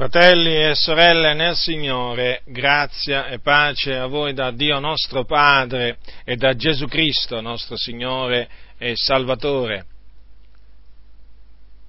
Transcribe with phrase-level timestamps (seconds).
[0.00, 6.36] Fratelli e sorelle nel Signore, grazia e pace a voi da Dio nostro Padre e
[6.36, 9.84] da Gesù Cristo, nostro Signore e Salvatore.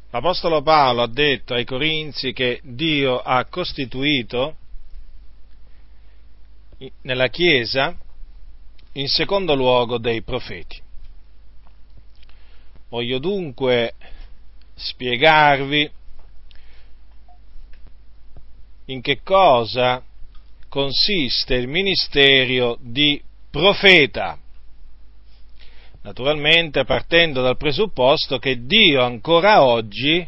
[0.09, 4.57] L'Apostolo Paolo ha detto ai Corinzi che Dio ha costituito
[7.03, 7.95] nella Chiesa
[8.91, 10.81] in secondo luogo dei profeti.
[12.89, 13.93] Voglio dunque
[14.75, 15.99] spiegarvi
[18.85, 20.03] in che cosa
[20.69, 24.37] consiste il ministero di profeta.
[26.03, 30.27] Naturalmente partendo dal presupposto che Dio ancora oggi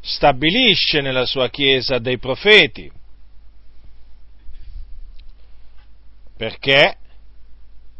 [0.00, 2.90] stabilisce nella sua Chiesa dei profeti.
[6.36, 6.96] Perché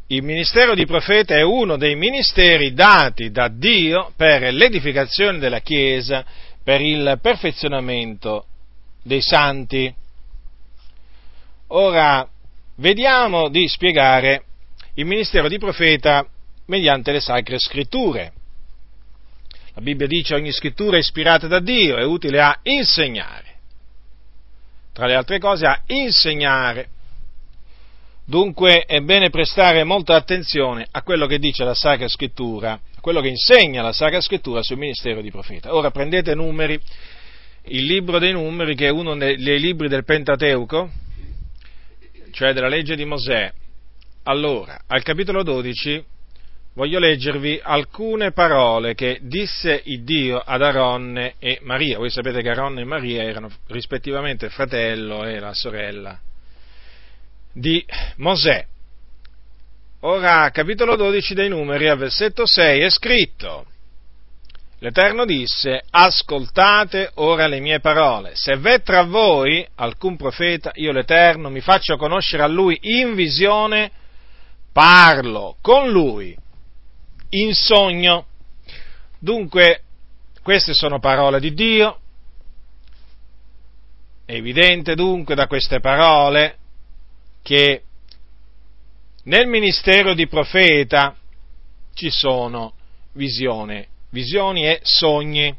[0.08, 6.24] il ministero di profeta è uno dei ministeri dati da Dio per l'edificazione della Chiesa,
[6.62, 8.46] per il perfezionamento
[9.04, 9.94] dei santi.
[11.68, 12.28] Ora,
[12.76, 14.44] vediamo di spiegare
[14.94, 16.26] il ministero di profeta
[16.66, 18.32] mediante le sacre scritture.
[19.74, 23.42] La Bibbia dice ogni scrittura è ispirata da Dio, è utile a insegnare.
[24.92, 26.88] Tra le altre cose a insegnare.
[28.24, 33.20] Dunque è bene prestare molta attenzione a quello che dice la Sacra Scrittura, a quello
[33.20, 35.74] che insegna la Sacra Scrittura sul ministero di profeta.
[35.74, 36.80] Ora prendete numeri
[37.66, 40.90] il libro dei numeri, che è uno dei libri del Pentateuco,
[42.32, 43.52] cioè della legge di Mosè.
[44.24, 46.04] Allora, al capitolo 12
[46.74, 51.98] voglio leggervi alcune parole che disse il Dio ad Aronne e Maria.
[51.98, 56.18] Voi sapete che Aronne e Maria erano rispettivamente il fratello e la sorella
[57.52, 57.84] di
[58.16, 58.66] Mosè.
[60.00, 63.66] Ora, capitolo 12 dei numeri, al versetto 6 è scritto
[64.84, 71.48] L'Eterno disse, ascoltate ora le mie parole, se v'è tra voi alcun profeta, io l'Eterno
[71.48, 73.90] mi faccio conoscere a lui in visione,
[74.74, 76.36] parlo con lui
[77.30, 78.26] in sogno.
[79.18, 79.84] Dunque,
[80.42, 82.00] queste sono parole di Dio.
[84.26, 86.58] È evidente dunque da queste parole
[87.40, 87.84] che
[89.22, 91.16] nel ministero di profeta
[91.94, 92.74] ci sono
[93.12, 95.54] visione visioni e sogni.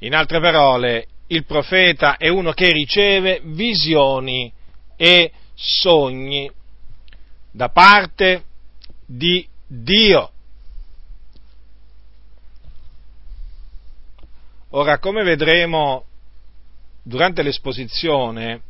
[0.00, 4.52] In altre parole, il profeta è uno che riceve visioni
[4.94, 6.50] e sogni
[7.50, 8.44] da parte
[9.06, 10.32] di Dio.
[14.72, 16.04] Ora, come vedremo
[17.02, 18.60] durante l'esposizione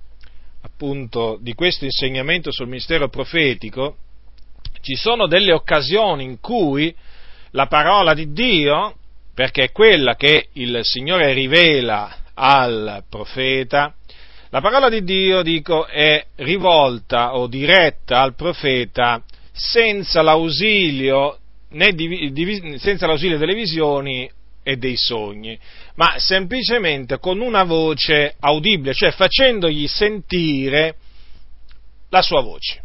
[0.60, 3.97] appunto di questo insegnamento sul ministero profetico,
[4.81, 6.94] ci sono delle occasioni in cui
[7.53, 8.94] la parola di Dio,
[9.34, 13.94] perché è quella che il Signore rivela al profeta,
[14.50, 19.22] la parola di Dio, dico, è rivolta o diretta al profeta
[19.53, 21.38] senza l'ausilio,
[21.69, 24.31] di, di, senza l'ausilio delle visioni
[24.62, 25.58] e dei sogni,
[25.97, 30.97] ma semplicemente con una voce audibile, cioè facendogli sentire
[32.08, 32.84] la sua voce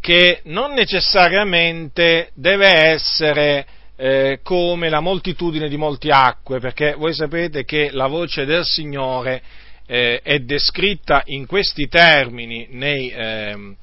[0.00, 3.66] che non necessariamente deve essere
[3.96, 9.42] eh, come la moltitudine di molte acque, perché voi sapete che la voce del Signore
[9.86, 13.76] eh, è descritta in questi termini nei, eh,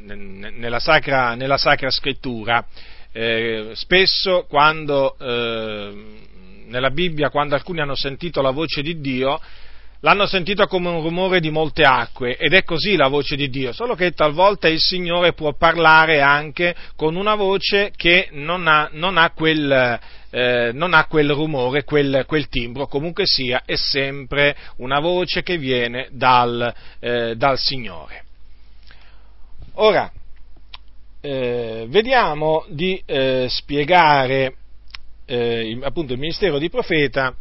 [0.00, 2.64] nella, sacra, nella, sacra, Scrittura.
[3.12, 6.18] Eh, spesso quando ehm,
[6.68, 9.38] nella Bibbia, quando alcuni hanno sentito la voce di Dio,
[10.02, 13.72] l'hanno sentito come un rumore di molte acque ed è così la voce di Dio,
[13.72, 19.16] solo che talvolta il Signore può parlare anche con una voce che non ha, non
[19.16, 24.98] ha, quel, eh, non ha quel, rumore, quel, quel, timbro, comunque sia, è sempre una
[24.98, 28.24] voce che viene dal, eh, dal Signore.
[29.74, 30.10] Ora,
[31.20, 34.56] eh, vediamo di eh, spiegare
[35.26, 37.32] eh, appunto il ministero di profeta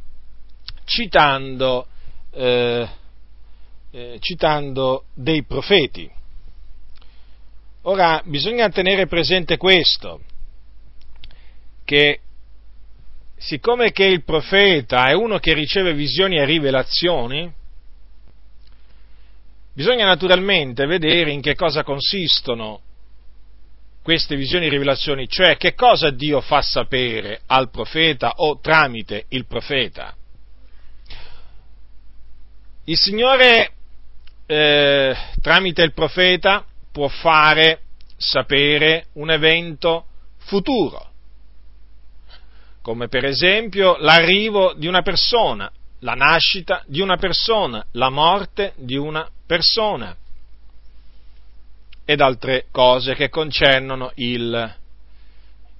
[0.85, 1.87] citando
[2.31, 2.89] eh,
[3.91, 6.09] eh, citando dei profeti.
[7.83, 10.21] Ora, bisogna tenere presente questo,
[11.83, 12.19] che
[13.37, 17.51] siccome che il profeta è uno che riceve visioni e rivelazioni,
[19.73, 22.81] bisogna naturalmente vedere in che cosa consistono
[24.03, 29.45] queste visioni e rivelazioni, cioè che cosa Dio fa sapere al profeta o tramite il
[29.45, 30.15] profeta.
[32.85, 33.73] Il Signore,
[34.47, 37.81] eh, tramite il profeta, può fare
[38.17, 40.05] sapere un evento
[40.39, 41.11] futuro,
[42.81, 48.95] come per esempio l'arrivo di una persona, la nascita di una persona, la morte di
[48.95, 50.15] una persona
[52.03, 54.75] ed altre cose che concernono il,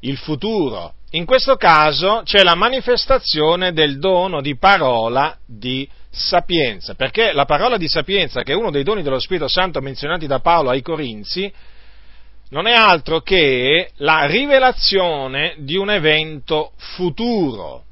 [0.01, 0.93] il futuro.
[1.11, 7.77] In questo caso c'è la manifestazione del dono di parola di sapienza, perché la parola
[7.77, 11.51] di sapienza, che è uno dei doni dello Spirito Santo menzionati da Paolo ai Corinzi,
[12.49, 17.85] non è altro che la rivelazione di un evento futuro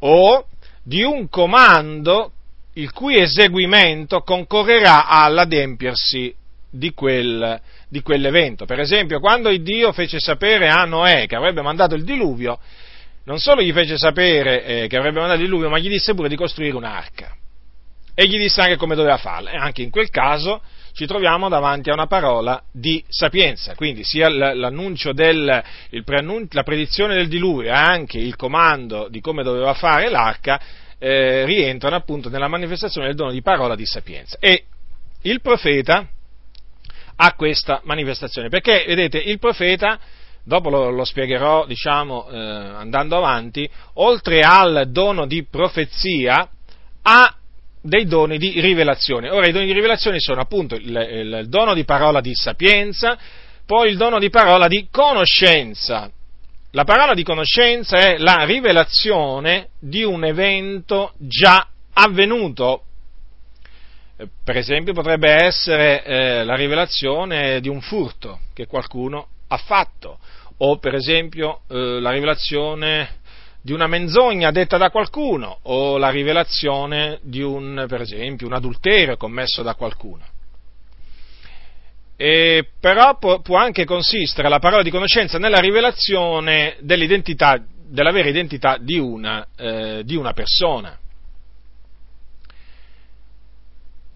[0.00, 0.46] o
[0.82, 2.32] di un comando
[2.74, 6.34] il cui eseguimento concorrerà all'adempiersi
[6.70, 8.64] di, quel, di quell'evento.
[8.64, 12.58] Per esempio, quando Dio fece sapere a Noè che avrebbe mandato il diluvio,
[13.24, 16.28] non solo gli fece sapere eh, che avrebbe mandato il diluvio, ma gli disse pure
[16.28, 17.36] di costruire un'arca.
[18.20, 19.52] E gli disse anche come doveva farla.
[19.52, 20.60] E anche in quel caso
[20.92, 27.28] ci troviamo davanti a una parola di sapienza, quindi sia l'annuncio del, la predizione del
[27.28, 30.60] diluvio anche il comando di come doveva fare l'arca
[30.98, 34.36] eh, rientrano appunto nella manifestazione del dono di parola di sapienza.
[34.40, 34.64] E
[35.22, 36.04] il profeta
[37.14, 39.96] ha questa manifestazione, perché vedete, il profeta,
[40.42, 46.50] dopo lo, lo spiegherò, diciamo, eh, andando avanti, oltre al dono di profezia,
[47.02, 47.32] ha
[47.82, 49.30] dei doni di rivelazione.
[49.30, 53.18] Ora, i doni di rivelazione sono appunto il, il, il dono di parola di sapienza,
[53.66, 56.10] poi il dono di parola di conoscenza.
[56.72, 62.82] La parola di conoscenza è la rivelazione di un evento già avvenuto,
[64.44, 70.18] per esempio potrebbe essere eh, la rivelazione di un furto che qualcuno ha fatto,
[70.58, 73.16] o per esempio eh, la rivelazione
[73.60, 79.16] di una menzogna detta da qualcuno, o la rivelazione di un, per esempio, un adulterio
[79.16, 80.24] commesso da qualcuno.
[82.16, 88.28] E però può, può anche consistere la parola di conoscenza nella rivelazione dell'identità, della vera
[88.28, 90.98] identità di una, eh, di una persona.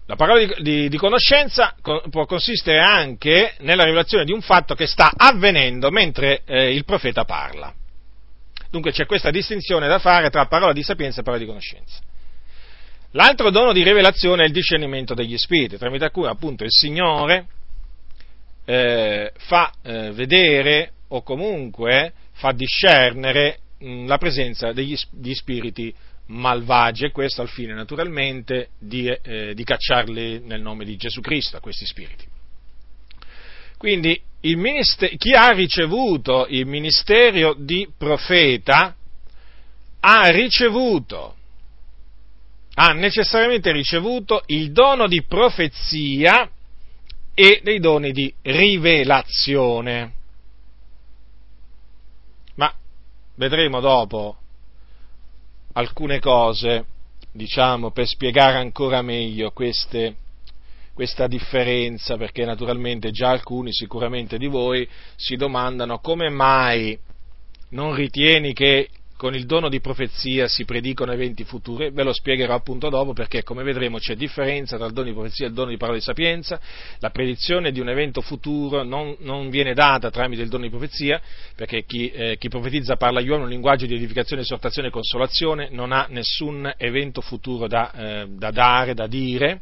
[0.05, 4.75] La parola di, di, di conoscenza co, può consistere anche nella rivelazione di un fatto
[4.75, 7.73] che sta avvenendo mentre eh, il profeta parla.
[8.73, 11.99] Dunque c'è questa distinzione da fare tra parola di sapienza e parola di conoscenza.
[13.11, 17.45] L'altro dono di rivelazione è il discernimento degli spiriti, tramite cui appunto il Signore
[18.65, 25.93] eh, fa eh, vedere o comunque fa discernere mh, la presenza degli, degli spiriti
[26.29, 31.59] malvagi e questo al fine naturalmente di, eh, di cacciarli nel nome di Gesù Cristo
[31.59, 32.25] questi spiriti.
[33.77, 34.19] Quindi
[34.51, 38.95] ministero, chi ha ricevuto il ministero di profeta
[40.01, 41.35] ha ricevuto,
[42.75, 46.49] ha necessariamente ricevuto il dono di profezia
[47.33, 50.13] e dei doni di rivelazione.
[52.55, 52.73] Ma
[53.35, 54.37] vedremo dopo
[55.73, 56.85] alcune cose,
[57.31, 60.15] diciamo, per spiegare ancora meglio queste,
[60.93, 66.97] questa differenza, perché naturalmente già alcuni sicuramente di voi si domandano come mai
[67.69, 68.89] non ritieni che
[69.23, 73.41] con il dono di profezia si predicano eventi futuri, ve lo spiegherò appunto dopo perché
[73.41, 76.03] come vedremo c'è differenza tra il dono di profezia e il dono di parola di
[76.03, 76.59] sapienza,
[76.99, 81.21] la predizione di un evento futuro non, non viene data tramite il dono di profezia
[81.55, 85.69] perché chi, eh, chi profetizza parla agli uomini un linguaggio di edificazione, esortazione e consolazione,
[85.71, 89.61] non ha nessun evento futuro da, eh, da dare, da dire,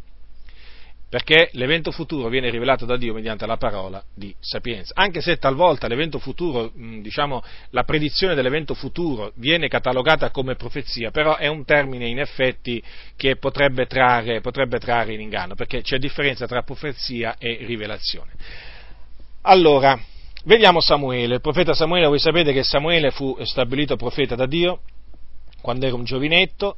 [1.12, 4.94] perché l'evento futuro viene rivelato da Dio mediante la parola di sapienza.
[4.96, 11.36] Anche se talvolta l'evento futuro, diciamo, la predizione dell'evento futuro viene catalogata come profezia, però
[11.36, 12.82] è un termine in effetti
[13.18, 18.32] che potrebbe trarre, potrebbe trarre in inganno, perché c'è differenza tra profezia e rivelazione.
[19.42, 20.00] Allora,
[20.46, 21.36] vediamo Samuele.
[21.36, 24.80] Il profeta Samuele, voi sapete che Samuele fu stabilito profeta da Dio
[25.62, 26.78] quando era un giovinetto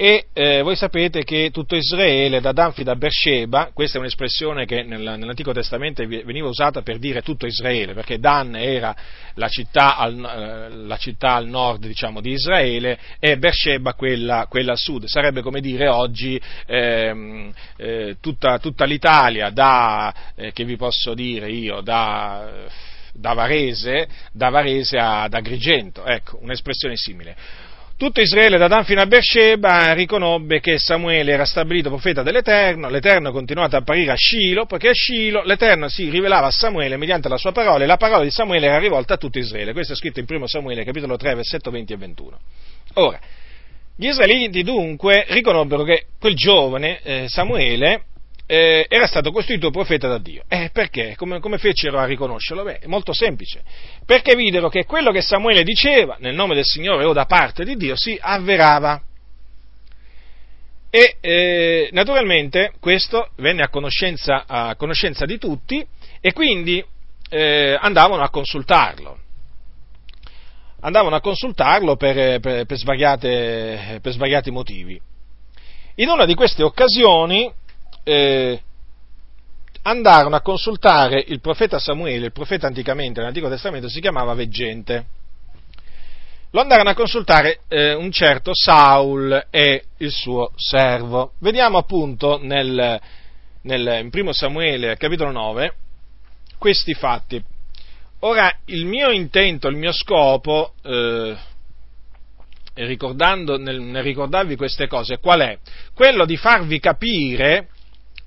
[0.00, 4.64] e eh, voi sapete che tutto Israele, da Dan fino a Beersheba, questa è un'espressione
[4.64, 8.94] che nel, nell'Antico Testamento veniva usata per dire tutto Israele, perché Dan era
[9.34, 14.74] la città al, eh, la città al nord diciamo, di Israele e Beersheba quella, quella,
[14.74, 15.06] a sud.
[15.06, 21.50] Sarebbe come dire oggi eh, eh, tutta, tutta, l'Italia, da, eh, che vi posso dire
[21.50, 27.66] io, da da Varese, da Varese ad Agrigento, ecco, un'espressione simile.
[27.98, 33.30] Tutto Israele da Dan fino a Beersheba riconobbe che Samuele era stabilito profeta dell'Eterno, l'Eterno
[33.30, 37.28] ha continuato a apparire a Scilo, poiché a Scilo l'Eterno si rivelava a Samuele mediante
[37.28, 39.72] la sua parola e la parola di Samuele era rivolta a tutto Israele.
[39.72, 42.38] Questo è scritto in 1 Samuele capitolo 3 versetto 20 e 21.
[42.94, 43.18] Ora,
[43.96, 48.02] gli israeliti dunque riconobbero che quel giovane eh, Samuele
[48.50, 50.42] eh, era stato costituito profeta da Dio.
[50.48, 51.14] Eh, perché?
[51.16, 52.62] Come, come fecero a riconoscerlo?
[52.62, 53.62] Beh, è molto semplice.
[54.06, 57.76] Perché videro che quello che Samuele diceva nel nome del Signore o da parte di
[57.76, 59.02] Dio si avverava.
[60.88, 65.86] E eh, naturalmente questo venne a conoscenza, a conoscenza, di tutti
[66.18, 66.82] e quindi
[67.28, 69.18] eh, andavano a consultarlo.
[70.80, 74.98] Andavano a consultarlo per, per, per, svariate, per svariati motivi.
[75.96, 77.52] In una di queste occasioni
[78.08, 78.62] eh,
[79.82, 85.06] andarono a consultare il profeta Samuele, il profeta anticamente nell'Antico Testamento si chiamava Veggente.
[86.52, 91.32] Lo andarono a consultare eh, un certo Saul e il suo servo.
[91.40, 92.98] Vediamo appunto nel,
[93.62, 95.74] nel, in 1 Samuele capitolo 9
[96.56, 97.42] questi fatti.
[98.20, 101.36] Ora, il mio intento, il mio scopo, eh,
[102.74, 105.58] nel, nel ricordarvi queste cose, qual è?
[105.94, 107.68] Quello di farvi capire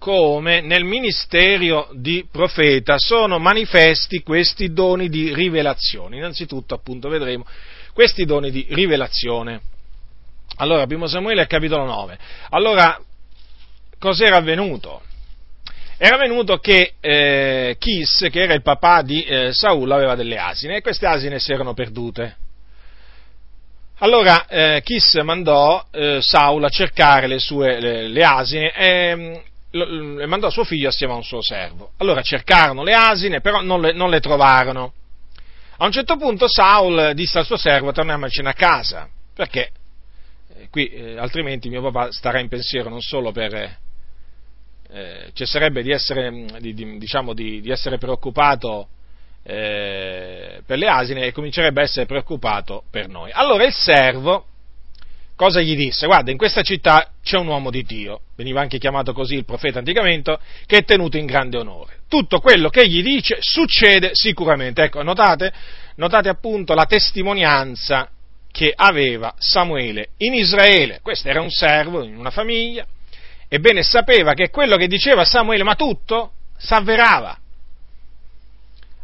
[0.02, 6.18] come nel ministero di profeta sono manifesti questi doni di rivelazione.
[6.18, 7.46] Innanzitutto, appunto, vedremo
[7.94, 9.62] questi doni di rivelazione.
[10.56, 12.18] Allora, primo Samuele capitolo 9.
[12.50, 13.00] Allora,
[14.00, 15.04] cos'era avvenuto?
[16.00, 20.78] Era avvenuto che eh, Chis, che era il papà di eh, Saul, aveva delle asine
[20.78, 22.38] e queste asine si erano perdute.
[24.00, 30.26] Allora eh, Chis mandò eh, Saul a cercare le sue le, le asine e e
[30.26, 31.92] mandò suo figlio assieme a un suo servo.
[31.98, 34.94] Allora cercarono le asine, però non le, non le trovarono.
[35.78, 39.72] A un certo punto Saul disse al suo servo torniamocene a casa, perché
[40.56, 43.80] eh, qui eh, altrimenti mio papà starà in pensiero non solo per...
[44.94, 48.90] Eh, cesserebbe di essere, di, di, diciamo, di, di essere preoccupato
[49.44, 53.32] eh, per le asine e comincerebbe a essere preoccupato per noi.
[53.32, 54.48] Allora il servo
[55.42, 56.06] cosa gli disse?
[56.06, 59.80] Guarda, in questa città c'è un uomo di Dio, veniva anche chiamato così il profeta
[59.80, 62.02] anticamente, che è tenuto in grande onore.
[62.08, 64.84] Tutto quello che gli dice succede sicuramente.
[64.84, 65.52] Ecco, notate,
[65.96, 68.08] notate appunto la testimonianza
[68.52, 71.00] che aveva Samuele in Israele.
[71.02, 72.86] Questo era un servo in una famiglia,
[73.48, 77.36] ebbene sapeva che quello che diceva Samuele, ma tutto, s'avverava.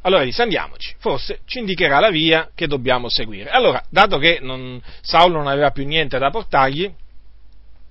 [0.07, 3.49] Allora disse andiamoci, forse ci indicherà la via che dobbiamo seguire.
[3.49, 6.89] Allora, dato che non, Saulo non aveva più niente da portargli,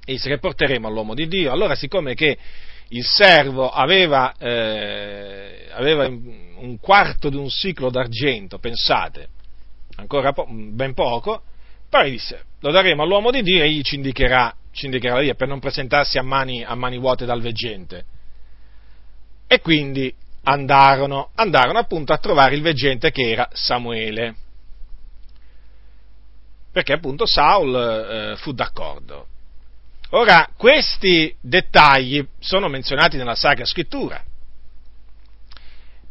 [0.02, 1.52] disse che porteremo all'uomo di Dio.
[1.52, 2.38] Allora, siccome che
[2.88, 9.28] il servo aveva, eh, aveva un quarto di un ciclo d'argento, pensate,
[9.96, 11.42] ancora po- ben poco,
[11.90, 15.34] poi disse, lo daremo all'uomo di Dio e egli ci indicherà, ci indicherà la via
[15.34, 18.04] per non presentarsi a mani, a mani vuote dal veggente.
[19.46, 20.14] E quindi
[20.48, 24.34] andarono, andarono appunto a trovare il veggente che era Samuele.
[26.72, 29.26] Perché appunto Saul eh, fu d'accordo.
[30.10, 34.22] Ora, questi dettagli sono menzionati nella Sacra Scrittura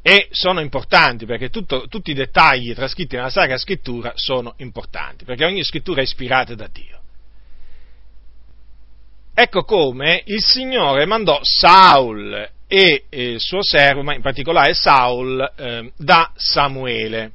[0.02, 5.46] e sono importanti perché tutto, tutti i dettagli trascritti nella Sacra Scrittura sono importanti, perché
[5.46, 7.00] ogni scrittura è ispirata da Dio.
[9.34, 15.92] Ecco come il Signore mandò Saul e il suo servo, ma in particolare Saul, eh,
[15.98, 17.32] da Samuele.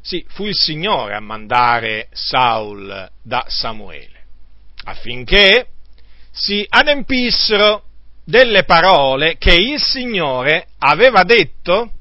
[0.00, 4.24] Sì, fu il Signore a mandare Saul da Samuele,
[4.84, 5.66] affinché
[6.30, 7.84] si adempissero
[8.24, 11.92] delle parole che il Signore aveva detto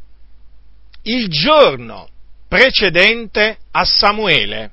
[1.03, 2.07] il giorno
[2.47, 4.71] precedente a Samuele.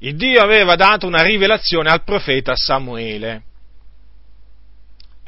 [0.00, 3.42] Il Dio aveva dato una rivelazione al profeta Samuele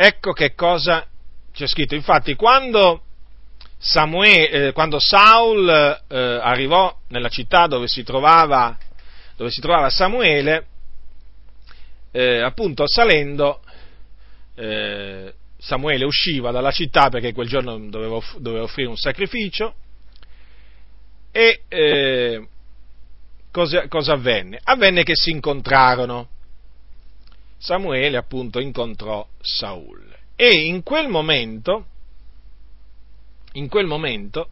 [0.02, 1.07] Ecco che cosa
[1.52, 1.95] c'è scritto.
[1.95, 3.02] Infatti, quando,
[3.76, 8.78] Samuele, eh, quando Saul eh, arrivò nella città dove si trovava,
[9.37, 10.66] dove si trovava Samuele,
[12.12, 13.61] eh, appunto salendo,
[14.54, 19.75] eh, Samuele usciva dalla città perché quel giorno doveva, doveva offrire un sacrificio
[21.30, 22.49] e eh,
[23.52, 24.61] cosa, cosa avvenne?
[24.64, 26.28] Avvenne che si incontrarono
[27.61, 30.02] Samuele appunto incontrò Saul.
[30.35, 31.85] E in quel momento,
[33.52, 34.49] in quel momento,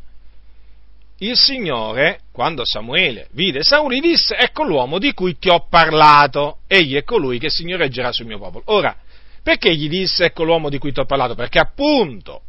[1.21, 6.59] il Signore, quando Samuele vide Saul, gli disse, ecco l'uomo di cui ti ho parlato,
[6.67, 8.65] egli è colui che signoreggerà sul mio popolo.
[8.67, 8.95] Ora,
[9.43, 11.35] perché gli disse, ecco l'uomo di cui ti ho parlato?
[11.35, 12.43] Perché appunto,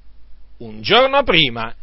[0.58, 1.74] un giorno prima,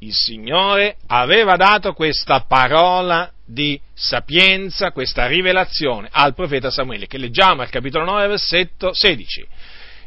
[0.00, 7.62] il Signore aveva dato questa parola di sapienza, questa rivelazione al profeta Samuele, che leggiamo
[7.62, 9.46] al capitolo 9, versetto 16.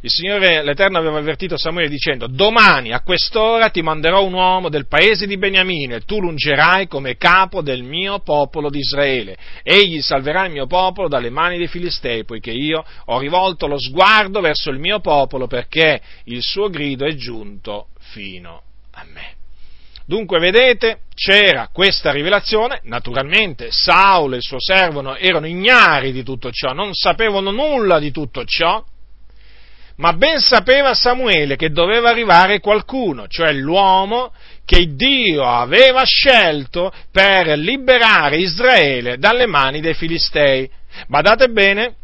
[0.02, 4.88] il Signore l'Eterno aveva avvertito Samuele dicendo, domani a quest'ora ti manderò un uomo del
[4.88, 9.38] paese di Beniamino e tu l'ungerai come capo del mio popolo di Israele.
[9.64, 14.40] Egli salverà il mio popolo dalle mani dei Filistei, poiché io ho rivolto lo sguardo
[14.40, 19.37] verso il mio popolo perché il suo grido è giunto fino a me.
[20.08, 26.50] Dunque, vedete, c'era questa rivelazione, naturalmente Saulo e il suo servo erano ignari di tutto
[26.50, 28.82] ciò, non sapevano nulla di tutto ciò,
[29.98, 34.32] ma ben sapeva Samuele che doveva arrivare qualcuno, cioè l'uomo
[34.64, 40.70] che Dio aveva scelto per liberare Israele dalle mani dei Filistei.
[41.08, 41.96] Badate bene,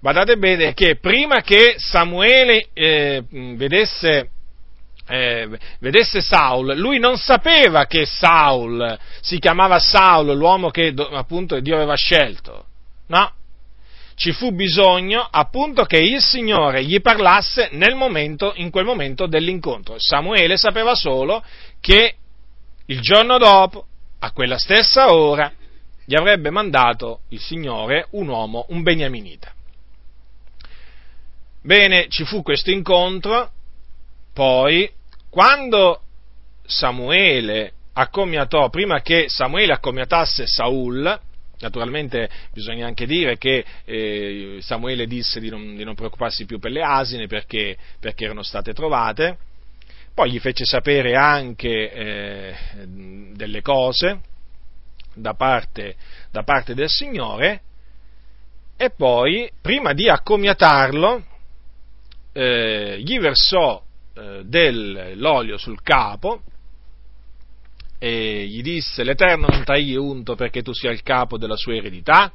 [0.00, 4.30] badate bene che prima che Samuele eh, vedesse,
[5.06, 5.48] eh,
[5.80, 11.94] vedesse Saul, lui non sapeva che Saul si chiamava Saul, l'uomo che appunto Dio aveva
[11.94, 12.64] scelto.
[13.08, 13.32] No,
[14.16, 19.96] ci fu bisogno appunto che il Signore gli parlasse nel momento, in quel momento dell'incontro.
[19.98, 21.44] Samuele sapeva solo
[21.80, 22.14] che
[22.86, 23.86] il giorno dopo,
[24.20, 25.52] a quella stessa ora,
[26.04, 29.52] gli avrebbe mandato il Signore un uomo, un beniaminita.
[31.62, 33.50] Bene, ci fu questo incontro,
[34.32, 34.88] poi
[35.36, 36.00] quando
[36.64, 41.20] Samuele accomiatò, prima che Samuele accomiatasse Saul,
[41.58, 46.70] Naturalmente bisogna anche dire che eh, Samuele disse di non, di non, preoccuparsi più per
[46.70, 49.38] le asine perché, perché, erano state trovate,
[50.12, 52.54] poi gli fece sapere anche eh,
[53.32, 54.20] delle cose
[55.14, 55.96] da parte,
[56.30, 57.60] da parte, del Signore
[58.76, 61.24] e poi, prima di accomiatarlo,
[62.34, 63.82] eh, gli versò
[64.16, 66.40] eh, dell'olio sul capo
[67.98, 72.32] e gli disse l'Eterno non t'ha unto perché tu sia il capo della sua eredità?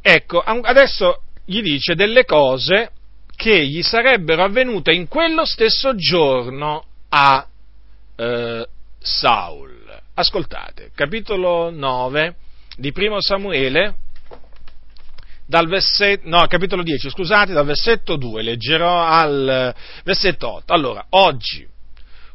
[0.00, 2.90] Ecco, adesso gli dice delle cose
[3.34, 7.46] che gli sarebbero avvenute in quello stesso giorno a
[8.16, 10.00] eh, Saul.
[10.14, 12.36] Ascoltate, capitolo 9
[12.76, 13.94] di primo Samuele,
[15.46, 20.72] dal versetto, no, capitolo 10, scusate, dal versetto 2, leggerò al versetto 8.
[20.72, 21.66] Allora, oggi,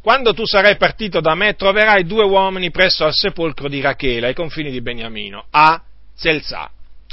[0.02, 4.34] quando tu sarai partito da me, troverai due uomini presso al sepolcro di Rachele, ai
[4.34, 5.82] confini di Beniamino, a
[6.16, 6.70] Zelzà,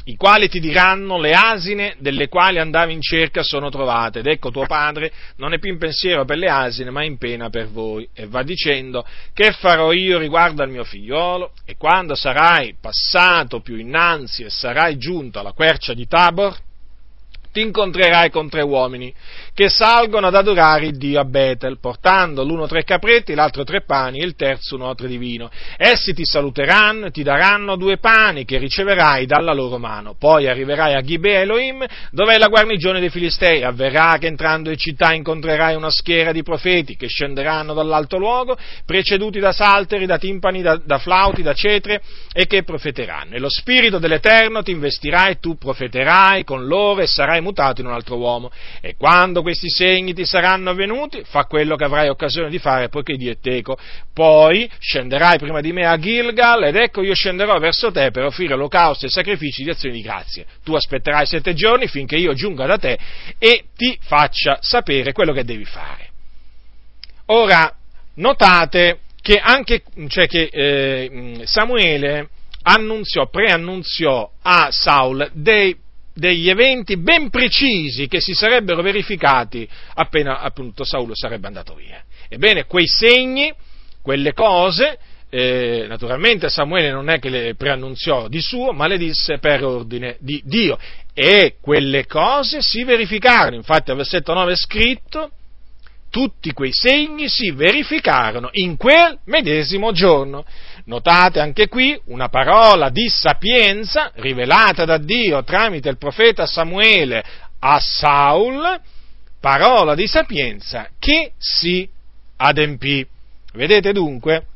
[0.07, 4.51] i quali ti diranno le asine delle quali andavi in cerca sono trovate, ed ecco
[4.51, 8.07] tuo padre non è più in pensiero per le asine, ma in pena per voi.
[8.13, 11.53] E va dicendo, che farò io riguardo al mio figliolo?
[11.65, 16.55] E quando sarai passato più innanzi e sarai giunto alla quercia di Tabor,
[17.51, 19.15] ti incontrerai con tre uomini
[19.55, 24.19] che salgono ad adorare il Dio a Betel, portando l'uno tre capretti, l'altro tre pani
[24.19, 25.49] e il terzo un otre di vino.
[25.77, 30.17] Essi ti saluteranno e ti daranno due pani che riceverai dalla loro mano.
[30.19, 33.63] Poi arriverai a Gibea Elohim, dove è la guarnigione dei Filistei.
[33.63, 39.39] Avverrà che entrando in città incontrerai una schiera di profeti che scenderanno dall'alto luogo, preceduti
[39.39, 43.37] da salteri, da timpani, da, da flauti, da cetre, e che profeteranno.
[43.37, 47.87] E lo Spirito dell'Eterno ti investirà e tu profeterai con loro e sarai mutato in
[47.87, 48.51] un altro uomo.
[48.81, 53.15] E quando questi segni ti saranno avvenuti, fa quello che avrai occasione di fare, poiché
[53.17, 53.79] Dio è teco.
[54.13, 58.55] Poi scenderai prima di me a Gilgal, ed ecco io scenderò verso te per offrire
[58.55, 60.47] olocausti e sacrifici di azioni di grazie.
[60.65, 62.99] Tu aspetterai sette giorni finché io giunga da te
[63.39, 66.09] e ti faccia sapere quello che devi fare.
[67.27, 67.73] Ora,
[68.17, 72.29] notate che anche cioè che, eh, Samuele
[72.65, 75.77] annunziò, preannunziò a Saul dei
[76.15, 82.03] degli eventi ben precisi che si sarebbero verificati appena appunto Saulo sarebbe andato via.
[82.29, 83.53] Ebbene, quei segni,
[84.01, 84.99] quelle cose,
[85.29, 90.17] eh, naturalmente Samuele non è che le preannunziò di suo, ma le disse per ordine
[90.21, 90.79] di Dio.
[91.13, 95.31] E quelle cose si verificarono, infatti al versetto 9 è scritto,
[96.11, 100.45] tutti quei segni si verificarono in quel medesimo giorno.
[100.87, 107.25] Notate anche qui una parola di sapienza rivelata da Dio tramite il profeta Samuele
[107.59, 108.81] a Saul,
[109.41, 111.89] parola di sapienza che si
[112.37, 113.07] adempì.
[113.55, 114.47] Vedete dunque?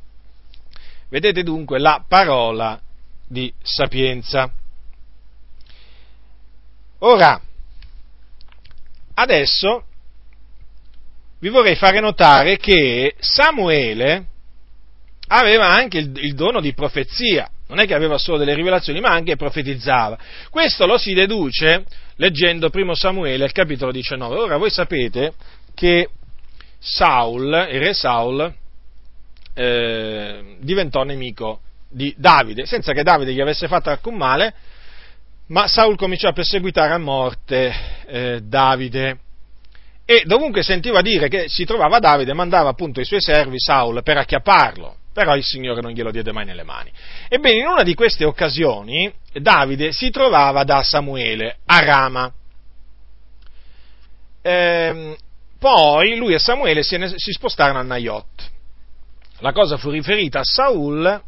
[1.09, 2.79] Vedete dunque la parola
[3.27, 4.51] di sapienza.
[6.99, 7.41] Ora,
[9.15, 9.85] adesso
[11.39, 14.27] vi vorrei fare notare che Samuele,
[15.29, 19.11] aveva anche il, il dono di profezia, non è che aveva solo delle rivelazioni, ma
[19.11, 20.19] anche profetizzava.
[20.51, 21.85] Questo lo si deduce
[22.17, 24.37] leggendo primo Samuele, il capitolo 19.
[24.37, 25.33] Ora voi sapete
[25.75, 26.09] che
[26.79, 28.53] Saul, il re Saul,
[29.55, 31.61] eh, diventò nemico
[31.91, 34.55] di Davide, senza che Davide gli avesse fatto alcun male,
[35.49, 37.75] ma Saul cominciò a perseguitare a morte
[38.07, 39.19] eh, Davide
[40.05, 44.17] e dovunque sentiva dire che si trovava Davide mandava appunto i suoi servi Saul per
[44.17, 46.91] acchiapparlo, però il Signore non glielo diede mai nelle mani.
[47.29, 52.33] Ebbene, in una di queste occasioni Davide si trovava da Samuele a Rama.
[54.43, 55.17] Ehm,
[55.59, 58.51] poi lui e Samuele si, si spostarono a Naiot.
[59.41, 61.23] La cosa fu riferita a Saul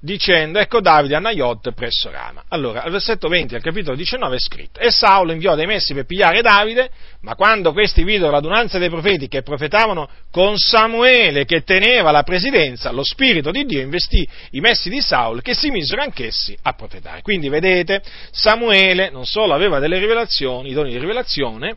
[0.00, 2.44] dicendo, ecco Davide a Naiot presso Rama.
[2.48, 6.04] Allora, al versetto 20 al capitolo 19 è scritto, e Saulo inviò dei messi per
[6.04, 12.10] pigliare Davide, ma quando questi videro l'adunanza dei profeti che profetavano con Samuele che teneva
[12.10, 16.56] la presidenza, lo Spirito di Dio investì i messi di Saulo che si misero anch'essi
[16.62, 17.22] a profetare.
[17.22, 21.76] Quindi vedete, Samuele non solo aveva delle rivelazioni, i doni di rivelazione,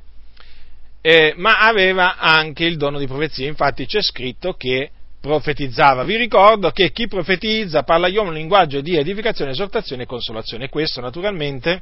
[1.01, 3.47] eh, ma aveva anche il dono di profezia.
[3.47, 6.03] Infatti c'è scritto che profetizzava.
[6.03, 10.69] Vi ricordo che chi profetizza parla agli uomini un linguaggio di edificazione, esortazione e consolazione.
[10.69, 11.81] Questo naturalmente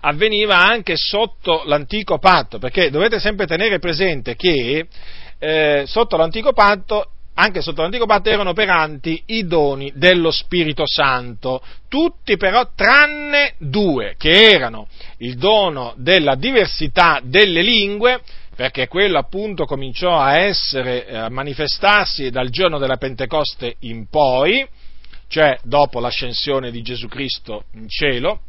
[0.00, 4.86] avveniva anche sotto l'antico patto, perché dovete sempre tenere presente che
[5.38, 11.62] eh, sotto l'antico patto anche sotto l'antico patto erano operanti i doni dello Spirito Santo,
[11.86, 18.20] tutti però tranne due, che erano il dono della diversità delle lingue,
[18.56, 24.66] perché quello appunto cominciò a essere, a manifestarsi dal giorno della Pentecoste in poi,
[25.28, 28.40] cioè dopo l'ascensione di Gesù Cristo in cielo,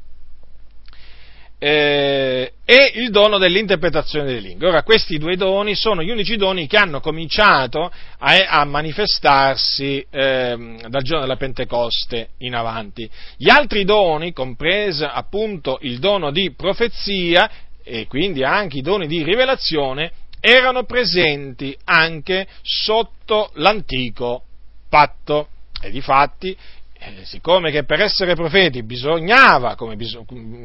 [1.59, 4.67] eh, e il dono dell'interpretazione delle lingue.
[4.67, 10.77] Ora, questi due doni sono gli unici doni che hanno cominciato a, a manifestarsi eh,
[10.87, 13.09] dal giorno della Pentecoste in avanti.
[13.35, 17.49] Gli altri doni, compreso appunto il dono di profezia,
[17.87, 24.43] e quindi anche i doni di rivelazione erano presenti anche sotto l'antico
[24.89, 25.47] patto.
[25.81, 26.55] E difatti,
[26.99, 30.19] eh, siccome che per essere profeti bisognava, come, bis-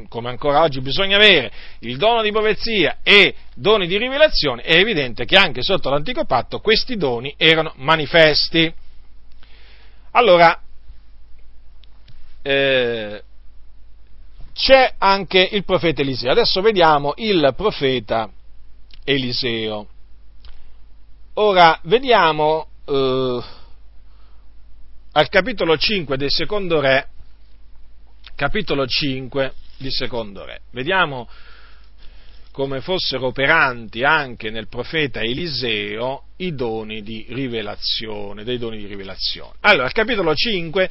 [0.08, 5.24] come, ancora oggi bisogna avere, il dono di profezia e doni di rivelazione, è evidente
[5.24, 8.72] che anche sotto l'antico patto questi doni erano manifesti.
[10.12, 10.60] Allora,
[12.42, 13.22] eh,
[14.52, 16.32] c'è anche il profeta Eliseo.
[16.32, 18.30] Adesso vediamo il profeta
[19.04, 19.86] Eliseo.
[21.34, 23.42] Ora, vediamo eh,
[25.12, 27.08] al capitolo 5 del secondo re,
[28.34, 30.60] capitolo 5 di secondo re.
[30.70, 31.28] Vediamo
[32.52, 39.54] come fossero operanti anche nel profeta Eliseo i doni di rivelazione, dei doni di rivelazione.
[39.60, 40.90] Allora, al capitolo 5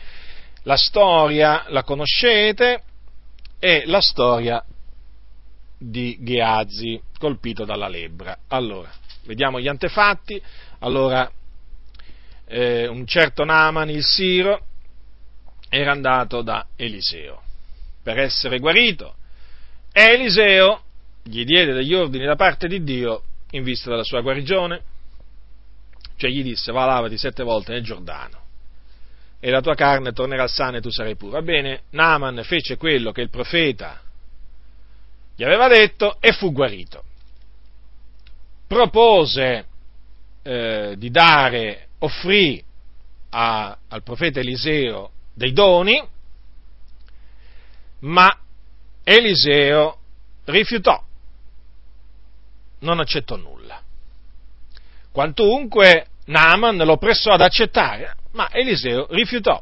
[0.63, 2.83] la storia la conoscete,
[3.61, 4.65] è la storia
[5.77, 8.35] di Geazi, colpito dalla lebbra.
[8.47, 8.89] Allora,
[9.25, 10.41] vediamo gli antefatti.
[10.79, 11.31] Allora,
[12.47, 14.65] eh, un certo Naaman, il Siro,
[15.69, 17.39] era andato da Eliseo
[18.01, 19.15] per essere guarito
[19.93, 20.81] e Eliseo
[21.21, 24.81] gli diede degli ordini da parte di Dio in vista della sua guarigione,
[26.15, 28.41] cioè gli disse va lavati sette volte nel Giordano
[29.43, 31.31] e la tua carne tornerà sana e tu sarai puro.
[31.31, 33.99] Va bene, Naaman fece quello che il profeta
[35.35, 37.03] gli aveva detto e fu guarito.
[38.67, 39.65] Propose
[40.43, 42.63] eh, di dare, offrì
[43.31, 46.07] a, al profeta Eliseo dei doni,
[48.01, 48.39] ma
[49.03, 49.97] Eliseo
[50.45, 51.03] rifiutò,
[52.79, 53.81] non accettò nulla.
[55.11, 59.61] Quantunque Naaman lo pressò ad accettare, ma Eliseo rifiutò.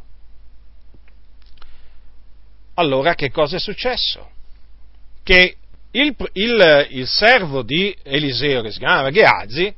[2.75, 4.31] Allora che cosa è successo?
[5.23, 5.57] Che
[5.91, 9.73] il, il, il servo di Eliseo, che si chiamava Geazi,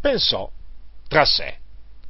[0.00, 0.50] pensò
[1.08, 1.56] tra sé,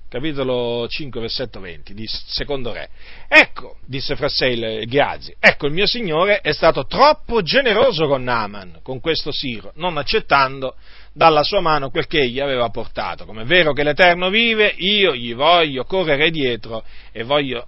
[0.08, 2.88] capitolo 5, versetto 20, di secondo re.
[3.28, 8.22] Ecco, disse fra sé il Gheazi, ecco il mio signore è stato troppo generoso con
[8.22, 10.76] Naaman, con questo Siro, non accettando
[11.16, 13.24] dalla sua mano quel che egli aveva portato.
[13.24, 17.66] Come è vero che l'Eterno vive, io gli voglio correre dietro e voglio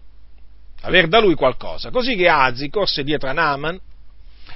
[0.82, 1.90] aver da lui qualcosa.
[1.90, 3.80] Così Gheazi corse dietro a Naaman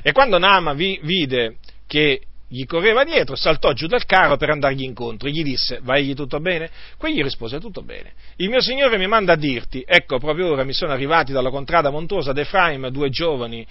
[0.02, 4.82] e quando Naaman vi, vide che gli correva dietro, saltò giù dal carro per andargli
[4.82, 6.68] incontro e gli disse, vai tutto bene?
[6.98, 8.12] Quegli rispose, tutto bene.
[8.36, 11.88] Il mio Signore mi manda a dirti, ecco, proprio ora mi sono arrivati dalla contrada
[11.88, 13.66] montuosa d'Efraim due giovani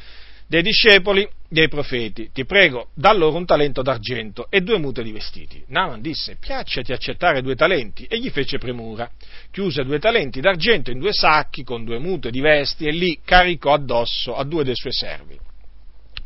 [0.51, 2.29] dei discepoli dei profeti.
[2.33, 5.63] Ti prego, da loro un talento d'argento e due mute di vestiti.
[5.67, 9.09] Naaman disse, piacciati accettare due talenti, e gli fece premura.
[9.49, 13.71] Chiuse due talenti d'argento in due sacchi con due mute di vesti e li caricò
[13.71, 15.39] addosso a due dei suoi servi,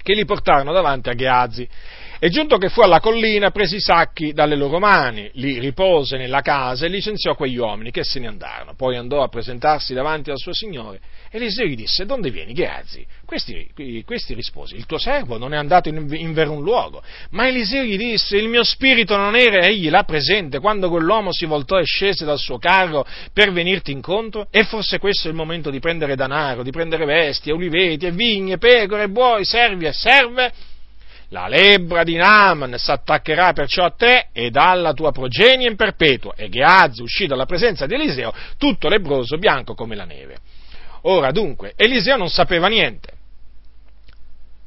[0.01, 1.69] che li portarono davanti a Geazi
[2.25, 6.41] E giunto che fu alla collina, prese i sacchi dalle loro mani, li ripose nella
[6.41, 8.73] casa e licenziò quegli uomini che se ne andarono.
[8.73, 10.99] Poi andò a presentarsi davanti al suo signore.
[11.29, 13.05] Eliseo gli disse, donde vieni, Geazi?
[13.23, 13.69] Questi,
[14.03, 17.03] questi rispose, il tuo servo non è andato in, in verun luogo.
[17.29, 21.45] Ma Eliseo gli disse, il mio spirito non era egli là presente quando quell'uomo si
[21.45, 24.47] voltò e scese dal suo carro per venirti incontro?
[24.49, 28.57] E forse questo è il momento di prendere danaro, di prendere bestie, oliveti, e vigne,
[28.57, 30.73] pecore, buoi, servi e serve?
[31.29, 36.33] La lebbra di Naaman s'attaccherà perciò a te ed alla tua progenie in perpetuo.
[36.35, 40.37] E Geaz uscì dalla presenza di Eliseo, tutto lebroso, bianco come la neve.
[41.01, 43.09] Ora dunque, Eliseo non sapeva niente,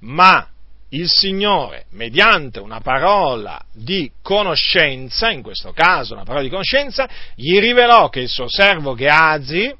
[0.00, 0.48] ma
[0.90, 7.58] il Signore, mediante una parola di conoscenza, in questo caso una parola di conoscenza, gli
[7.58, 9.74] rivelò che il suo servo Geazi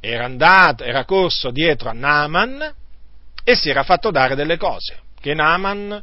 [0.00, 2.74] era andato, era corso dietro a Naaman
[3.44, 6.02] e si era fatto dare delle cose che Naaman,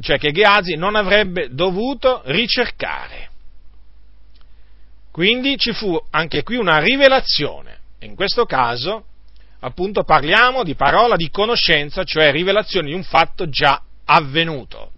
[0.00, 3.28] cioè che Geazi non avrebbe dovuto ricercare.
[5.10, 7.78] Quindi ci fu anche qui una rivelazione.
[8.00, 9.04] In questo caso,
[9.60, 14.92] appunto, parliamo di parola di conoscenza, cioè rivelazione di un fatto già avvenuto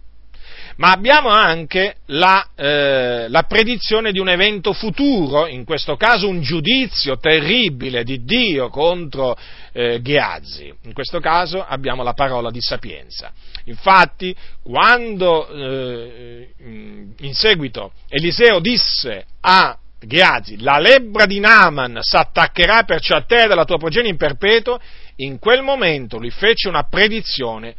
[0.77, 6.41] ma abbiamo anche la, eh, la, predizione di un evento futuro, in questo caso un
[6.41, 9.35] giudizio terribile di Dio contro
[9.73, 10.71] eh, Geazzi.
[10.83, 13.31] In questo caso abbiamo la parola di sapienza.
[13.65, 23.15] Infatti, quando eh, in seguito Eliseo disse a Geazi, la lebbra di Naaman s'attaccherà perciò
[23.15, 24.79] a te dalla tua progenie in perpetuo,
[25.17, 27.75] in quel momento lui fece una predizione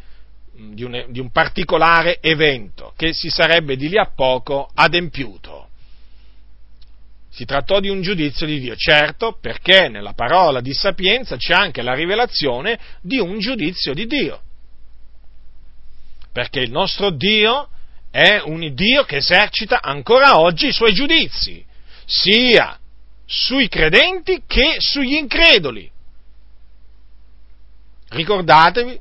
[0.58, 5.68] di un, di un particolare evento che si sarebbe di lì a poco adempiuto.
[7.30, 11.82] Si trattò di un giudizio di Dio, certo, perché nella parola di sapienza c'è anche
[11.82, 14.40] la rivelazione di un giudizio di Dio.
[16.32, 17.68] Perché il nostro Dio
[18.10, 21.64] è un Dio che esercita ancora oggi i suoi giudizi,
[22.04, 22.76] sia
[23.24, 25.88] sui credenti che sugli increduli.
[28.08, 28.98] Ricordatevi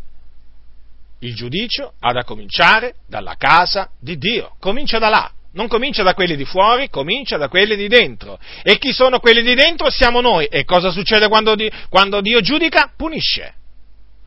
[1.19, 4.55] il giudizio ha da cominciare dalla casa di Dio.
[4.59, 5.31] Comincia da là.
[5.53, 8.37] Non comincia da quelli di fuori, comincia da quelli di dentro.
[8.61, 9.89] E chi sono quelli di dentro?
[9.89, 10.45] Siamo noi.
[10.45, 11.55] E cosa succede quando,
[11.89, 12.91] quando Dio giudica?
[12.95, 13.53] Punisce.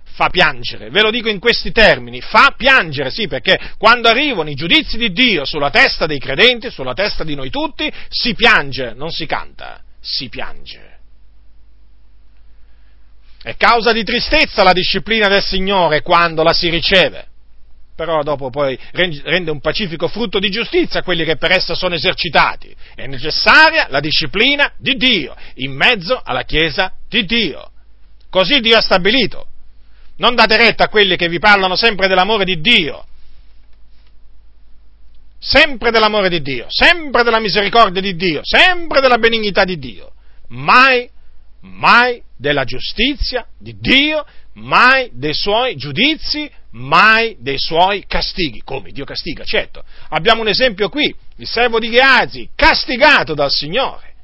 [0.03, 0.91] Fa piangere.
[0.91, 2.21] Ve lo dico in questi termini.
[2.21, 6.95] Fa piangere, sì, perché quando arrivano i giudizi di Dio sulla testa dei credenti, sulla
[6.95, 10.90] testa di noi tutti, si piange, non si canta, si piange.
[13.43, 17.27] È causa di tristezza la disciplina del Signore quando la si riceve,
[17.97, 21.95] però dopo poi rende un pacifico frutto di giustizia a quelli che per essa sono
[21.95, 22.75] esercitati.
[22.95, 27.71] È necessaria la disciplina di Dio in mezzo alla Chiesa di Dio.
[28.29, 29.47] Così Dio ha stabilito.
[30.17, 33.07] Non date retta a quelli che vi parlano sempre dell'amore di Dio,
[35.39, 40.13] sempre dell'amore di Dio, sempre della misericordia di Dio, sempre della benignità di Dio.
[40.49, 41.09] Mai,
[41.61, 48.63] mai della giustizia di Dio, mai dei suoi giudizi, mai dei suoi castighi.
[48.63, 49.85] Come Dio castiga, certo.
[50.11, 54.15] Abbiamo un esempio qui, il servo di Geazi, castigato dal Signore,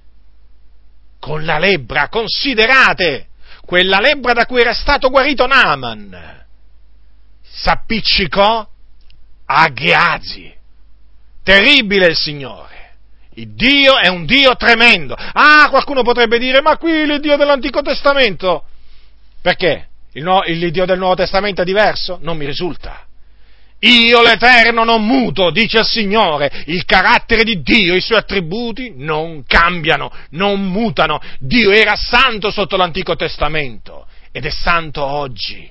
[1.19, 3.29] con la lebbra, considerate,
[3.65, 6.45] quella lebbra da cui era stato guarito Naaman,
[7.43, 8.69] s'appiccicò
[9.47, 10.55] a Geazi.
[11.43, 12.76] Terribile il Signore.
[13.39, 15.15] Il Dio è un Dio tremendo.
[15.15, 18.65] Ah, qualcuno potrebbe dire, ma qui il Dio dell'Antico Testamento.
[19.43, 19.89] Perché?
[20.13, 22.19] Il, no, il Dio del Nuovo Testamento è diverso?
[22.23, 23.05] Non mi risulta.
[23.81, 29.45] Io l'Eterno non muto, dice il Signore, il carattere di Dio, i suoi attributi non
[29.47, 31.21] cambiano, non mutano.
[31.39, 35.71] Dio era santo sotto l'Antico Testamento ed è santo oggi.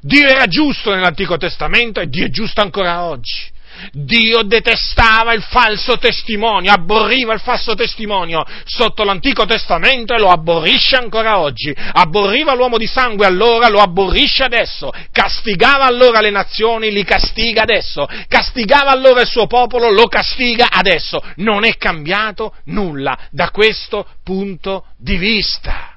[0.00, 3.50] Dio era giusto nell'Antico Testamento e Dio è giusto ancora oggi.
[3.90, 10.96] Dio detestava il falso testimonio, abborriva il falso testimonio sotto l'Antico Testamento e lo abborrisce
[10.96, 11.74] ancora oggi.
[11.74, 14.90] Abborriva l'uomo di sangue allora, lo abborrisce adesso.
[15.10, 18.06] Castigava allora le nazioni, li castiga adesso.
[18.28, 21.22] Castigava allora il suo popolo, lo castiga adesso.
[21.36, 25.96] Non è cambiato nulla da questo punto di vista.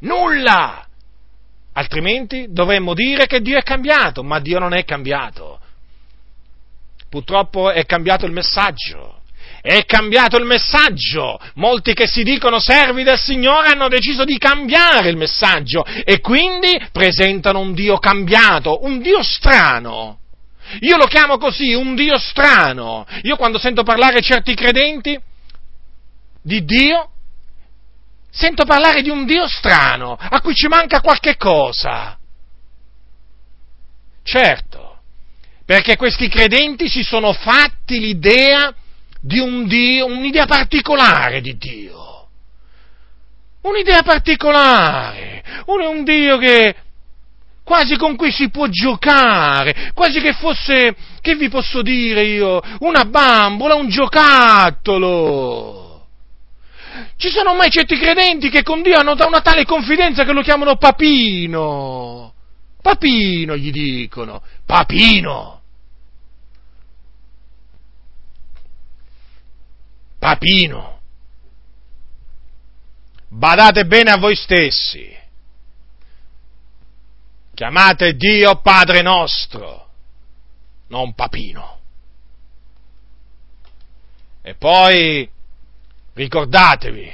[0.00, 0.86] Nulla!
[1.72, 5.60] Altrimenti dovremmo dire che Dio è cambiato, ma Dio non è cambiato.
[7.16, 9.22] Purtroppo è cambiato il messaggio.
[9.62, 11.40] È cambiato il messaggio.
[11.54, 16.78] Molti che si dicono servi del Signore hanno deciso di cambiare il messaggio e quindi
[16.92, 20.18] presentano un Dio cambiato, un Dio strano.
[20.80, 23.06] Io lo chiamo così, un Dio strano.
[23.22, 25.18] Io quando sento parlare certi credenti
[26.42, 27.12] di Dio,
[28.30, 32.18] sento parlare di un Dio strano, a cui ci manca qualche cosa.
[34.22, 34.85] Certo,
[35.66, 38.72] Perché questi credenti si sono fatti l'idea
[39.20, 42.28] di un Dio, un'idea particolare di Dio.
[43.62, 45.42] Un'idea particolare.
[45.66, 46.72] Un, un Dio che
[47.64, 53.04] quasi con cui si può giocare, quasi che fosse, che vi posso dire io, una
[53.04, 55.26] bambola, un giocattolo.
[57.16, 60.76] Ci sono mai certi credenti che con Dio hanno una tale confidenza che lo chiamano
[60.76, 62.34] papino.
[62.86, 65.60] Papino gli dicono, papino.
[70.20, 71.00] Papino.
[73.26, 75.12] Badate bene a voi stessi.
[77.54, 79.90] Chiamate Dio Padre nostro,
[80.86, 81.80] non Papino.
[84.42, 85.28] E poi
[86.12, 87.12] ricordatevi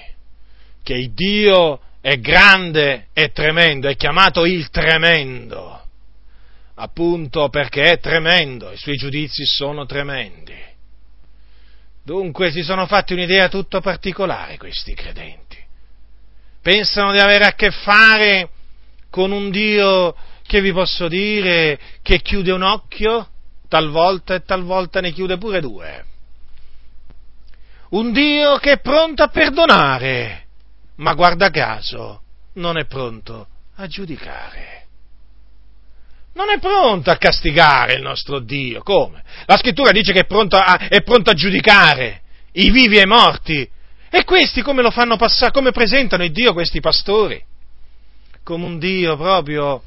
[0.83, 5.87] che il Dio è grande e tremendo, è chiamato il tremendo,
[6.75, 10.71] appunto perché è tremendo, i suoi giudizi sono tremendi.
[12.05, 15.57] Dunque si sono fatti un'idea tutto particolare questi credenti.
[16.61, 18.51] Pensano di avere a che fare
[19.09, 23.29] con un Dio che vi posso dire che chiude un occhio
[23.69, 26.05] talvolta e talvolta ne chiude pure due.
[27.91, 30.47] Un Dio che è pronto a perdonare,
[30.96, 32.22] ma guarda caso
[32.55, 34.81] non è pronto a giudicare.
[36.35, 38.83] Non è pronto a castigare il nostro Dio.
[38.83, 39.22] Come?
[39.46, 43.07] La scrittura dice che è pronto a, è pronto a giudicare i vivi e i
[43.07, 43.68] morti.
[44.11, 45.52] E questi come lo fanno passare?
[45.52, 47.42] Come presentano il Dio questi pastori?
[48.42, 49.83] Come un Dio proprio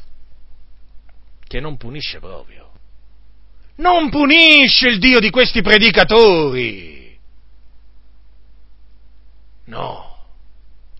[1.47, 2.71] che non punisce proprio.
[3.77, 7.17] Non punisce il Dio di questi predicatori.
[9.65, 10.14] No,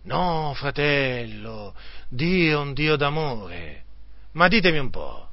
[0.05, 1.73] no, fratello,
[2.09, 3.83] Dio è un Dio d'amore.
[4.33, 5.29] Ma ditemi un po',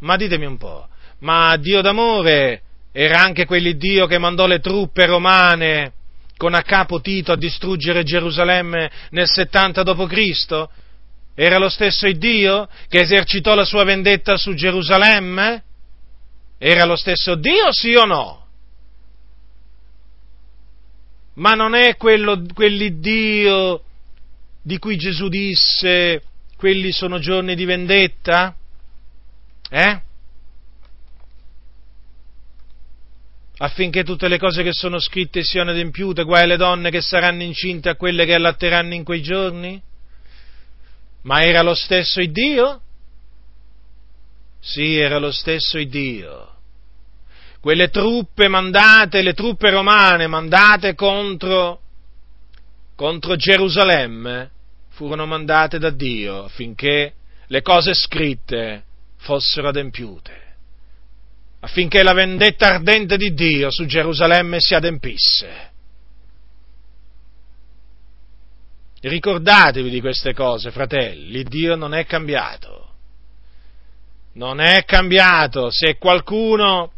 [0.00, 0.88] ma ditemi un po',
[1.20, 5.92] ma Dio d'amore era anche quell'Iddio che mandò le truppe romane
[6.36, 10.68] con a capo Tito a distruggere Gerusalemme nel 70 d.C.?
[11.34, 15.62] Era lo stesso Dio che esercitò la sua vendetta su Gerusalemme?
[16.58, 18.46] Era lo stesso Dio, sì o no?
[21.34, 23.82] Ma non è quello, quell'Iddio
[24.62, 26.22] di cui Gesù disse,
[26.56, 28.54] quelli sono giorni di vendetta?
[29.68, 30.00] Eh?
[33.58, 37.88] Affinché tutte le cose che sono scritte siano adempiute, guai alle donne che saranno incinte
[37.88, 39.80] a quelle che allatteranno in quei giorni?
[41.22, 42.80] Ma era lo stesso Dio?
[44.60, 46.48] Sì, era lo stesso Dio.
[47.60, 51.81] Quelle truppe mandate, le truppe romane mandate contro,
[52.94, 54.50] contro Gerusalemme,
[54.90, 57.14] furono mandate da Dio affinché
[57.46, 58.84] le cose scritte
[59.16, 60.40] fossero adempiute,
[61.60, 65.70] affinché la vendetta ardente di Dio su Gerusalemme si adempisse.
[69.00, 72.90] Ricordatevi di queste cose, fratelli, Dio non è cambiato.
[74.34, 75.70] Non è cambiato.
[75.70, 76.92] Se qualcuno,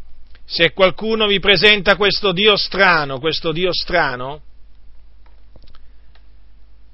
[0.45, 4.41] se qualcuno vi presenta questo Dio strano, questo Dio strano,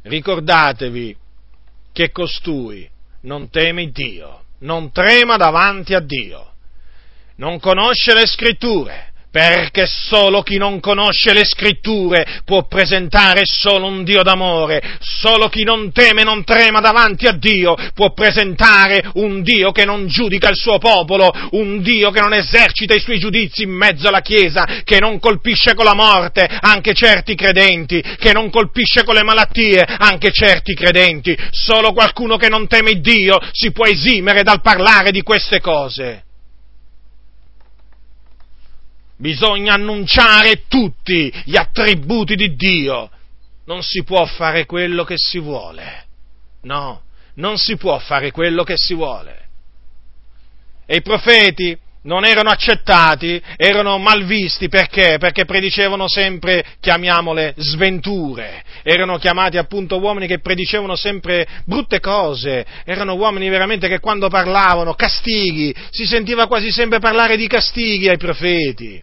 [0.03, 1.15] ricordatevi
[1.91, 2.89] che costui
[3.21, 6.51] non teme Dio, non trema davanti a Dio,
[7.35, 14.03] non conosce le scritture, perché solo chi non conosce le scritture può presentare solo un
[14.03, 19.41] Dio d'amore, solo chi non teme e non trema davanti a Dio può presentare un
[19.41, 23.63] Dio che non giudica il suo popolo, un Dio che non esercita i suoi giudizi
[23.63, 28.49] in mezzo alla Chiesa, che non colpisce con la morte anche certi credenti, che non
[28.49, 33.85] colpisce con le malattie anche certi credenti, solo qualcuno che non teme Dio si può
[33.85, 36.25] esimere dal parlare di queste cose
[39.21, 43.09] bisogna annunciare tutti gli attributi di Dio.
[43.65, 46.05] Non si può fare quello che si vuole.
[46.63, 47.03] No,
[47.35, 49.39] non si può fare quello che si vuole.
[50.85, 55.17] E i profeti non erano accettati, erano malvisti perché?
[55.19, 58.63] Perché predicevano sempre, chiamiamole, sventure.
[58.81, 64.95] Erano chiamati appunto uomini che predicevano sempre brutte cose, erano uomini veramente che quando parlavano,
[64.95, 69.01] castighi, si sentiva quasi sempre parlare di castighi ai profeti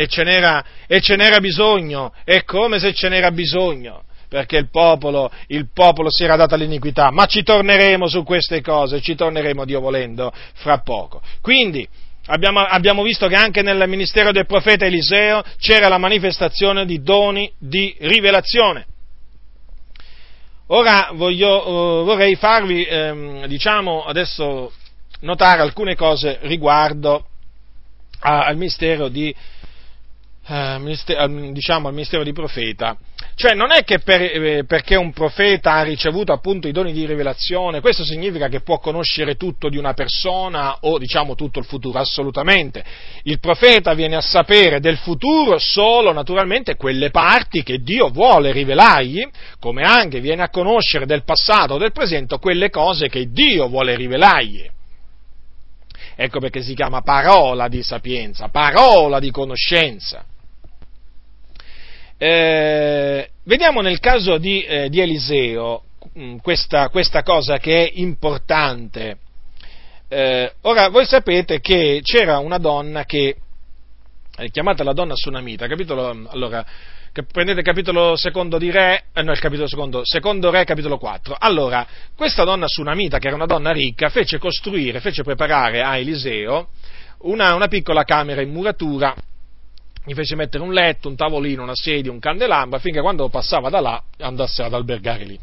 [0.00, 4.70] e ce n'era, e ce n'era bisogno, è come se ce n'era bisogno, perché il
[4.70, 9.64] popolo, il popolo si era dato all'iniquità, ma ci torneremo su queste cose, ci torneremo
[9.64, 11.20] Dio volendo fra poco.
[11.40, 11.86] Quindi,
[12.30, 17.50] Abbiamo, abbiamo, visto che anche nel ministero del profeta Eliseo c'era la manifestazione di doni
[17.56, 18.84] di rivelazione.
[20.66, 24.72] Ora voglio, uh, vorrei farvi, ehm, diciamo, adesso
[25.20, 27.24] notare alcune cose riguardo
[28.20, 29.34] al mistero di, eh,
[31.52, 32.96] diciamo al mistero di profeta.
[33.34, 37.06] Cioè non è che per, eh, perché un profeta ha ricevuto appunto i doni di
[37.06, 41.98] rivelazione, questo significa che può conoscere tutto di una persona o diciamo tutto il futuro,
[41.98, 42.82] assolutamente.
[43.24, 49.28] Il profeta viene a sapere del futuro solo naturalmente quelle parti che Dio vuole rivelargli,
[49.60, 53.94] come anche viene a conoscere del passato o del presente quelle cose che Dio vuole
[53.94, 54.68] rivelargli.
[56.16, 60.24] Ecco perché si chiama parola di sapienza, parola di conoscenza.
[62.20, 65.84] Eh, vediamo nel caso di, eh, di Eliseo
[66.18, 69.18] mm, questa, questa, cosa che è importante.
[70.08, 73.36] Eh, ora, voi sapete che c'era una donna che,
[74.34, 76.66] è chiamata la donna Sunamita, capitolo, allora,
[77.30, 81.36] prendete capitolo secondo di Re, eh, no, il capitolo secondo, secondo Re, capitolo 4.
[81.38, 86.70] Allora, questa donna Sunamita, che era una donna ricca, fece costruire, fece preparare a Eliseo
[87.18, 89.14] una, una piccola camera in muratura
[90.08, 93.80] gli fece mettere un letto, un tavolino, una sedia, un candelabro, affinché quando passava da
[93.80, 95.38] là andasse ad albergare lì,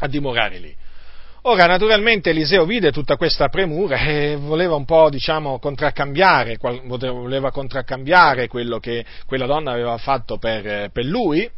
[0.00, 0.74] a dimorare lì.
[1.42, 8.48] Ora, naturalmente, Eliseo vide tutta questa premura e voleva un po', diciamo, contraccambiare, voleva contraccambiare
[8.48, 11.48] quello che quella donna aveva fatto per, per lui,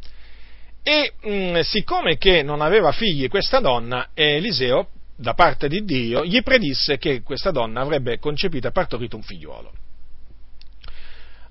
[0.85, 6.25] e mh, mm, siccome che non aveva figli questa donna, Eliseo, da parte di Dio,
[6.25, 9.73] gli predisse che questa donna avrebbe concepito e partorito un figliuolo.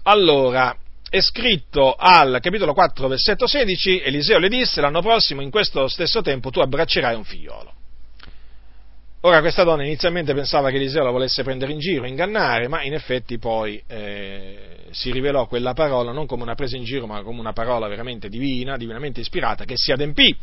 [0.04, 0.76] Allora,
[1.10, 6.22] è scritto al capitolo 4, versetto 16, Eliseo le disse, l'anno prossimo, in questo stesso
[6.22, 7.74] tempo, tu abbraccerai un figliolo.
[9.24, 12.94] Ora questa donna inizialmente pensava che Eliseo la volesse prendere in giro, ingannare, ma in
[12.94, 17.40] effetti poi eh, si rivelò quella parola non come una presa in giro, ma come
[17.40, 20.36] una parola veramente divina, divinamente ispirata, che si adempì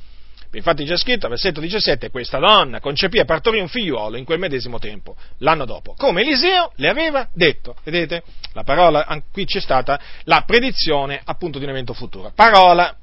[0.52, 4.78] Infatti c'è scritto, versetto 17, questa donna concepì e partorì un figliuolo in quel medesimo
[4.78, 7.76] tempo, l'anno dopo, come Eliseo le aveva detto.
[7.84, 8.22] Vedete?
[8.52, 12.32] La parola, qui c'è stata la predizione appunto di un evento futuro.
[12.34, 12.96] Parola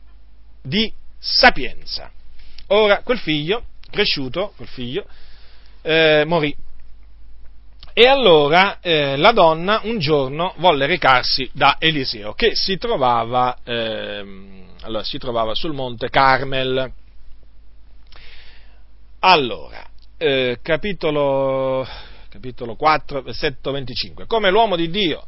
[0.64, 2.10] di sapienza.
[2.68, 5.06] Ora, quel figlio, cresciuto, quel figlio,
[5.84, 6.56] eh, morì.
[7.94, 14.26] E allora eh, la donna un giorno volle recarsi da Eliseo, che si trovava, eh,
[14.82, 16.92] allora, si trovava sul monte Carmel
[19.28, 19.84] allora,
[20.18, 21.86] eh, capitolo,
[22.30, 24.28] capitolo 4, versetto 25.
[24.28, 25.28] Come l'uomo di Dio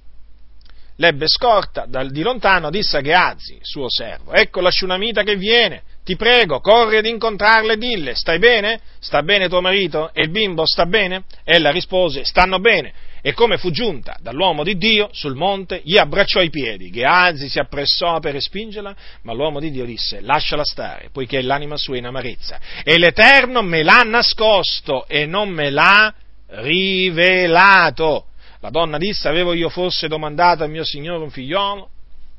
[0.98, 5.84] l'ebbe scorta dal, di lontano, disse a Geazzi, suo servo, ecco la sciunamita che viene,
[6.04, 8.80] ti prego, corri ad incontrarla e dille, stai bene?
[9.00, 10.12] Sta bene tuo marito?
[10.14, 11.24] E il bimbo sta bene?
[11.44, 16.42] Ella rispose, stanno bene e come fu giunta dall'uomo di Dio sul monte, gli abbracciò
[16.42, 16.90] i piedi.
[16.90, 21.96] Geazi si appressò per respingerla, ma l'uomo di Dio disse, lasciala stare, poiché l'anima sua
[21.96, 22.60] è in amarezza.
[22.84, 26.14] E l'Eterno me l'ha nascosto e non me l'ha
[26.48, 28.28] rivelato.
[28.60, 31.90] La donna disse, avevo io forse domandato al mio Signore un figliolo?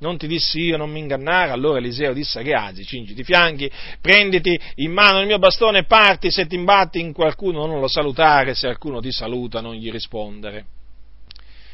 [0.00, 1.50] Non ti dissi io non mi ingannare?
[1.50, 3.70] Allora Eliseo disse a Geazi, cingiti i fianchi,
[4.00, 7.88] prenditi in mano il mio bastone e parti, se ti imbatti in qualcuno non lo
[7.88, 10.66] salutare, se qualcuno ti saluta non gli rispondere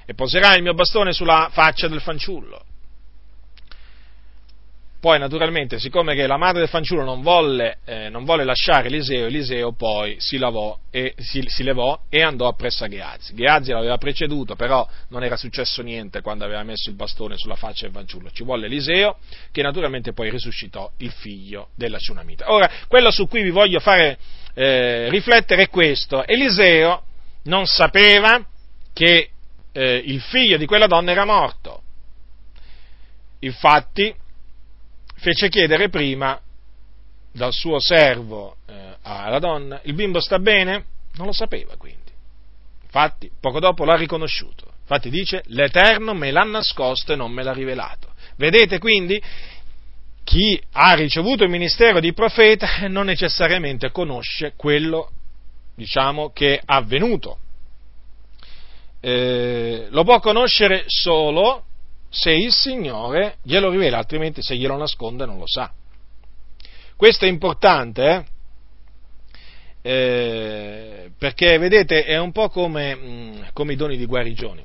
[0.07, 2.64] e poserai il mio bastone sulla faccia del fanciullo.
[5.05, 9.27] Poi, naturalmente, siccome che la madre del fanciullo non volle, eh, non volle lasciare Eliseo,
[9.27, 10.41] Eliseo poi si,
[10.91, 13.35] e, si, si, levò e andò appresso a Geazi.
[13.35, 17.85] Geazi l'aveva preceduto, però non era successo niente quando aveva messo il bastone sulla faccia
[17.85, 18.31] del fanciullo.
[18.31, 19.19] Ci volle Eliseo,
[19.53, 22.51] che naturalmente poi risuscitò il figlio della Ciunamita.
[22.51, 24.17] Ora, quello su cui vi voglio fare
[24.55, 26.27] eh, riflettere è questo.
[26.27, 27.03] Eliseo
[27.43, 28.43] non sapeva
[28.95, 29.29] che
[29.71, 31.83] eh, il figlio di quella donna era morto.
[33.41, 34.23] Infatti
[35.25, 36.39] fece chiedere prima
[37.33, 40.85] dal suo servo eh, alla donna, il bimbo sta bene?
[41.15, 42.13] Non lo sapeva quindi.
[42.85, 44.73] Infatti poco dopo l'ha riconosciuto.
[44.83, 48.13] Infatti dice, l'Eterno me l'ha nascosto e non me l'ha rivelato.
[48.37, 49.21] Vedete quindi?
[50.25, 55.11] Chi ha ricevuto il ministero di profeta non necessariamente conosce quello,
[55.75, 57.39] diciamo, che è avvenuto
[59.07, 61.65] eh, lo può conoscere solo
[62.15, 65.73] se il Signore glielo rivela, altrimenti se glielo nasconde non lo sa.
[66.97, 68.33] Questo è importante, eh?
[69.87, 74.63] Eh, perché vedete è un po' come, mh, mm, come i doni di guarigione.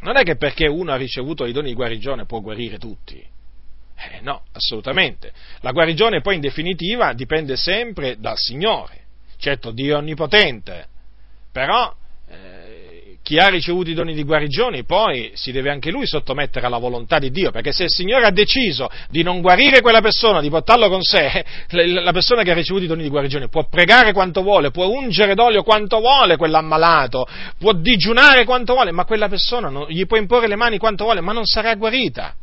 [0.00, 3.16] Non è che perché uno ha ricevuto i doni di guarigione può guarire tutti.
[3.16, 5.32] Eh, no, assolutamente.
[5.60, 9.00] La guarigione poi in definitiva dipende sempre dal Signore.
[9.38, 10.86] Certo, Dio è onnipotente,
[11.50, 11.92] però
[13.24, 17.18] chi ha ricevuto i doni di guarigione poi si deve anche lui sottomettere alla volontà
[17.18, 20.90] di Dio, perché se il Signore ha deciso di non guarire quella persona, di portarlo
[20.90, 24.70] con sé, la persona che ha ricevuto i doni di guarigione può pregare quanto vuole,
[24.70, 27.26] può ungere d'olio quanto vuole quell'ammalato,
[27.58, 31.22] può digiunare quanto vuole, ma quella persona non, gli può imporre le mani quanto vuole,
[31.22, 32.34] ma non sarà guarita.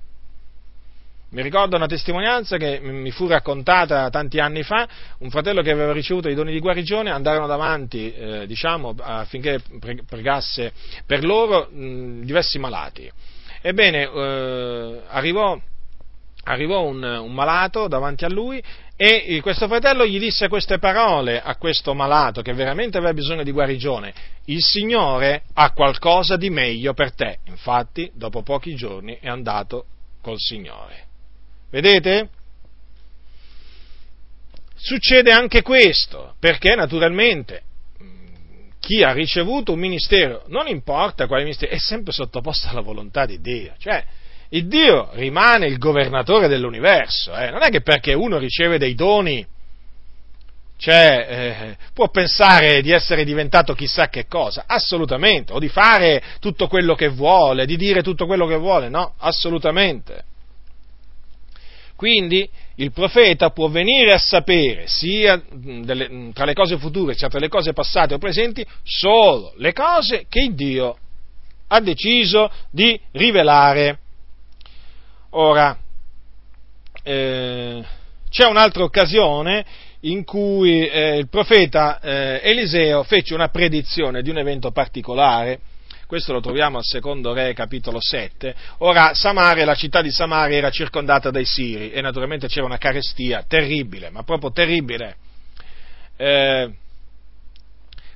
[1.32, 4.86] Mi ricordo una testimonianza che mi fu raccontata tanti anni fa,
[5.20, 9.62] un fratello che aveva ricevuto i doni di guarigione, andarono davanti, eh, diciamo, affinché
[10.06, 10.74] pregasse
[11.06, 13.10] per loro mh, diversi malati.
[13.62, 15.58] Ebbene, eh, arrivò,
[16.44, 18.62] arrivò un, un, malato davanti a lui
[18.98, 23.52] e questo fratello gli disse queste parole a questo malato che veramente aveva bisogno di
[23.52, 24.14] guarigione.
[24.46, 27.38] Il Signore ha qualcosa di meglio per te.
[27.46, 29.86] Infatti, dopo pochi giorni è andato
[30.22, 31.08] col Signore.
[31.72, 32.30] Vedete?
[34.76, 37.64] Succede anche questo, perché naturalmente
[38.80, 43.40] chi ha ricevuto un ministero, non importa quale ministero, è sempre sottoposto alla volontà di
[43.40, 43.74] Dio.
[43.78, 44.04] Cioè,
[44.50, 47.52] il Dio rimane il governatore dell'universo, eh?
[47.52, 49.46] non è che perché uno riceve dei doni,
[50.78, 56.68] cioè, eh, può pensare di essere diventato chissà che cosa, assolutamente, o di fare tutto
[56.68, 60.26] quello che vuole, di dire tutto quello che vuole, no, assolutamente.
[62.02, 67.38] Quindi il profeta può venire a sapere sia delle, tra le cose future, sia tra
[67.38, 70.98] le cose passate o presenti, solo le cose che Dio
[71.68, 74.00] ha deciso di rivelare.
[75.34, 75.78] Ora,
[77.04, 77.84] eh,
[78.32, 79.64] c'è un'altra occasione
[80.00, 85.60] in cui eh, il profeta eh, Eliseo fece una predizione di un evento particolare
[86.12, 88.54] questo lo troviamo al secondo re capitolo 7.
[88.80, 93.46] Ora Samaria, la città di Samaria era circondata dai Siri e naturalmente c'era una carestia
[93.48, 95.16] terribile, ma proprio terribile.
[96.18, 96.70] Eh,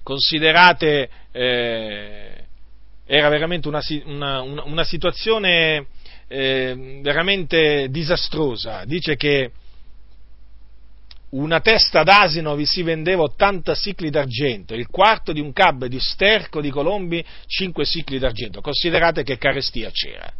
[0.03, 2.43] considerate, eh,
[3.05, 5.85] era veramente una, una, una situazione
[6.27, 8.83] eh, veramente disastrosa.
[8.83, 9.51] Dice che
[11.31, 15.99] una testa d'asino vi si vendeva 80 sicli d'argento, il quarto di un cab di
[15.99, 18.61] sterco di colombi 5 sicli d'argento.
[18.61, 20.31] Considerate che carestia c'era.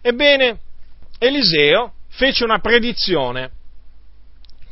[0.00, 0.58] Ebbene,
[1.18, 3.50] Eliseo fece una predizione,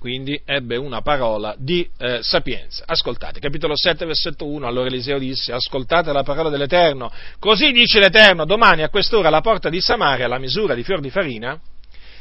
[0.01, 2.85] quindi ebbe una parola di eh, sapienza.
[2.87, 8.45] Ascoltate, capitolo 7, versetto 1, allora Eliseo disse, ascoltate la parola dell'Eterno, così dice l'Eterno,
[8.47, 11.61] domani a quest'ora la porta di Samaria, la misura di fior di farina,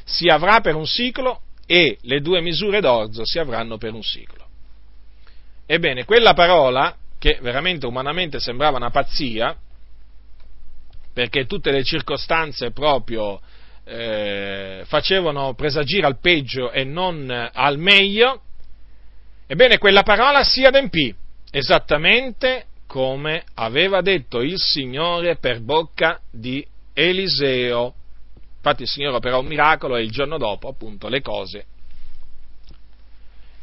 [0.04, 1.41] si avrà per un siclo
[1.72, 4.43] e le due misure d'orzo si avranno per un secolo.
[5.67, 9.55] Ebbene, quella parola, che veramente umanamente sembrava una pazzia,
[11.13, 13.39] perché tutte le circostanze proprio
[13.84, 18.41] eh, facevano presagire al peggio e non al meglio,
[19.45, 21.13] ebbene quella parola si adempì
[21.51, 27.93] esattamente come aveva detto il Signore per bocca di Eliseo.
[28.60, 31.66] Infatti il Signore operò un miracolo e il giorno dopo, appunto, le cose,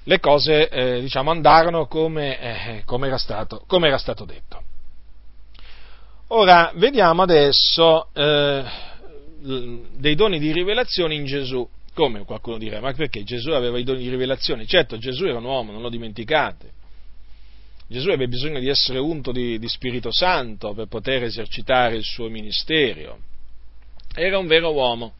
[0.04, 4.62] le cose eh, diciamo, andarono come, eh, come, era stato, come, era stato, detto.
[6.28, 8.64] Ora, vediamo adesso eh,
[9.98, 11.68] dei doni di rivelazione in Gesù.
[11.92, 14.64] Come qualcuno dirà, ma perché Gesù aveva i doni di rivelazione?
[14.64, 16.72] Certo, Gesù era un uomo, non lo dimenticate.
[17.86, 22.28] Gesù aveva bisogno di essere unto di, di Spirito Santo per poter esercitare il suo
[22.28, 23.25] ministero
[24.16, 25.12] era un vero uomo.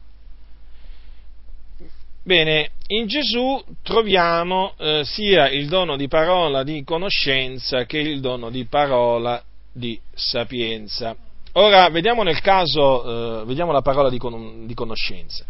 [2.23, 8.49] Bene, in Gesù troviamo eh, sia il dono di parola di conoscenza che il dono
[8.49, 9.41] di parola
[9.71, 11.15] di sapienza.
[11.53, 15.45] Ora vediamo nel caso, eh, vediamo la parola di, con- di conoscenza.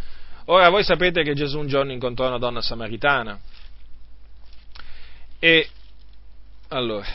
[0.45, 3.39] Ora voi sapete che Gesù un giorno incontrò una donna samaritana
[5.39, 5.67] e
[6.69, 7.05] allora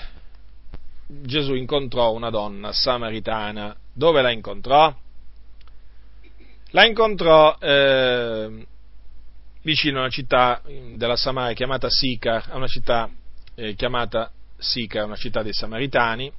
[1.06, 3.76] Gesù incontrò una donna samaritana.
[3.92, 4.92] Dove la incontrò?
[6.72, 8.66] La incontrò eh,
[9.62, 10.62] vicino a una città
[10.94, 13.10] della Samaria chiamata Sicar, a una città
[13.54, 16.32] eh, chiamata Sicar, una città dei Samaritani,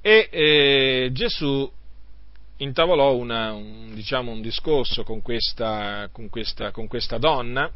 [0.00, 1.70] e eh, Gesù
[2.58, 7.68] intavolò una, un, diciamo, un discorso con questa, con, questa, con questa, donna.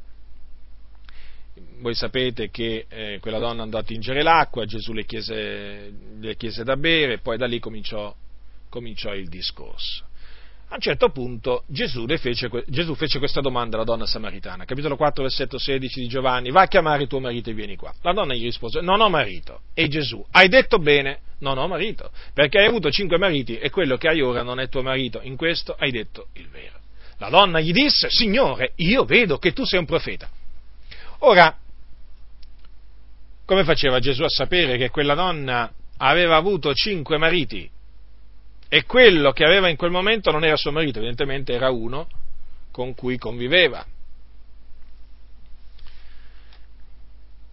[1.80, 6.62] Voi sapete che eh, quella donna andò a tingere l'acqua, Gesù le chiese, le chiese
[6.62, 8.14] da bere, poi da lì cominciò
[8.70, 10.08] cominciò il discorso.
[10.72, 15.24] A un certo punto Gesù fece, Gesù fece, questa domanda alla donna samaritana, capitolo 4,
[15.24, 17.92] versetto 16 di Giovanni, va a chiamare tuo marito e vieni qua.
[18.02, 19.62] La donna gli rispose, non ho marito.
[19.74, 23.96] E Gesù, hai detto bene, non ho marito, perché hai avuto cinque mariti e quello
[23.96, 26.78] che hai ora non è tuo marito, in questo hai detto il vero.
[27.18, 30.30] La donna gli disse, Signore, io vedo che tu sei un profeta.
[31.18, 31.52] Ora,
[33.44, 37.68] come faceva Gesù a sapere che quella donna aveva avuto cinque mariti
[38.72, 42.06] e quello che aveva in quel momento non era suo marito, evidentemente era uno
[42.70, 43.84] con cui conviveva.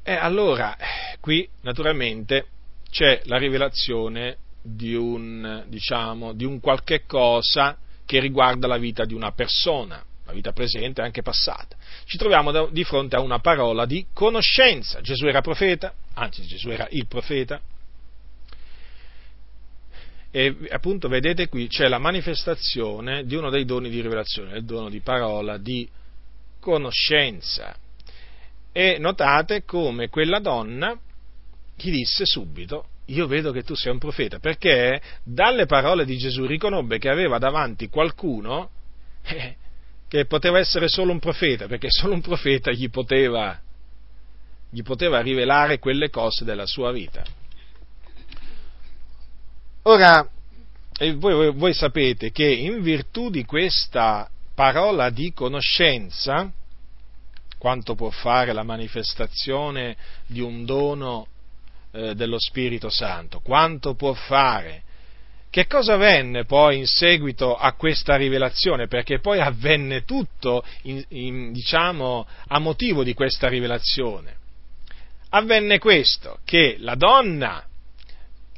[0.03, 0.77] E allora,
[1.19, 2.45] qui naturalmente
[2.91, 9.15] c'è la rivelazione di un, diciamo, di un qualche cosa che riguarda la vita di
[9.15, 11.75] una persona, la vita presente e anche passata.
[12.05, 15.01] Ci troviamo di fronte a una parola di conoscenza.
[15.01, 17.59] Gesù era profeta, anzi Gesù era il profeta,
[20.37, 24.87] e appunto vedete qui c'è la manifestazione di uno dei doni di rivelazione, il dono
[24.87, 25.89] di parola, di
[26.59, 27.75] conoscenza.
[28.71, 30.95] E notate come quella donna
[31.75, 36.45] gli disse subito, io vedo che tu sei un profeta, perché dalle parole di Gesù
[36.45, 38.69] riconobbe che aveva davanti qualcuno
[39.25, 39.55] eh,
[40.07, 43.59] che poteva essere solo un profeta, perché solo un profeta gli poteva,
[44.69, 47.25] gli poteva rivelare quelle cose della sua vita.
[49.89, 50.29] Ora,
[51.15, 56.51] voi, voi, sapete che in virtù di questa parola di conoscenza,
[57.57, 61.27] quanto può fare la manifestazione di un dono
[61.91, 64.83] eh, dello Spirito Santo, quanto può fare
[65.49, 68.87] che cosa avvenne poi in seguito a questa rivelazione?
[68.87, 74.35] Perché poi avvenne tutto, in, in, diciamo, a motivo di questa rivelazione.
[75.29, 77.65] Avvenne questo, che la donna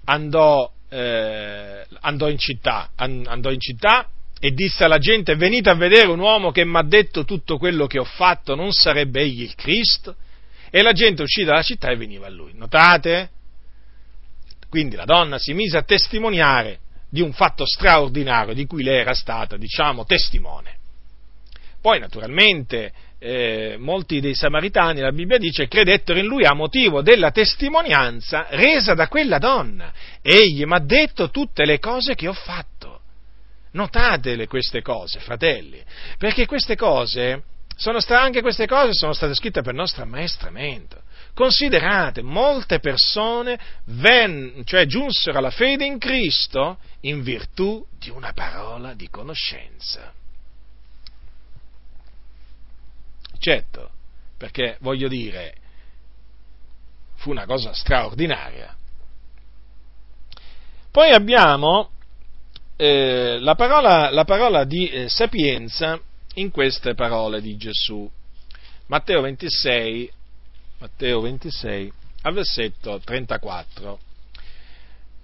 [0.06, 4.10] andò, eh, andò, in, città, andò in città
[4.40, 7.88] e disse alla gente venite a vedere un uomo che mi ha detto tutto quello
[7.88, 10.16] che ho fatto, non sarebbe egli il Cristo?
[10.72, 12.54] E la gente uscì dalla città e veniva a lui.
[12.54, 13.30] Notate?
[14.70, 16.80] Quindi la donna si mise a testimoniare
[17.10, 20.78] di un fatto straordinario di cui lei era stata, diciamo, testimone.
[21.82, 27.32] Poi, naturalmente, eh, molti dei samaritani, la Bibbia dice, credettero in lui a motivo della
[27.32, 29.92] testimonianza resa da quella donna.
[30.22, 33.02] Egli mi ha detto tutte le cose che ho fatto.
[33.72, 35.84] Notatele queste cose, fratelli,
[36.18, 37.44] perché queste cose,
[37.76, 41.02] sono sta- anche queste cose sono state scritte per nostro ammaestramento.
[41.36, 48.94] Considerate, molte persone ven, cioè, giunsero alla fede in Cristo in virtù di una parola
[48.94, 50.12] di conoscenza.
[53.40, 53.90] Certo,
[54.38, 55.56] perché voglio dire,
[57.16, 58.76] fu una cosa straordinaria.
[60.92, 61.92] Poi abbiamo
[62.76, 66.00] eh, la, parola, la, parola, di eh, sapienza
[66.36, 68.10] in queste parole di Gesù.
[68.88, 70.12] Matteo 26,
[70.80, 74.00] Matteo 26, al versetto 34.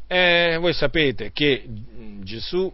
[0.07, 1.65] Eh, voi sapete che
[2.21, 2.71] Gesù,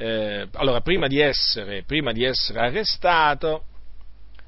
[0.00, 3.64] eh, allora prima di, essere, prima di essere arrestato,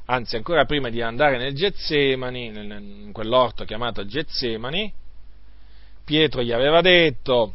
[0.06, 4.90] anzi ancora prima di andare nel Getsemani, in quell'orto chiamato Getsemani,
[6.04, 7.52] Pietro gli aveva detto,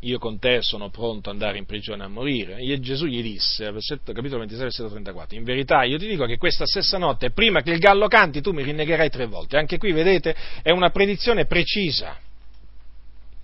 [0.00, 2.58] io con te sono pronto ad andare in prigione a morire.
[2.58, 6.36] E Gesù gli disse, versetto, capitolo 26, versetto 34, in verità io ti dico che
[6.36, 9.56] questa stessa notte, prima che il gallo canti, tu mi rinnegherai tre volte.
[9.56, 12.14] Anche qui, vedete, è una predizione precisa,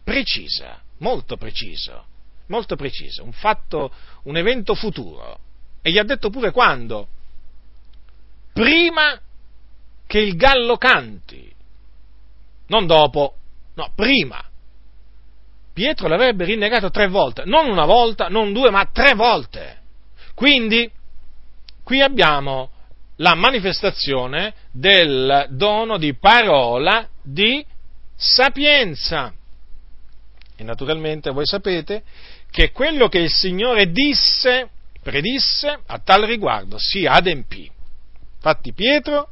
[0.04, 2.14] precisa, molto preciso,
[2.46, 3.92] molto preciso, un fatto,
[4.24, 5.38] un evento futuro.
[5.82, 7.08] E gli ha detto pure quando?
[8.52, 9.20] Prima
[10.06, 11.52] che il gallo canti,
[12.68, 13.34] non dopo,
[13.74, 14.42] no, prima
[15.76, 19.80] Pietro l'avrebbe rinnegato tre volte, non una volta, non due, ma tre volte.
[20.34, 20.90] Quindi,
[21.84, 22.70] qui abbiamo
[23.16, 27.62] la manifestazione del dono di parola di
[28.14, 29.34] sapienza.
[30.56, 32.04] E naturalmente voi sapete
[32.50, 34.70] che quello che il Signore disse,
[35.02, 37.70] predisse, a tal riguardo si adempì.
[38.36, 39.28] Infatti Pietro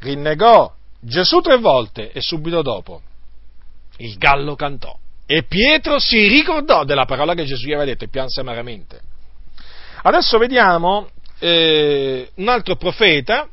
[0.00, 3.00] rinnegò Gesù tre volte e subito dopo
[3.98, 4.96] il gallo cantò.
[5.26, 9.00] E Pietro si ricordò della parola che Gesù gli aveva detto e pianse amaramente.
[10.02, 11.08] Adesso vediamo
[11.38, 13.48] eh, un altro profeta,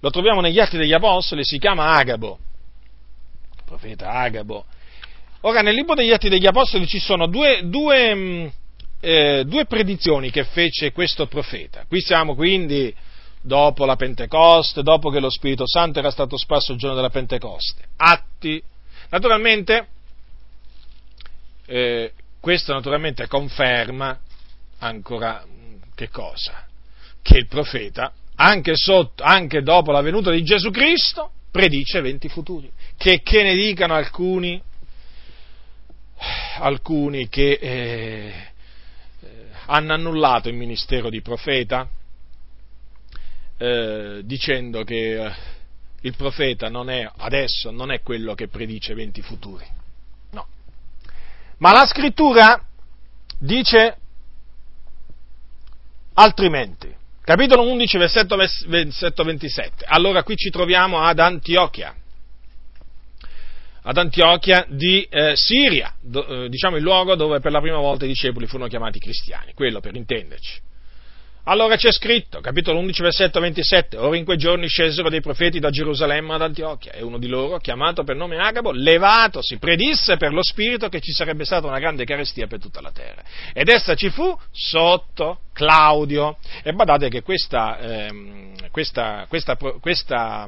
[0.00, 2.38] lo troviamo negli Atti degli Apostoli, si chiama Agabo.
[3.64, 4.64] profeta Agabo.
[5.42, 8.46] Ora, nel libro degli Atti degli Apostoli ci sono due, due, mm,
[9.00, 11.84] eh, due predizioni che fece questo profeta.
[11.86, 12.92] Qui siamo quindi
[13.40, 17.84] dopo la Pentecoste, dopo che lo Spirito Santo era stato sparso il giorno della Pentecoste.
[17.96, 18.60] Atti.
[19.10, 19.86] Naturalmente
[21.66, 24.18] eh, questo naturalmente conferma
[24.78, 25.44] ancora
[25.94, 26.66] che cosa?
[27.22, 32.70] Che il profeta, anche, sotto, anche dopo la venuta di Gesù Cristo, predice eventi futuri.
[32.96, 34.60] Che, che ne dicano alcuni,
[36.58, 38.32] alcuni che eh,
[39.66, 41.88] hanno annullato il ministero di profeta,
[43.56, 45.32] eh, dicendo che
[46.00, 49.66] il profeta non è, adesso non è quello che predice eventi futuri.
[50.30, 50.46] No.
[51.58, 52.62] Ma la scrittura
[53.38, 53.96] dice
[56.14, 56.94] altrimenti.
[57.22, 59.84] Capitolo 11, versetto, versetto 27.
[59.86, 61.94] Allora qui ci troviamo ad Antiochia
[63.88, 68.04] ad Antiochia di eh, Siria, do, eh, diciamo il luogo dove per la prima volta
[68.04, 70.60] i discepoli furono chiamati cristiani, quello per intenderci.
[71.44, 75.70] Allora c'è scritto, capitolo 11, versetto 27, ora in quei giorni scesero dei profeti da
[75.70, 80.42] Gerusalemme ad Antiochia e uno di loro, chiamato per nome Agabo, levatosi, predisse per lo
[80.42, 83.22] Spirito che ci sarebbe stata una grande carestia per tutta la terra.
[83.54, 86.36] Ed essa ci fu sotto Claudio.
[86.62, 90.46] E badate che questa, ehm, questa, questa, questa,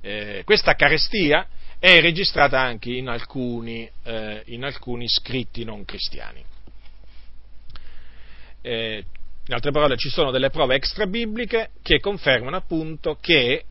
[0.00, 1.46] eh, questa carestia
[1.78, 6.44] è registrata anche in alcuni, eh, in alcuni scritti non cristiani.
[8.62, 9.04] Eh,
[9.46, 13.64] in altre parole, ci sono delle prove extra bibliche che confermano appunto che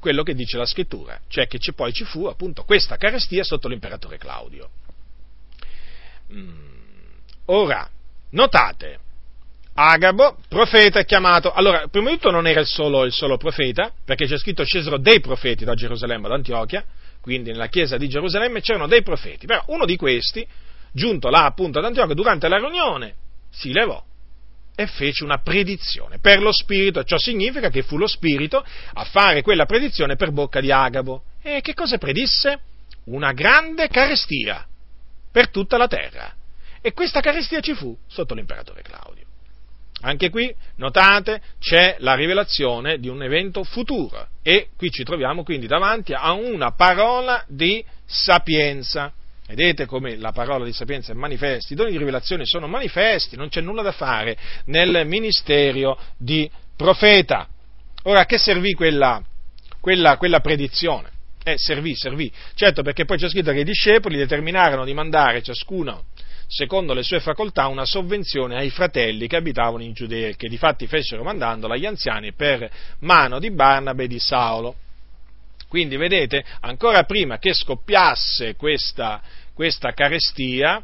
[0.00, 4.18] quello che dice la scrittura, cioè che poi ci fu appunto questa carestia sotto l'imperatore
[4.18, 4.70] Claudio.
[6.32, 6.72] Mm.
[7.46, 7.88] Ora,
[8.30, 8.98] notate,
[9.76, 11.52] Agabo, profeta, è chiamato.
[11.52, 14.98] Allora, prima di tutto non era il solo, il solo profeta, perché c'è scritto scesero
[14.98, 16.84] dei profeti da Gerusalemme ad Antiochia,
[17.24, 20.46] quindi nella chiesa di Gerusalemme c'erano dei profeti, però uno di questi,
[20.92, 23.14] giunto là appunto ad Antiochia, durante la riunione,
[23.48, 24.04] si levò
[24.76, 28.62] e fece una predizione per lo Spirito, ciò significa che fu lo Spirito
[28.92, 31.22] a fare quella predizione per bocca di Agabo.
[31.40, 32.60] E che cosa predisse?
[33.04, 34.66] Una grande carestia
[35.32, 36.30] per tutta la terra.
[36.82, 39.13] E questa carestia ci fu sotto l'imperatore Claudio.
[40.04, 45.66] Anche qui, notate, c'è la rivelazione di un evento futuro e qui ci troviamo quindi
[45.66, 49.10] davanti a una parola di sapienza.
[49.46, 53.48] Vedete come la parola di sapienza è manifesta, i doni di rivelazione sono manifesti, non
[53.48, 54.36] c'è nulla da fare
[54.66, 57.48] nel ministero di profeta.
[58.02, 59.22] Ora, a che servì quella,
[59.80, 61.12] quella, quella predizione?
[61.42, 62.30] Eh, servì, servì.
[62.54, 66.04] Certo, perché poi c'è scritto che i discepoli determinarono di mandare ciascuno,
[66.54, 70.86] secondo le sue facoltà, una sovvenzione ai fratelli che abitavano in Giudea, che di fatti
[70.86, 74.76] fecero mandandola agli anziani per mano di Barnabe e di Saulo.
[75.66, 79.20] Quindi vedete, ancora prima che scoppiasse questa,
[79.52, 80.80] questa carestia,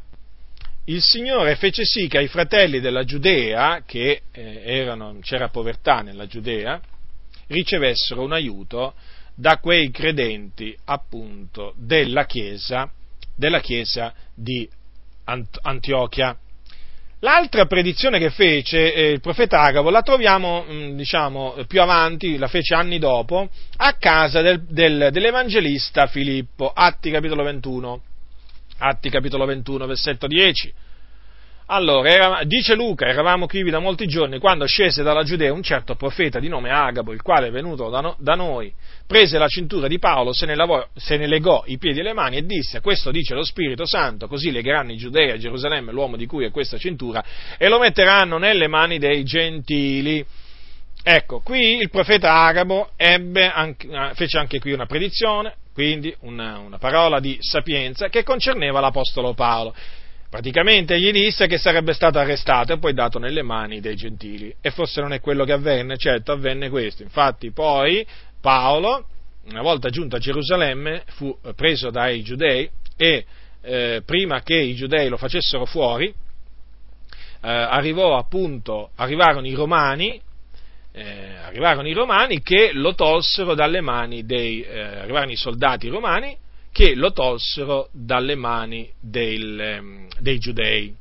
[0.87, 6.27] il Signore fece sì che ai fratelli della Giudea, che eh, erano, c'era povertà nella
[6.27, 6.81] Giudea,
[7.47, 8.95] ricevessero un aiuto
[9.37, 12.91] da quei credenti appunto della Chiesa,
[13.37, 14.69] della chiesa di
[15.63, 16.37] Antiochia.
[17.23, 22.39] L'altra predizione che fece eh, il profeta Agavo la troviamo, mh, mm, diciamo, più avanti,
[22.39, 28.03] la fece anni dopo, a casa del, del, dell'evangelista Filippo, Atti capitolo 21,
[28.79, 30.73] Atti capitolo 21, versetto 10.
[31.73, 35.95] Allora, era, dice Luca, eravamo qui da molti giorni quando scese dalla Giudea un certo
[35.95, 38.73] profeta di nome Agabo, il quale è venuto da, no, da noi,
[39.07, 42.13] prese la cintura di Paolo, se ne, lavò, se ne, legò i piedi e le
[42.13, 46.17] mani e disse, questo dice lo Spirito Santo, così legheranno i Giudei a Gerusalemme l'uomo
[46.17, 47.23] di cui è questa cintura
[47.57, 50.27] e lo metteranno nelle mani dei gentili.
[51.05, 57.21] Ecco, qui il profeta Agabo anche, fece anche qui una predizione, quindi una, una parola
[57.21, 59.73] di sapienza che concerneva l'Apostolo Paolo.
[60.31, 64.55] Praticamente gli disse che sarebbe stato arrestato e poi dato nelle mani dei gentili.
[64.61, 67.03] E forse non è quello che avvenne, certo avvenne questo.
[67.03, 68.07] Infatti poi
[68.41, 69.07] Paolo,
[69.47, 73.25] una volta giunto a Gerusalemme, fu preso dai giudei e
[73.61, 76.15] eh, prima che i giudei lo facessero fuori, eh,
[77.41, 80.21] arrivò appunto, arrivarono i romani,
[80.93, 86.37] eh, arrivarono i romani che lo tolsero dalle mani dei, eh, arrivarono i soldati romani
[86.73, 90.95] che lo tolsero dalle mani del, ehm, dei giudei.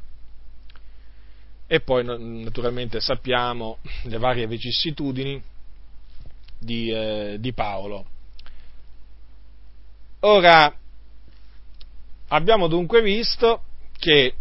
[1.68, 5.42] E poi naturalmente sappiamo le varie vicissitudini
[6.58, 8.06] di, eh, di Paolo.
[10.22, 10.76] Ora,
[12.30, 13.64] abbiamo dunque visto
[13.98, 14.34] che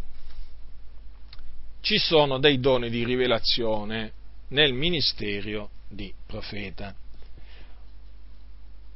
[1.80, 4.12] ci sono dei doni di rivelazione
[4.48, 6.94] nel ministero di profeta.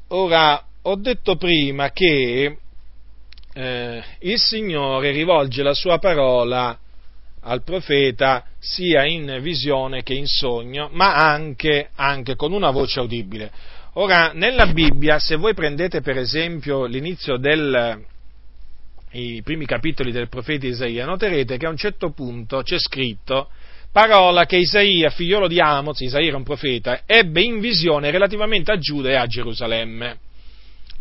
[0.09, 2.57] Ora, ho detto prima che
[3.55, 6.77] eh, il Signore rivolge la sua parola
[7.45, 13.51] al profeta sia in visione che in sogno, ma anche, anche con una voce udibile.
[13.95, 18.03] Ora, nella Bibbia, se voi prendete per esempio l'inizio del,
[19.11, 23.49] i primi capitoli del profeta Isaia, noterete che a un certo punto c'è scritto
[23.93, 28.79] parola che Isaia, figliolo di Amos, Isaia era un profeta, ebbe in visione relativamente a
[28.79, 30.19] Giuda e a Gerusalemme.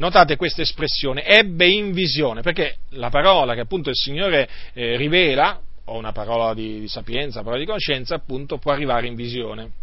[0.02, 5.62] Notate questa espressione, ebbe in visione, perché la parola che appunto il Signore eh, rivela,
[5.86, 9.74] o una parola di, di sapienza, una parola di conoscenza, appunto può arrivare in visione.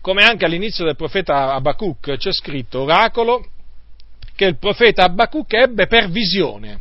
[0.00, 3.46] come anche all'inizio del profeta Abacuc c'è scritto oracolo
[4.34, 6.80] che il profeta Abacuc ebbe per visione.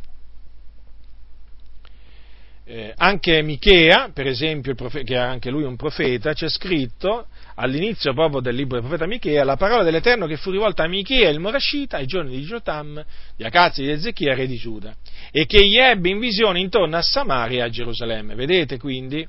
[2.64, 8.14] Eh, anche Michea, per esempio, profeta, che è anche lui un profeta, c'è scritto all'inizio
[8.14, 11.40] proprio del libro del profeta Michea la parola dell'Eterno che fu rivolta a Michea il
[11.40, 13.04] Morascita ai giorni di Jotam,
[13.36, 14.94] di Acazzi e di Ezechia, re di Giuda,
[15.32, 18.36] e che gli ebbe in visione intorno a Samaria e a Gerusalemme.
[18.36, 19.28] Vedete quindi?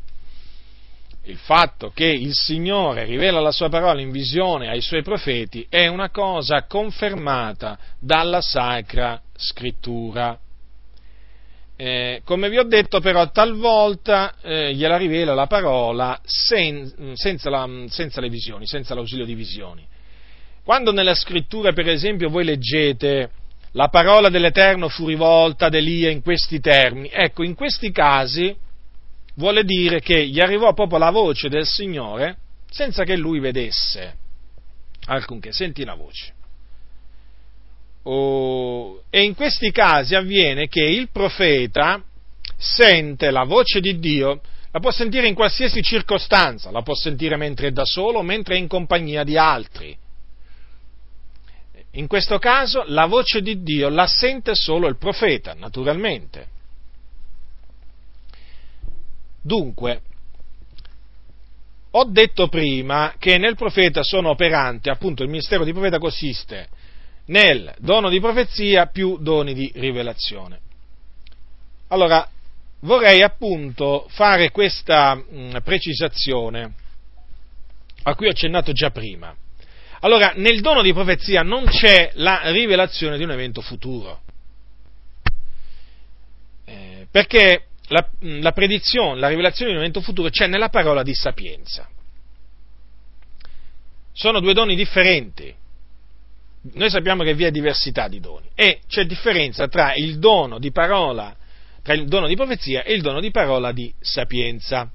[1.27, 5.87] il fatto che il Signore rivela la sua parola in visione ai suoi profeti è
[5.87, 10.37] una cosa confermata dalla Sacra Scrittura.
[11.85, 17.69] Eh, come vi ho detto però talvolta eh, gliela rivela la parola sen, senza, la,
[17.89, 19.85] senza le visioni, senza l'ausilio di visioni.
[20.63, 23.31] Quando nella scrittura per esempio voi leggete
[23.73, 28.55] la parola dell'Eterno fu rivolta ad Elia in questi termini, ecco in questi casi
[29.35, 32.37] vuole dire che gli arrivò proprio la voce del Signore
[32.71, 34.19] senza che lui vedesse
[35.07, 36.33] alcunché, senti la voce.
[38.05, 42.03] Oh, e in questi casi avviene che il profeta
[42.57, 44.41] sente la voce di Dio,
[44.71, 48.59] la può sentire in qualsiasi circostanza, la può sentire mentre è da solo mentre è
[48.59, 49.97] in compagnia di altri.
[51.93, 56.49] In questo caso la voce di Dio la sente solo il profeta, naturalmente.
[59.43, 60.01] Dunque,
[61.91, 66.69] ho detto prima che nel profeta sono operanti, appunto il ministero di profeta consiste
[67.33, 70.61] nel dono di profezia più doni di rivelazione.
[71.89, 72.29] Allora,
[72.81, 76.75] vorrei appunto fare questa mh, precisazione
[78.03, 79.35] a cui ho accennato già prima.
[80.01, 84.21] Allora, nel dono di profezia non c'è la rivelazione di un evento futuro.
[86.67, 91.15] Eh, perché la, la predizione, la rivelazione di un evento futuro c'è nella parola di
[91.15, 91.89] sapienza.
[94.13, 95.61] Sono due doni differenti.
[96.63, 100.71] Noi sappiamo che vi è diversità di doni e c'è differenza tra il dono di
[100.71, 101.37] parola,
[101.83, 104.89] tra il dono di profezia e il dono di parola di sapienza.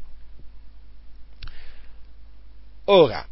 [2.86, 3.28] Ora,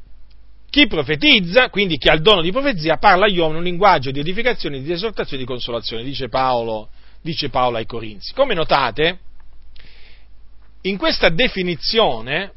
[0.70, 4.20] chi profetizza, quindi chi ha il dono di profezia, parla agli uomini un linguaggio di
[4.20, 6.90] edificazione, di esortazione e di consolazione, dice Paolo,
[7.22, 8.34] dice Paolo ai Corinzi.
[8.34, 9.20] Come notate,
[10.82, 12.52] in questa definizione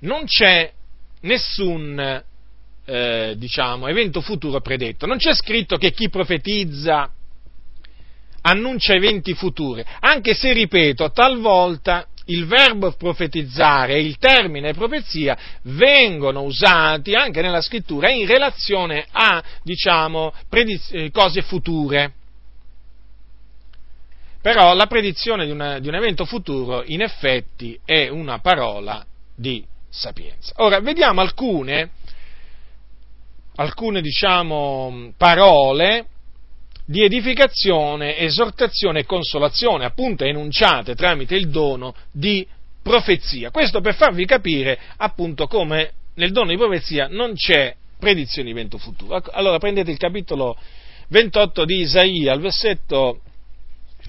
[0.00, 0.72] non c'è
[1.20, 2.24] nessun
[2.90, 5.06] eh, diciamo, evento futuro predetto.
[5.06, 7.08] Non c'è scritto che chi profetizza
[8.42, 16.42] annuncia eventi futuri, anche se, ripeto, talvolta il verbo profetizzare e il termine profezia vengono
[16.42, 22.14] usati anche nella scrittura in relazione a, diciamo, prediz- eh, cose future.
[24.42, 29.04] Però la predizione di, una, di un evento futuro in effetti è una parola
[29.36, 30.54] di sapienza.
[30.56, 31.90] Ora, vediamo alcune,
[33.60, 36.06] alcune diciamo, parole
[36.86, 42.46] di edificazione, esortazione e consolazione, appunto enunciate tramite il dono di
[42.82, 43.50] profezia.
[43.50, 48.78] Questo per farvi capire appunto come nel dono di profezia non c'è predizione di evento
[48.78, 49.22] futuro.
[49.30, 50.56] Allora prendete il capitolo
[51.08, 53.20] 28 di Isaia, al versetto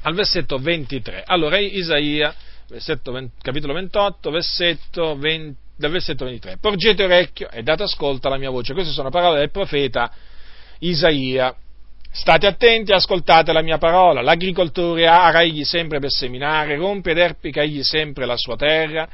[0.04, 1.24] al versetto 23.
[1.26, 2.34] Allora, Isaia,
[2.68, 6.57] 20, capitolo 28, versetto 20, dal versetto 23.
[6.57, 8.73] Porgete orecchio e date ascolto alla mia voce.
[8.73, 10.11] Queste sono parole del profeta
[10.79, 11.53] Isaia.
[12.13, 14.21] State attenti, ascoltate la mia parola.
[14.21, 19.07] L'agricoltore ara egli sempre per seminare, rompe ed erpica egli sempre la sua terra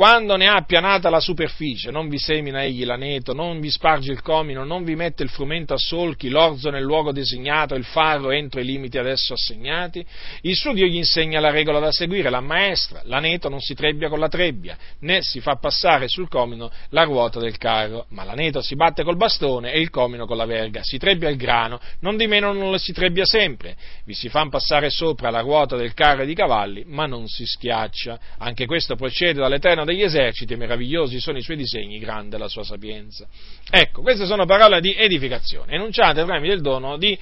[0.00, 4.22] quando ne ha appianata la superficie, non vi semina egli l'aneto, non vi sparge il
[4.22, 8.60] comino, non vi mette il frumento a solchi, l'orzo nel luogo designato, il farro entro
[8.60, 10.02] i limiti adesso assegnati.
[10.40, 14.08] Il suo Dio gli insegna la regola da seguire, la maestra, l'aneto non si trebbia
[14.08, 18.62] con la trebbia, né si fa passare sul comino la ruota del carro, ma l'aneto
[18.62, 22.16] si batte col bastone e il comino con la verga, si trebbia il grano, non
[22.16, 23.76] di meno non lo si trebbia sempre,
[24.06, 27.44] vi si fa passare sopra la ruota del carro e di cavalli, ma non si
[27.44, 28.18] schiaccia.
[28.38, 33.26] Anche questo procede dall'Eterno degli eserciti, meravigliosi sono i suoi disegni, grande la sua sapienza.
[33.70, 37.18] Ecco, queste sono parole di edificazione, enunciate tramite il dono di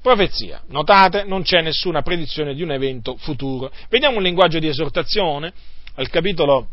[0.00, 0.62] profezia.
[0.68, 3.72] Notate, non c'è nessuna predizione di un evento futuro.
[3.88, 5.52] Vediamo un linguaggio di esortazione
[5.94, 6.68] al capitolo,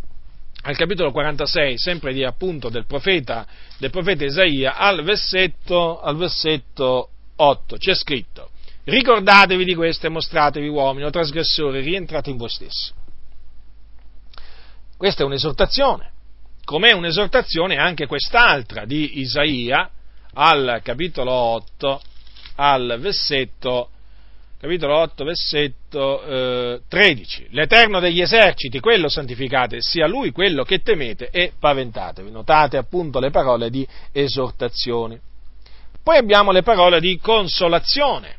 [0.63, 3.45] al capitolo 46, sempre di appunto del profeta,
[3.77, 7.77] del profeta Isaia, al versetto, al versetto 8.
[7.77, 8.51] C'è scritto,
[8.83, 12.97] ricordatevi di questo e mostratevi uomini o trasgressori, rientrate in voi stessi.
[14.99, 16.11] Questa è un'esortazione,
[16.65, 19.89] com'è un'esortazione anche quest'altra di Isaia
[20.33, 22.01] al capitolo 8,
[22.55, 23.91] al versetto
[24.59, 27.47] capitolo 8, versetto eh, 13.
[27.51, 32.29] L'Eterno degli eserciti, quello santificate, sia Lui quello che temete e paventatevi.
[32.29, 35.21] Notate appunto le parole di esortazione.
[36.03, 38.35] Poi abbiamo le parole di consolazione.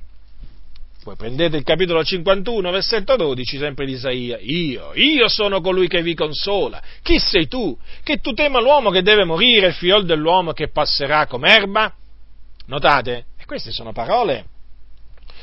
[1.02, 4.38] Poi prendete il capitolo 51, versetto 12, sempre di Isaia.
[4.40, 6.82] Io, io sono colui che vi consola.
[7.02, 7.76] Chi sei tu?
[8.02, 11.94] Che tu tema l'uomo che deve morire, il fiol dell'uomo che passerà come erba?
[12.66, 13.24] Notate?
[13.38, 14.46] E queste sono parole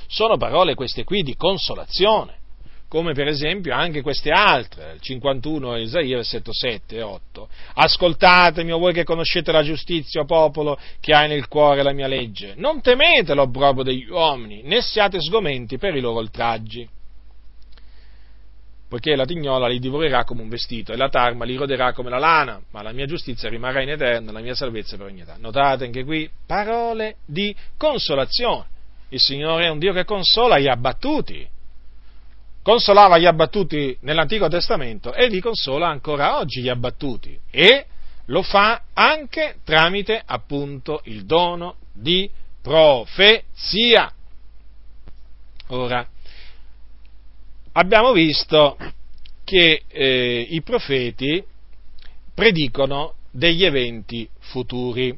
[0.08, 2.37] sono parole queste qui di consolazione,
[2.88, 7.50] come per esempio anche queste altre, il 51 Isaia, versetto 7 e 8.
[7.76, 12.54] Ascoltatemi, o voi che conoscete la giustizia, popolo che hai nel cuore la mia legge.
[12.56, 16.88] Non temete l'obbrobio degli uomini, né siate sgomenti per i loro oltraggi.
[18.90, 22.20] Poiché la tignola li divorerà come un vestito e la tarma li roderà come la
[22.20, 25.36] lana, ma la mia giustizia rimarrà in eterno, la mia salvezza per ogni età.
[25.38, 28.76] Notate anche qui parole di consolazione
[29.10, 31.48] il Signore è un Dio che consola gli abbattuti.
[32.68, 37.40] Consolava gli abbattuti nell'Antico Testamento e li consola ancora oggi gli abbattuti.
[37.50, 37.86] E
[38.26, 42.30] lo fa anche tramite appunto il dono di
[42.62, 44.12] profezia.
[45.68, 46.06] Ora,
[47.72, 48.78] abbiamo visto
[49.46, 51.42] che eh, i profeti
[52.34, 55.18] predicono degli eventi futuri.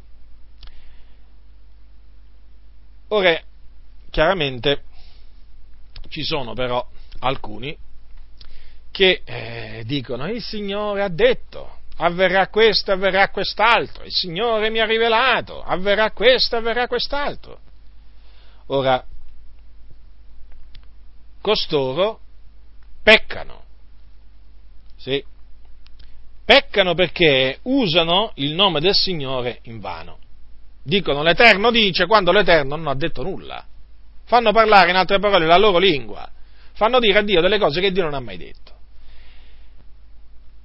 [3.07, 3.41] Ora,
[4.11, 4.83] chiaramente
[6.09, 6.87] ci sono però
[7.19, 7.75] alcuni
[8.91, 14.85] che eh, dicono il Signore ha detto, avverrà questo, avverrà quest'altro, il Signore mi ha
[14.85, 17.59] rivelato, avverrà questo, avverrà quest'altro.
[18.67, 19.03] Ora,
[21.41, 22.19] costoro
[23.03, 23.63] peccano,
[24.97, 25.23] sì,
[26.43, 30.17] peccano perché usano il nome del Signore in vano.
[30.81, 33.63] Dicono l'Eterno dice quando l'Eterno non ha detto nulla
[34.29, 36.29] fanno parlare in altre parole la loro lingua,
[36.79, 38.71] fanno dire a Dio delle cose che Dio non ha mai detto.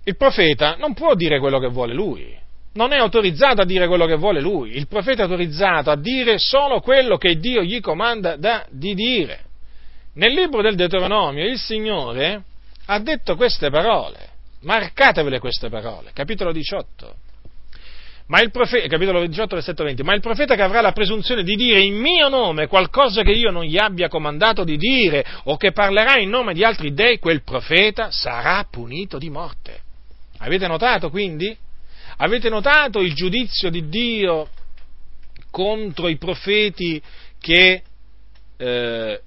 [0.04, 2.38] Il profeta non può dire quello che vuole lui,
[2.74, 6.38] non è autorizzato a dire quello che vuole lui, il profeta è autorizzato a dire
[6.38, 9.40] solo quello che Dio gli comanda da, di dire.
[10.14, 12.44] Nel libro del Deuteronomio il Signore
[12.86, 14.28] ha detto queste parole,
[14.60, 17.14] marcatevele queste parole, capitolo 18.
[18.26, 21.56] Ma il profeta, capitolo 18, versetto 20, ma il profeta che avrà la presunzione di
[21.56, 25.72] dire in mio nome qualcosa che io non gli abbia comandato di dire o che
[25.72, 29.82] parlerà in nome di altri dei, quel profeta sarà punito di morte.
[30.38, 31.54] Avete notato quindi?
[32.16, 34.48] Avete notato il giudizio di Dio
[35.50, 37.02] contro i profeti
[37.38, 37.82] che
[38.56, 39.20] eh,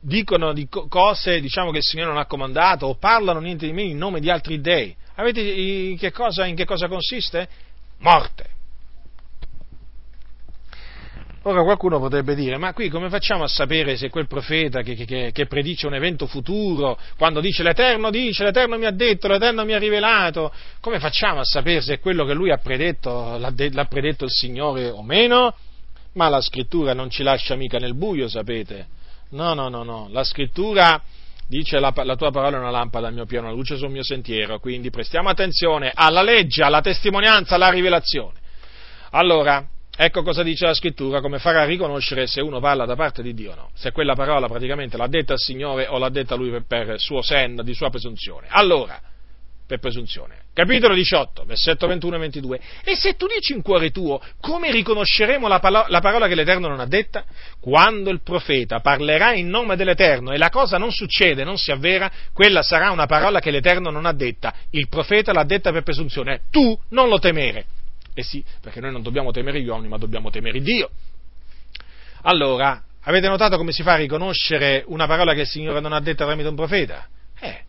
[0.00, 3.90] dicono di cose diciamo, che il Signore non ha comandato o parlano niente di meno
[3.90, 4.94] in nome di altri dei?
[5.16, 7.48] Avete in che cosa, in che cosa consiste?
[8.04, 8.52] Morte.
[11.46, 15.30] Ora qualcuno potrebbe dire, ma qui come facciamo a sapere se quel profeta che, che,
[15.30, 19.74] che, predice un evento futuro, quando dice l'Eterno dice, l'Eterno mi ha detto, l'Eterno mi
[19.74, 20.50] ha rivelato,
[20.80, 24.30] come facciamo a sapere se quello che lui ha predetto l'ha, de, l'ha predetto il
[24.30, 25.54] Signore o meno?
[26.14, 28.86] Ma la scrittura non ci lascia mica nel buio, sapete?
[29.30, 31.02] No, no, no, no, la scrittura
[31.54, 34.02] dice la, la, tua parola è una lampada al mio piano, una luce sul mio
[34.02, 38.40] sentiero, quindi prestiamo attenzione alla legge, alla testimonianza, alla rivelazione.
[39.10, 39.64] Allora,
[39.96, 43.52] ecco cosa dice la scrittura, come farà riconoscere se uno parla da parte di Dio
[43.52, 46.64] o no, se quella parola praticamente l'ha detta il Signore o l'ha detta lui per,
[46.66, 48.48] per suo senno, di sua presunzione.
[48.50, 49.00] Allora,
[49.66, 50.42] per presunzione.
[50.52, 52.60] Capitolo 18, versetto 21 e 22.
[52.84, 56.68] E se tu dici in cuore tuo, come riconosceremo la, palo- la, parola che l'Eterno
[56.68, 57.24] non ha detta?
[57.60, 62.10] Quando il profeta parlerà in nome dell'Eterno e la cosa non succede, non si avvera,
[62.32, 64.54] quella sarà una parola che l'Eterno non ha detta.
[64.70, 66.42] Il profeta l'ha detta per presunzione.
[66.50, 67.64] Tu non lo temere.
[68.14, 70.90] Eh sì, perché noi non dobbiamo temere gli uomini, ma dobbiamo temere Dio.
[72.22, 76.00] Allora, avete notato come si fa a riconoscere una parola che il Signore non ha
[76.00, 77.08] detta tramite un profeta?
[77.40, 77.64] Eh,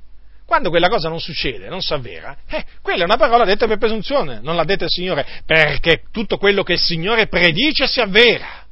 [0.46, 3.78] quando quella cosa non succede, non si avvera, eh, quella è una parola detta per
[3.78, 8.64] presunzione, non l'ha detta il Signore, perché tutto quello che il Signore predice si avvera.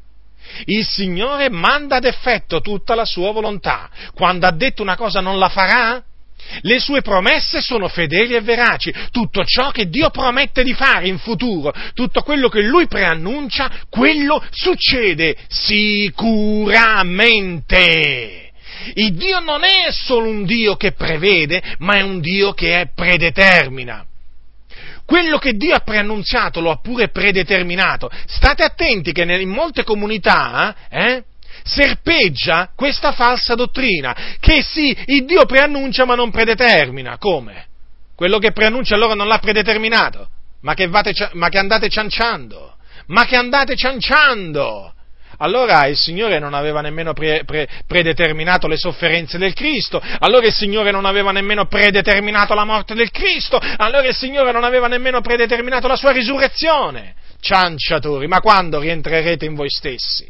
[0.66, 3.90] Il Signore manda ad effetto tutta la sua volontà.
[4.14, 6.04] Quando ha detto una cosa non la farà?
[6.62, 8.94] Le sue promesse sono fedeli e veraci.
[9.10, 14.44] Tutto ciò che Dio promette di fare in futuro, tutto quello che Lui preannuncia, quello
[14.52, 18.43] succede sicuramente.
[18.96, 24.06] Il Dio non è solo un Dio che prevede, ma è un Dio che predetermina.
[25.06, 28.10] Quello che Dio ha preannunziato lo ha pure predeterminato.
[28.26, 31.24] State attenti che in molte comunità eh,
[31.64, 37.18] serpeggia questa falsa dottrina, che sì, il Dio preannuncia ma non predetermina.
[37.18, 37.68] Come?
[38.16, 40.30] Quello che preannuncia allora non l'ha predeterminato,
[40.62, 42.76] ma che, vate, ma che andate cianciando,
[43.08, 44.94] ma che andate cianciando.
[45.38, 50.54] Allora il Signore non aveva nemmeno pre, pre, predeterminato le sofferenze del Cristo, allora il
[50.54, 55.22] Signore non aveva nemmeno predeterminato la morte del Cristo, allora il Signore non aveva nemmeno
[55.22, 57.16] predeterminato la sua risurrezione.
[57.40, 60.30] Cianciatori, ma quando rientrerete in voi stessi?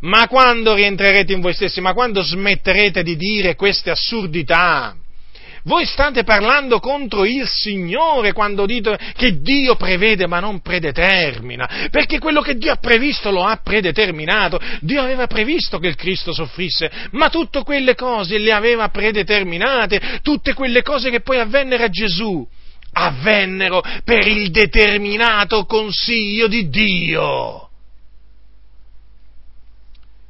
[0.00, 1.80] Ma quando rientrerete in voi stessi?
[1.80, 4.94] Ma quando smetterete di dire queste assurdità?
[5.64, 12.18] Voi state parlando contro il Signore quando dite che Dio prevede ma non predetermina, perché
[12.18, 14.60] quello che Dio ha previsto lo ha predeterminato.
[14.80, 20.54] Dio aveva previsto che il Cristo soffrisse, ma tutte quelle cose le aveva predeterminate, tutte
[20.54, 22.46] quelle cose che poi avvennero a Gesù
[22.94, 27.71] avvennero per il determinato consiglio di Dio.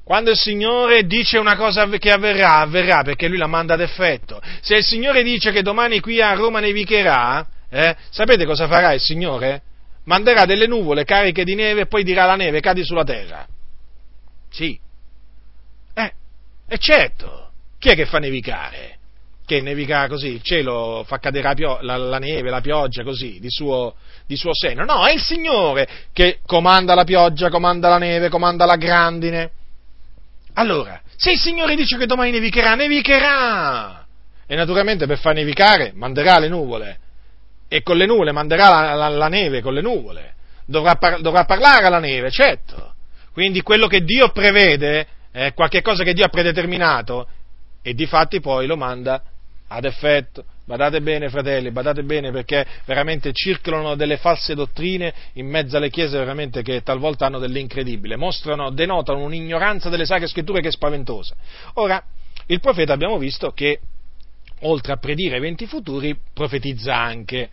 [0.04, 4.42] Quando il Signore dice una cosa che avverrà, avverrà perché Lui la manda ad effetto.
[4.60, 9.00] Se il Signore dice che domani qui a Roma nevicherà, eh, sapete cosa farà il
[9.00, 9.62] Signore?
[10.04, 13.46] Manderà delle nuvole cariche di neve e poi dirà alla neve cadi sulla terra.
[14.50, 14.78] Sì.
[15.94, 16.12] Eh,
[16.68, 17.50] e certo.
[17.78, 18.98] Chi è che fa nevicare?
[19.46, 23.38] Che nevica così, il cielo fa cadere la, pio- la, la neve, la pioggia così,
[23.40, 23.94] di suo,
[24.26, 24.84] di suo seno.
[24.84, 29.50] No, è il Signore che comanda la pioggia, comanda la neve, comanda la grandine.
[30.54, 34.06] Allora, se il Signore dice che domani nevicherà, nevicherà!
[34.46, 36.98] E naturalmente per far nevicare manderà le nuvole.
[37.68, 40.34] E con le nuvole manderà la, la, la neve con le nuvole.
[40.66, 42.94] Dovrà, par- dovrà, parlare alla neve, certo.
[43.32, 47.28] Quindi quello che Dio prevede, è qualche cosa che Dio ha predeterminato,
[47.82, 49.22] e di fatti poi lo manda
[49.72, 50.44] ad effetto.
[50.64, 56.16] Badate bene, fratelli, badate bene perché veramente circolano delle false dottrine in mezzo alle chiese
[56.18, 61.34] veramente che talvolta hanno dell'incredibile, mostrano, denotano un'ignoranza delle sacre scritture che è spaventosa.
[61.74, 62.02] Ora,
[62.46, 63.80] il profeta abbiamo visto che
[64.60, 67.50] oltre a predire eventi futuri, profetizza anche.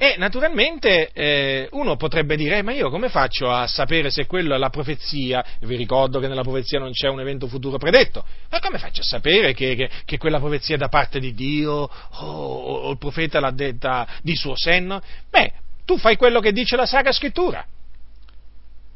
[0.00, 4.54] E naturalmente eh, uno potrebbe dire, eh, ma io come faccio a sapere se quello
[4.54, 5.44] è la profezia?
[5.62, 9.04] Vi ricordo che nella profezia non c'è un evento futuro predetto, ma come faccio a
[9.04, 13.40] sapere che, che, che quella profezia è da parte di Dio o, o, il profeta
[13.40, 15.02] l'ha detta di suo senno?
[15.28, 15.52] Beh,
[15.84, 17.66] tu fai quello che dice la Sacra Scrittura.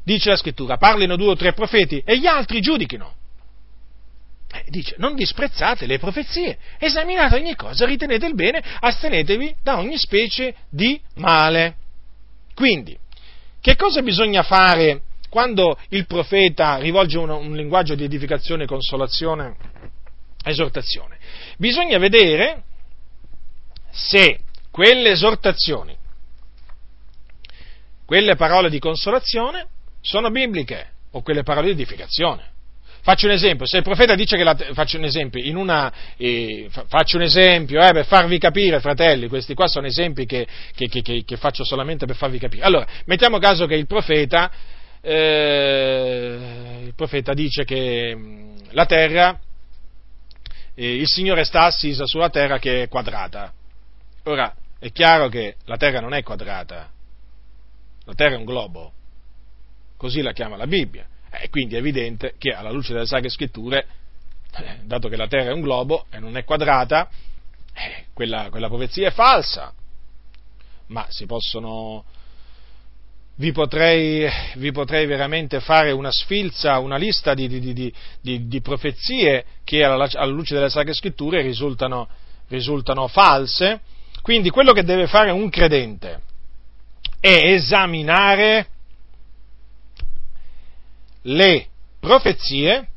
[0.05, 3.13] Dice la Scrittura, parlino due o tre profeti e gli altri giudichino.
[4.53, 9.97] Eh, dice, non disprezzate le profezie, esaminate ogni cosa, ritenete il bene, astenetevi da ogni
[9.97, 11.75] specie di male.
[12.53, 12.95] Quindi,
[13.59, 19.55] che cosa bisogna fare quando il profeta rivolge un, un linguaggio di edificazione, consolazione,
[20.45, 21.17] esortazione?
[21.57, 22.63] Bisogna vedere
[23.89, 24.39] se
[24.69, 25.97] quelle esortazioni,
[28.05, 29.67] quelle parole di consolazione
[30.01, 32.52] sono bibliche o quelle parole di edificazione.
[33.03, 36.69] Faccio un esempio, se il profeta dice che la, faccio un esempio, in una, eh,
[36.87, 41.23] faccio un esempio eh, per farvi capire, fratelli, questi qua sono esempi che, che, che,
[41.25, 42.63] che, faccio solamente per farvi capire.
[42.63, 44.49] Allora, mettiamo caso che il profeta,
[45.01, 49.37] eh, il profeta dice che mm, la terra,
[50.73, 53.51] eh, il Signore sta assisa sulla terra che è quadrata.
[54.23, 56.89] Ora, è chiaro che la terra non è quadrata,
[58.05, 58.93] la terra è un globo,
[59.97, 61.05] così la chiama la Bibbia.
[61.39, 63.85] E quindi è evidente che alla luce delle Sacre Scritture,
[64.55, 67.09] eh, dato che la Terra è un globo e non è quadrata,
[67.73, 69.73] eh, quella, quella profezia è falsa.
[70.87, 72.05] Ma si possono,
[73.35, 79.45] vi potrei, vi potrei, veramente fare una sfilza, una lista di, di, di, di profezie
[79.63, 82.07] che alla, alla, luce delle Sacre Scritture risultano,
[82.49, 83.81] risultano, false.
[84.21, 86.21] Quindi quello che deve fare un credente
[87.19, 88.67] è esaminare
[91.23, 91.67] le
[91.99, 92.87] profezie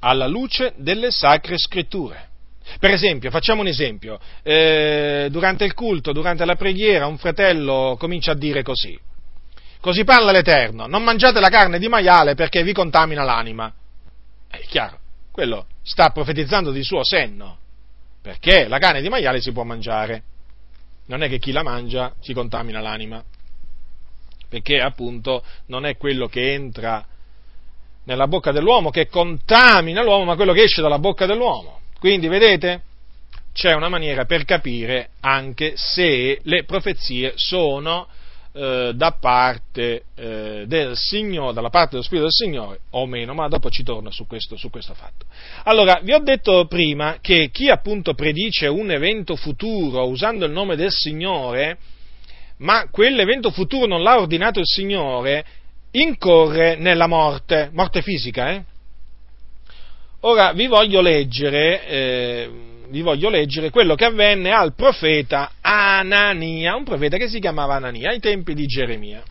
[0.00, 2.30] alla luce delle sacre scritture.
[2.78, 8.32] Per esempio, facciamo un esempio, eh, durante il culto, durante la preghiera, un fratello comincia
[8.32, 8.98] a dire così,
[9.80, 13.72] così parla l'Eterno, non mangiate la carne di maiale perché vi contamina l'anima.
[14.48, 14.98] È chiaro,
[15.32, 17.58] quello sta profetizzando di suo senno,
[18.22, 20.22] perché la carne di maiale si può mangiare,
[21.06, 23.22] non è che chi la mangia ci contamina l'anima,
[24.48, 27.04] perché appunto non è quello che entra
[28.04, 31.80] nella bocca dell'uomo che contamina l'uomo, ma quello che esce dalla bocca dell'uomo.
[31.98, 32.82] Quindi, vedete,
[33.52, 38.08] c'è una maniera per capire anche se le profezie sono
[38.54, 43.48] eh, da parte eh, del Signore, dalla parte dello Spirito del Signore o meno, ma
[43.48, 45.24] dopo ci torno su questo, su questo fatto.
[45.64, 50.76] Allora, vi ho detto prima che chi appunto predice un evento futuro usando il nome
[50.76, 51.78] del Signore,
[52.58, 55.44] ma quell'evento futuro non l'ha ordinato il Signore,
[55.92, 58.50] incorre nella morte, morte fisica.
[58.50, 58.64] Eh?
[60.20, 62.50] Ora vi voglio, leggere, eh,
[62.88, 68.10] vi voglio leggere quello che avvenne al profeta Anania, un profeta che si chiamava Anania
[68.10, 69.22] ai tempi di Geremia.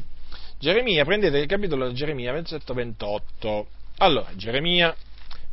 [0.60, 3.68] Geremia, prendete il capitolo di Geremia, versetto 28.
[3.98, 4.96] Allora, Geremia,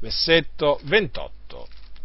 [0.00, 1.37] versetto 28.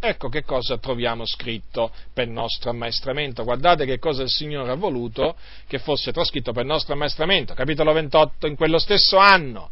[0.05, 3.45] Ecco che cosa troviamo scritto per nostro ammaestramento.
[3.45, 7.53] Guardate che cosa il Signore ha voluto che fosse trascritto per nostro ammaestramento.
[7.53, 9.69] Capitolo 28, in quello stesso anno.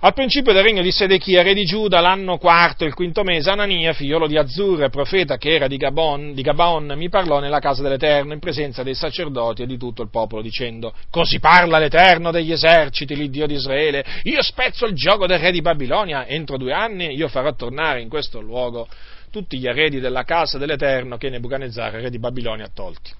[0.00, 3.92] Al principio del regno di Sedechia, re di Giuda, l'anno quarto, il quinto mese, Anania,
[3.92, 8.32] figliolo di Azzur, profeta che era di Gabon, di Gabaon, mi parlò nella casa dell'Eterno
[8.32, 13.14] in presenza dei sacerdoti e di tutto il popolo, dicendo, così parla l'Eterno degli eserciti,
[13.14, 17.28] l'Iddio di Israele, io spezzo il gioco del re di Babilonia, entro due anni io
[17.28, 18.88] farò tornare in questo luogo
[19.34, 23.10] tutti gli eredi della casa dell'Eterno che Nebuchadnezzar, re di Babilonia, ha tolti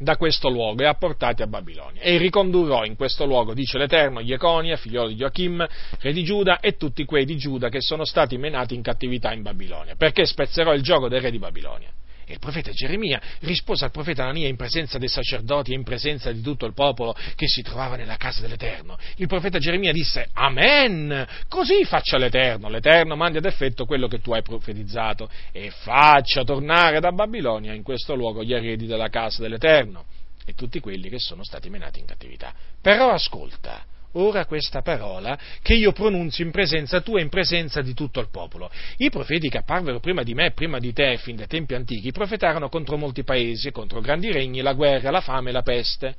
[0.00, 2.02] da questo luogo e apportati a Babilonia.
[2.02, 5.64] E ricondurrò in questo luogo, dice l'Eterno, Jeconia, figliolo di Joachim,
[6.00, 9.42] re di Giuda, e tutti quei di Giuda che sono stati menati in cattività in
[9.42, 11.90] Babilonia, perché spezzerò il gioco del re di Babilonia.
[12.28, 16.30] E il profeta Geremia rispose al profeta Anania in presenza dei sacerdoti e in presenza
[16.30, 18.98] di tutto il popolo che si trovava nella casa dell'Eterno.
[19.16, 24.34] Il profeta Geremia disse, Amen, così faccia l'Eterno, l'Eterno mandi ad effetto quello che tu
[24.34, 30.04] hai profetizzato e faccia tornare da Babilonia in questo luogo gli eredi della casa dell'Eterno
[30.44, 32.52] e tutti quelli che sono stati menati in cattività.
[32.82, 37.94] Però ascolta, ora questa parola che io pronunzio in presenza tua e in presenza di
[37.94, 38.70] tutto il popolo.
[38.96, 42.12] I profeti che apparvero prima di me e prima di te, fin dai tempi antichi,
[42.12, 46.16] profetarono contro molti paesi, contro grandi regni, la guerra, la fame e la peste.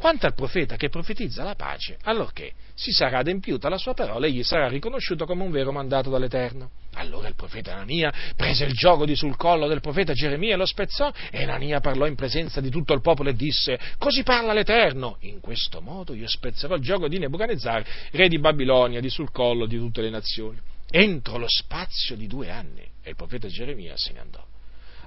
[0.00, 4.42] Quanto al profeta che profetizza la pace, allorché si sarà adempiuta la sua parola, egli
[4.42, 6.70] sarà riconosciuto come un vero mandato dall'Eterno.
[6.94, 10.64] Allora il profeta Anania prese il gioco di sul collo del profeta Geremia e lo
[10.64, 15.18] spezzò, e Anania parlò in presenza di tutto il popolo e disse, così parla l'Eterno,
[15.20, 19.66] in questo modo io spezzerò il gioco di Nebuchadnezzar, re di Babilonia, di sul collo
[19.66, 20.58] di tutte le nazioni,
[20.90, 22.88] entro lo spazio di due anni.
[23.02, 24.49] E il profeta Geremia se ne andò.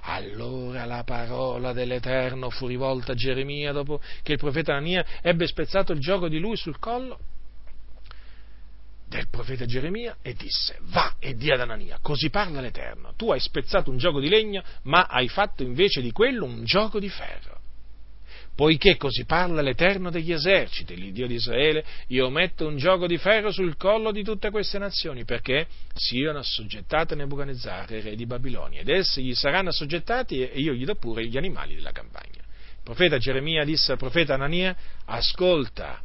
[0.06, 5.92] Allora la parola dell'Eterno fu rivolta a Geremia dopo che il profeta Anania ebbe spezzato
[5.92, 7.18] il gioco di lui sul collo
[9.06, 13.40] del profeta Geremia e disse, va e dia ad Anania, così parla l'Eterno, tu hai
[13.40, 17.60] spezzato un gioco di legno, ma hai fatto invece di quello un gioco di ferro
[18.54, 23.50] poiché così parla l'Eterno degli eserciti, l'Iddio di Israele, io metto un gioco di ferro
[23.50, 28.88] sul collo di tutte queste nazioni, perché siano assoggettate a Nebuchadnezzar, re di Babilonia, ed
[28.88, 32.42] essi gli saranno assoggettati e io gli do pure gli animali della campagna.
[32.42, 34.76] Il profeta Geremia disse al profeta Anania,
[35.06, 36.00] ascolta,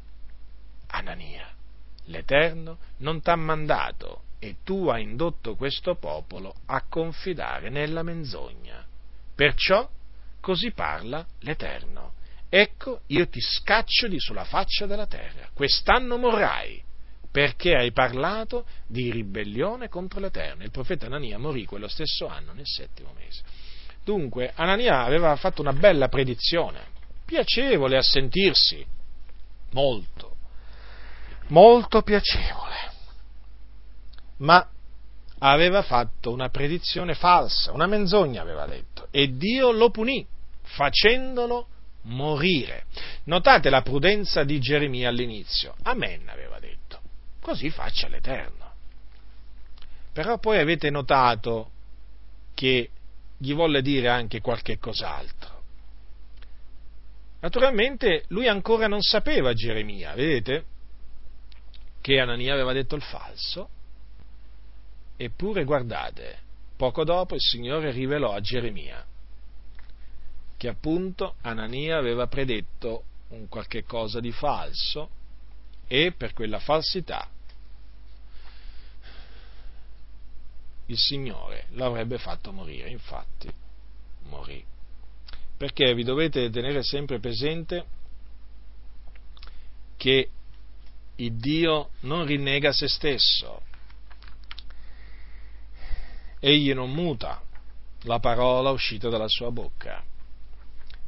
[0.87, 1.47] Anania,
[2.05, 8.83] l'Eterno non t'ha mandato e tu hai indotto questo popolo a confidare nella menzogna.
[9.35, 9.87] Perciò
[10.39, 12.13] così parla l'Eterno
[12.49, 16.83] ecco io ti scaccio di sulla faccia della terra, quest'anno morrai,
[17.31, 20.63] perché hai parlato di ribellione contro l'Eterno.
[20.63, 23.43] Il profeta Anania morì quello stesso anno, nel settimo mese.
[24.03, 26.81] Dunque, Anania aveva fatto una bella predizione,
[27.25, 28.83] piacevole a sentirsi,
[29.71, 30.37] molto,
[31.49, 32.91] molto piacevole,
[34.37, 34.67] ma
[35.39, 40.25] aveva fatto una predizione falsa, una menzogna aveva detto, e Dio lo punì
[40.63, 41.67] facendolo
[42.09, 42.85] morire.
[43.25, 45.75] Notate la prudenza di Geremia all'inizio.
[45.83, 46.99] Amen aveva detto.
[47.41, 48.71] Così faccia l'Eterno.
[50.11, 51.71] Però poi avete notato
[52.53, 52.89] che
[53.37, 55.57] gli volle dire anche qualche cos'altro.
[57.41, 60.65] Naturalmente lui ancora non sapeva Geremia, vedete?
[62.01, 63.69] Che Anania aveva detto il falso.
[65.15, 66.39] Eppure guardate,
[66.75, 69.05] poco dopo il Signore rivelò a Geremia
[70.59, 75.09] che appunto Anania aveva predetto un qualche cosa di falso
[75.87, 77.29] e per quella falsità
[80.87, 83.49] il Signore l'avrebbe fatto morire, infatti
[84.23, 84.61] morì.
[85.55, 87.85] Perché vi dovete tenere sempre presente
[89.95, 90.29] che
[91.15, 93.61] il Dio non rinnega se stesso,
[96.41, 97.41] egli non muta
[98.01, 100.03] la parola uscita dalla sua bocca.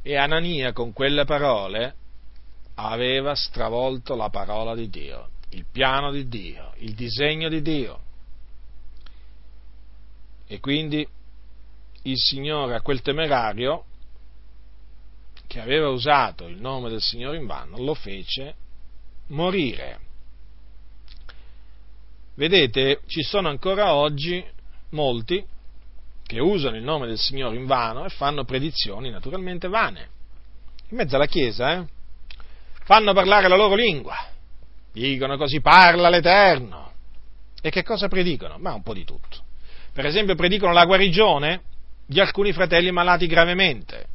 [0.02, 1.94] E Anania con quelle parole
[2.74, 8.00] aveva stravolto la parola di Dio, il piano di Dio, il disegno di Dio.
[10.46, 11.06] E quindi
[12.02, 13.84] il Signore a quel temerario
[15.46, 18.54] che aveva usato il nome del Signore in vano lo fece
[19.28, 20.00] morire.
[22.34, 24.42] Vedete, ci sono ancora oggi
[24.90, 25.44] molti
[26.32, 30.08] che usano il nome del Signore in vano e fanno predizioni naturalmente vane.
[30.88, 31.84] In mezzo alla Chiesa, eh?
[32.84, 34.16] Fanno parlare la loro lingua.
[34.90, 36.90] Dicono così parla l'Eterno.
[37.60, 38.56] E che cosa predicano?
[38.56, 39.44] Ma un po' di tutto.
[39.92, 41.64] Per esempio predicano la guarigione
[42.06, 44.06] di alcuni fratelli malati gravemente.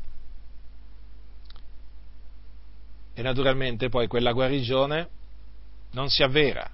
[3.14, 5.08] E naturalmente poi quella guarigione
[5.92, 6.68] non si avvera.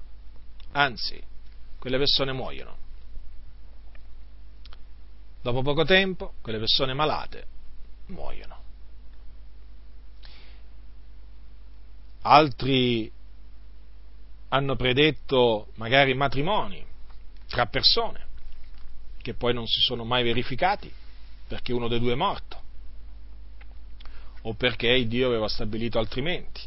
[0.71, 1.21] Anzi,
[1.79, 2.82] quelle persone muoiono.
[5.43, 7.45] Dopo poco tempo, quelle persone malate
[8.05, 8.61] muoiono.
[12.21, 13.11] Altri
[14.47, 16.81] hanno predetto magari matrimoni
[17.49, 18.27] tra persone
[19.21, 20.89] che poi non si sono mai verificati
[21.45, 22.61] perché uno dei due è morto
[24.43, 26.61] o perché Dio aveva stabilito altrimenti.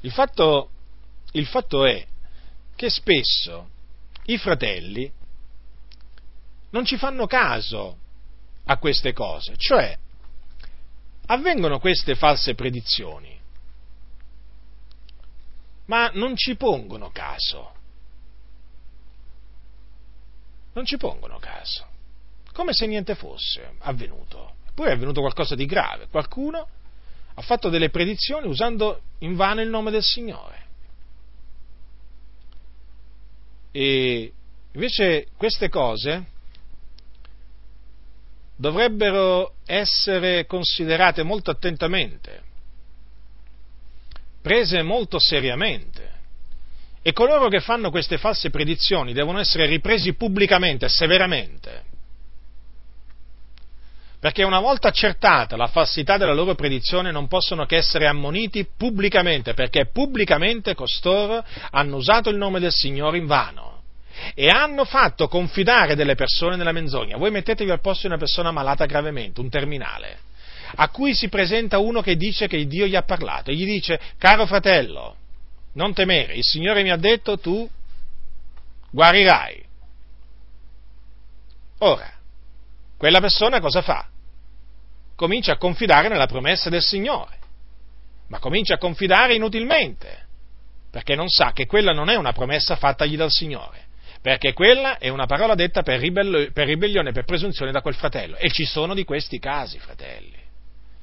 [0.00, 0.70] Il fatto,
[1.32, 2.06] il fatto è
[2.74, 3.68] che spesso
[4.24, 5.12] i fratelli
[6.70, 7.98] non ci fanno caso
[8.64, 9.96] a queste cose, cioè
[11.26, 13.38] avvengono queste false predizioni,
[15.86, 17.76] ma non ci pongono caso.
[20.74, 21.86] Non ci pongono caso,
[22.52, 24.54] come se niente fosse avvenuto.
[24.68, 26.06] Eppure è avvenuto qualcosa di grave.
[26.06, 26.68] Qualcuno
[27.34, 30.66] ha fatto delle predizioni usando invano il nome del Signore.
[33.72, 34.32] E
[34.72, 36.36] invece queste cose
[38.58, 42.42] dovrebbero essere considerate molto attentamente,
[44.42, 46.16] prese molto seriamente.
[47.00, 51.84] E coloro che fanno queste false predizioni devono essere ripresi pubblicamente severamente.
[54.20, 59.54] Perché una volta accertata la falsità della loro predizione non possono che essere ammoniti pubblicamente,
[59.54, 63.77] perché pubblicamente costoro hanno usato il nome del Signore in vano
[64.34, 67.16] e hanno fatto confidare delle persone nella menzogna.
[67.16, 70.18] Voi mettetevi al posto di una persona malata gravemente, un terminale,
[70.76, 74.00] a cui si presenta uno che dice che Dio gli ha parlato e gli dice,
[74.18, 75.16] caro fratello,
[75.74, 77.68] non temere, il Signore mi ha detto tu
[78.90, 79.66] guarirai.
[81.78, 82.12] Ora,
[82.96, 84.08] quella persona cosa fa?
[85.14, 87.36] Comincia a confidare nella promessa del Signore,
[88.28, 90.26] ma comincia a confidare inutilmente,
[90.90, 93.86] perché non sa che quella non è una promessa fattagli dal Signore
[94.20, 98.36] perché quella è una parola detta per, ribello, per ribellione, per presunzione da quel fratello.
[98.36, 100.36] E ci sono di questi casi, fratelli.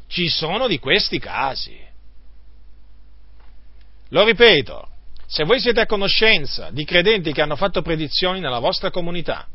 [0.08, 1.78] Ci sono di questi casi.
[4.10, 4.90] Lo ripeto,
[5.26, 9.48] se voi siete a conoscenza di credenti che hanno fatto predizioni nella vostra comunità,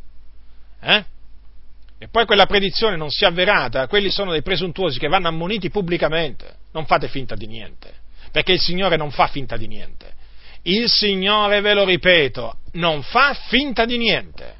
[0.80, 1.04] eh?
[1.98, 5.70] e poi quella predizione non si è avverata, quelli sono dei presuntuosi che vanno ammoniti
[5.70, 7.92] pubblicamente, non fate finta di niente,
[8.32, 10.14] perché il Signore non fa finta di niente.
[10.62, 14.58] Il Signore, ve lo ripeto, non fa finta di niente.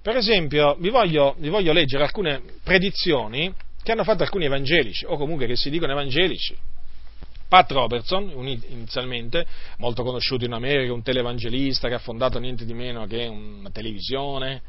[0.00, 3.52] Per esempio, vi voglio, vi voglio leggere alcune predizioni
[3.82, 6.56] che hanno fatto alcuni evangelici, o comunque che si dicono evangelici.
[7.48, 8.30] Pat Robertson,
[8.68, 9.46] inizialmente,
[9.78, 14.62] molto conosciuto in America, un televangelista che ha fondato niente di meno che una televisione,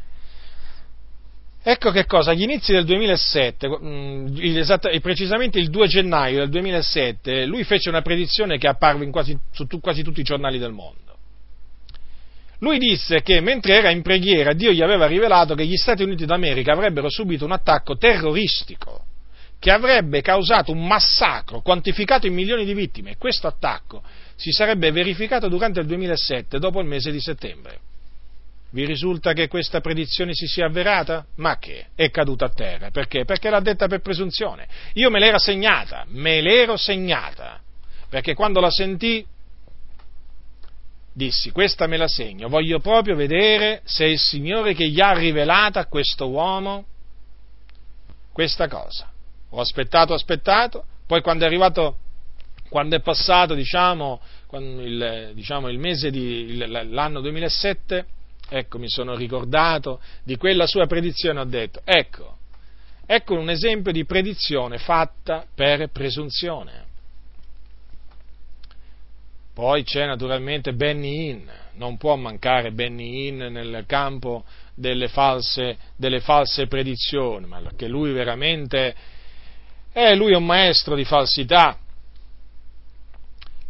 [1.61, 4.27] Ecco che cosa, agli inizi del 2007, mm,
[5.01, 10.01] precisamente il 2 gennaio del 2007, lui fece una predizione che apparve quasi, su quasi
[10.01, 11.08] tutti i giornali del mondo.
[12.59, 16.25] Lui disse che mentre era in preghiera Dio gli aveva rivelato che gli Stati Uniti
[16.25, 19.05] d'America avrebbero subito un attacco terroristico
[19.59, 24.03] che avrebbe causato un massacro quantificato in milioni di vittime questo attacco
[24.39, 27.79] si sarebbe verificato durante il 2007, dopo il mese di settembre.
[28.71, 31.25] Vi risulta che questa predizione si sia avverata?
[31.35, 31.87] Ma che?
[31.93, 32.89] È caduta a terra.
[32.89, 33.25] Perché?
[33.25, 34.65] Perché l'ha detta per presunzione.
[34.93, 37.59] Io me l'ero segnata, me l'ero segnata.
[38.07, 39.25] Perché quando la sentì,
[41.19, 45.11] dissi, questa me la segno, voglio proprio vedere se è il Signore che gli ha
[45.11, 46.85] rivelata a questo uomo
[48.31, 49.11] questa cosa.
[49.49, 51.97] Ho aspettato, aspettato, poi quando è arrivato,
[52.69, 54.21] quando è passato, diciamo,
[54.51, 58.05] il, diciamo, il mese di, l'anno 2007,
[58.47, 62.37] ecco, mi sono ricordato di quella sua predizione, ho detto, ecco,
[63.05, 66.88] ecco un esempio di predizione fatta per presunzione.
[69.59, 76.21] Poi c'è naturalmente Benny Hinn, non può mancare Benny Hinn nel campo delle false, delle
[76.21, 78.95] false predizioni, ma perché lui veramente,
[79.91, 81.77] eh, lui è un maestro di falsità,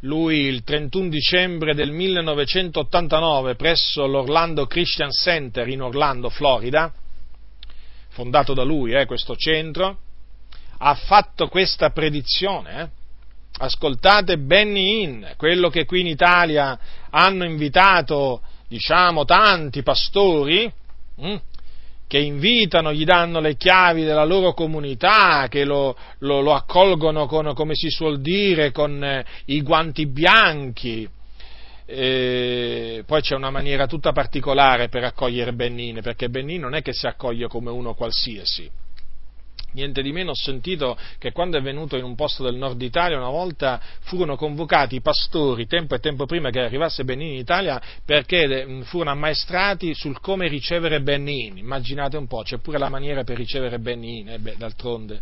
[0.01, 6.93] lui il 31 dicembre del 1989 presso l'Orlando Christian Center in Orlando, Florida,
[8.09, 9.97] fondato da lui eh, questo centro,
[10.77, 12.79] ha fatto questa predizione.
[12.79, 12.98] Eh.
[13.61, 16.79] Ascoltate Benny Hinn, quello che qui in Italia
[17.09, 20.71] hanno invitato, diciamo, tanti pastori,
[21.17, 21.41] hm,
[22.07, 27.53] che invitano, gli danno le chiavi della loro comunità, che lo, lo, lo accolgono con,
[27.53, 31.07] come si suol dire, con eh, i guanti bianchi.
[31.85, 36.93] E poi c'è una maniera tutta particolare per accogliere Bennin, perché Bennin non è che
[36.93, 38.69] si accoglie come uno qualsiasi.
[39.71, 43.17] Niente di meno ho sentito che quando è venuto in un posto del nord Italia
[43.17, 47.79] una volta furono convocati i pastori tempo e tempo prima che arrivasse Benini in Italia
[48.03, 51.59] perché eh, furono ammaestrati sul come ricevere Benini.
[51.59, 55.21] Immaginate un po', c'è pure la maniera per ricevere Benini, eh beh, d'altronde.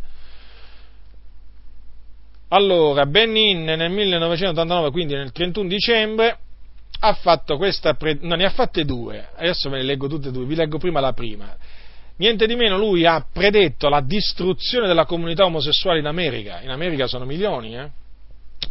[2.50, 6.38] Allora, Benin nel 1989, quindi nel 31 dicembre,
[7.00, 8.18] ha fatto questa, pre...
[8.22, 11.02] no, ne ha fatte due, adesso ve ne leggo tutte e due, vi leggo prima
[11.02, 11.56] la prima
[12.18, 16.62] niente di meno lui ha predetto la distruzione della comunità omosessuale in America.
[16.62, 17.90] In America sono milioni eh,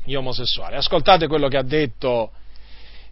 [0.04, 0.76] gli omosessuali.
[0.76, 2.30] Ascoltate quello che ha detto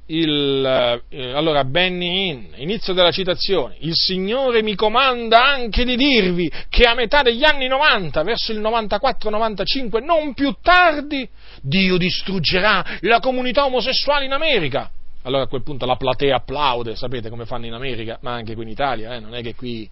[0.06, 6.50] il, eh, allora Benny Hinn, inizio della citazione, il Signore mi comanda anche di dirvi
[6.68, 11.26] che a metà degli anni 90, verso il 94-95, non più tardi,
[11.62, 14.90] Dio distruggerà la comunità omosessuale in America.
[15.22, 18.64] Allora a quel punto la platea applaude, sapete come fanno in America, ma anche qui
[18.64, 19.20] in Italia, eh?
[19.20, 19.88] non è che qui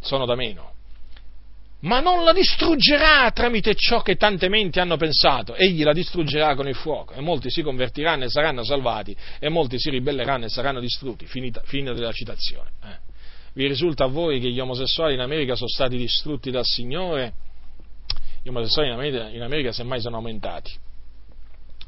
[0.00, 0.72] sono da meno.
[1.80, 6.68] Ma non la distruggerà tramite ciò che tante menti hanno pensato, egli la distruggerà con
[6.68, 10.80] il fuoco e molti si convertiranno e saranno salvati e molti si ribelleranno e saranno
[10.80, 11.24] distrutti.
[11.24, 12.70] Finita, fine della citazione.
[12.84, 13.08] Eh.
[13.54, 17.32] Vi risulta a voi che gli omosessuali in America sono stati distrutti dal Signore?
[18.42, 20.72] Gli omosessuali in America, in America semmai sono aumentati.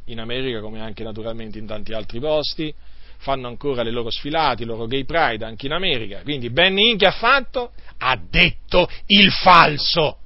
[0.07, 2.75] In America, come anche naturalmente in tanti altri posti,
[3.23, 6.23] fanno ancora le loro sfilate, i loro gay pride anche in America.
[6.23, 7.71] Quindi Benny Hinn che ha fatto?
[7.99, 10.19] Ha detto il falso.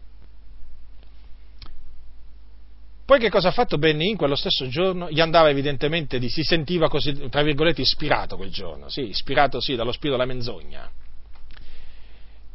[3.04, 5.10] Poi che cosa ha fatto Benny Hinn quello stesso giorno?
[5.10, 9.76] Gli andava evidentemente, di, si sentiva così, tra virgolette, ispirato quel giorno, sì, ispirato sì,
[9.76, 10.90] dallo spirito della menzogna.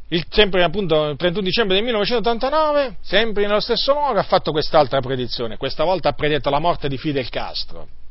[0.08, 5.00] Il, sempre appunto il 31 dicembre del 1989, sempre nello stesso modo, ha fatto quest'altra
[5.00, 8.01] predizione, questa volta ha predetto la morte di Fidel Castro.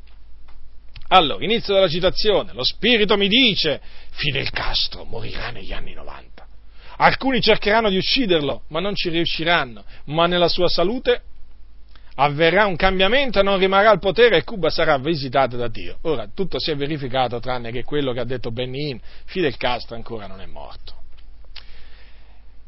[1.13, 3.81] Allora, inizio della citazione, lo spirito mi dice,
[4.11, 6.47] Fidel Castro morirà negli anni 90.
[6.97, 11.21] Alcuni cercheranno di ucciderlo, ma non ci riusciranno, ma nella sua salute
[12.15, 15.97] avverrà un cambiamento non rimarrà al potere e Cuba sarà visitata da Dio.
[16.03, 20.27] Ora, tutto si è verificato tranne che quello che ha detto Benin, Fidel Castro ancora
[20.27, 20.95] non è morto.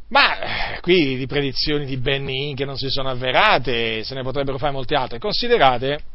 [0.09, 4.57] Ma eh, qui di predizioni di Benin che non si sono avverate, se ne potrebbero
[4.57, 5.17] fare molte altre.
[5.17, 6.11] Considerate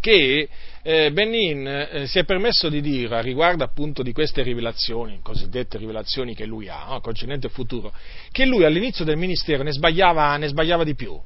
[0.00, 0.48] che
[0.86, 5.78] eh, Benin eh, si è permesso di dire a riguardo appunto di queste rivelazioni, cosiddette
[5.78, 7.90] rivelazioni che lui ha, no, concernente il futuro,
[8.30, 11.18] che lui all'inizio del ministero ne sbagliava, ne sbagliava di più.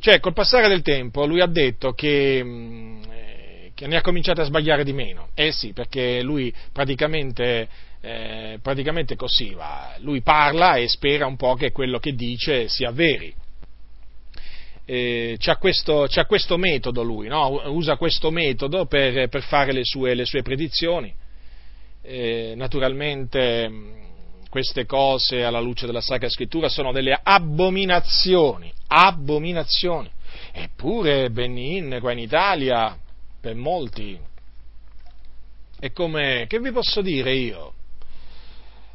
[0.00, 4.40] Cioè, col passare del tempo, lui ha detto che, mh, eh, che ne ha cominciato
[4.40, 5.28] a sbagliare di meno.
[5.34, 7.68] Eh sì, perché lui praticamente,
[8.00, 9.94] eh, praticamente così va.
[10.00, 13.32] Lui parla e spera un po' che quello che dice sia veri
[14.92, 17.62] eh, c'ha, questo, c'ha, questo, metodo lui, no?
[17.66, 21.14] usa questo metodo per, per fare le sue, le sue predizioni.
[22.02, 23.70] Eh, naturalmente
[24.50, 30.10] queste cose alla luce della Sacra Scrittura sono delle abominazioni, abominazioni.
[30.52, 32.98] Eppure Benin qua in Italia,
[33.40, 34.18] per molti,
[35.78, 37.74] è come, che vi posso dire io?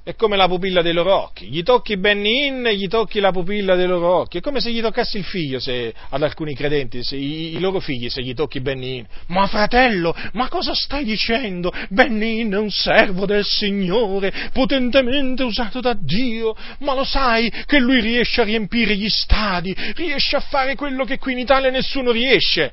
[0.05, 1.47] È come la pupilla dei loro occhi.
[1.47, 4.37] Gli tocchi e gli tocchi la pupilla dei loro occhi.
[4.37, 7.79] È come se gli toccassi il figlio se, ad alcuni credenti, se, i, i, loro
[7.79, 9.05] figli, se gli tocchi Benny Hinn.
[9.29, 11.73] Ma fratello, ma cosa stai dicendo?
[11.89, 16.55] Benny Hinn è un servo del Signore, potentemente usato da Dio.
[16.81, 21.17] Ma lo sai che lui riesce a riempire gli stadi, riesce a fare quello che
[21.17, 22.71] qui in Italia nessuno riesce.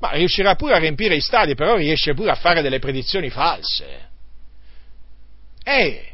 [0.00, 4.10] Ma riuscirà pure a riempire gli stadi, però riesce pure a fare delle predizioni false.
[5.62, 6.11] Eh,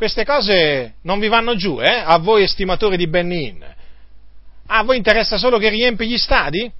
[0.00, 2.02] queste cose non vi vanno giù, eh?
[2.02, 3.62] A voi estimatori di Benin.
[4.68, 6.72] A voi interessa solo che riempi gli stadi?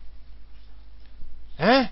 [1.58, 1.90] Eh?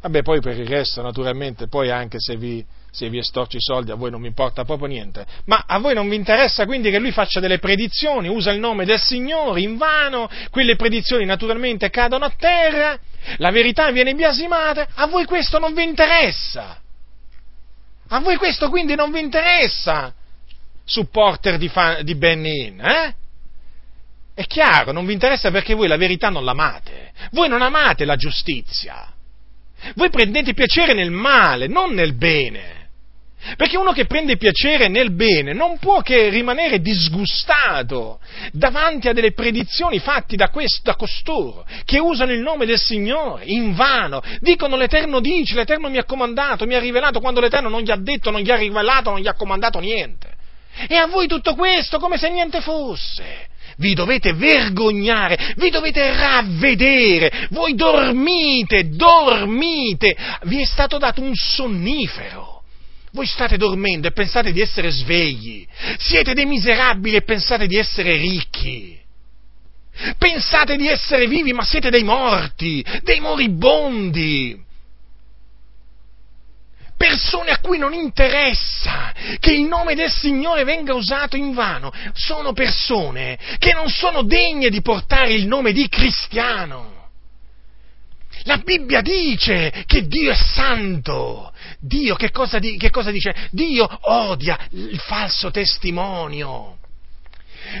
[0.00, 3.90] Vabbè, poi per il resto, naturalmente, poi anche se vi, se vi estorci i soldi
[3.90, 5.26] a voi non mi importa proprio niente.
[5.44, 8.86] Ma a voi non vi interessa quindi che lui faccia delle predizioni, usa il nome
[8.86, 12.98] del Signore in vano, quelle predizioni naturalmente cadono a terra,
[13.36, 16.80] la verità viene biasimata, a voi questo non vi interessa.
[18.08, 20.14] A voi questo quindi non vi interessa
[20.88, 23.14] supporter di, fan, di Benny eh?
[24.34, 27.12] È chiaro, non vi interessa perché voi la verità non l'amate.
[27.32, 29.12] Voi non amate la giustizia.
[29.94, 32.76] Voi prendete piacere nel male, non nel bene.
[33.56, 38.20] Perché uno che prende piacere nel bene non può che rimanere disgustato
[38.52, 43.44] davanti a delle predizioni fatte da, questo, da costoro, che usano il nome del Signore
[43.46, 44.22] in vano.
[44.40, 47.96] Dicono l'Eterno dice, l'Eterno mi ha comandato, mi ha rivelato, quando l'Eterno non gli ha
[47.96, 50.27] detto, non gli ha rivelato, non gli ha comandato niente.
[50.86, 53.46] E a voi tutto questo come se niente fosse.
[53.78, 62.62] Vi dovete vergognare, vi dovete ravvedere, voi dormite, dormite, vi è stato dato un sonnifero.
[63.12, 65.66] Voi state dormendo e pensate di essere svegli.
[65.98, 68.98] Siete dei miserabili e pensate di essere ricchi.
[70.16, 74.66] Pensate di essere vivi, ma siete dei morti, dei moribondi.
[76.98, 81.92] Persone a cui non interessa che il nome del Signore venga usato in vano.
[82.12, 86.96] Sono persone che non sono degne di portare il nome di cristiano.
[88.42, 91.52] La Bibbia dice che Dio è santo.
[91.78, 93.32] Dio che cosa, di, che cosa dice?
[93.52, 96.78] Dio odia il falso testimonio.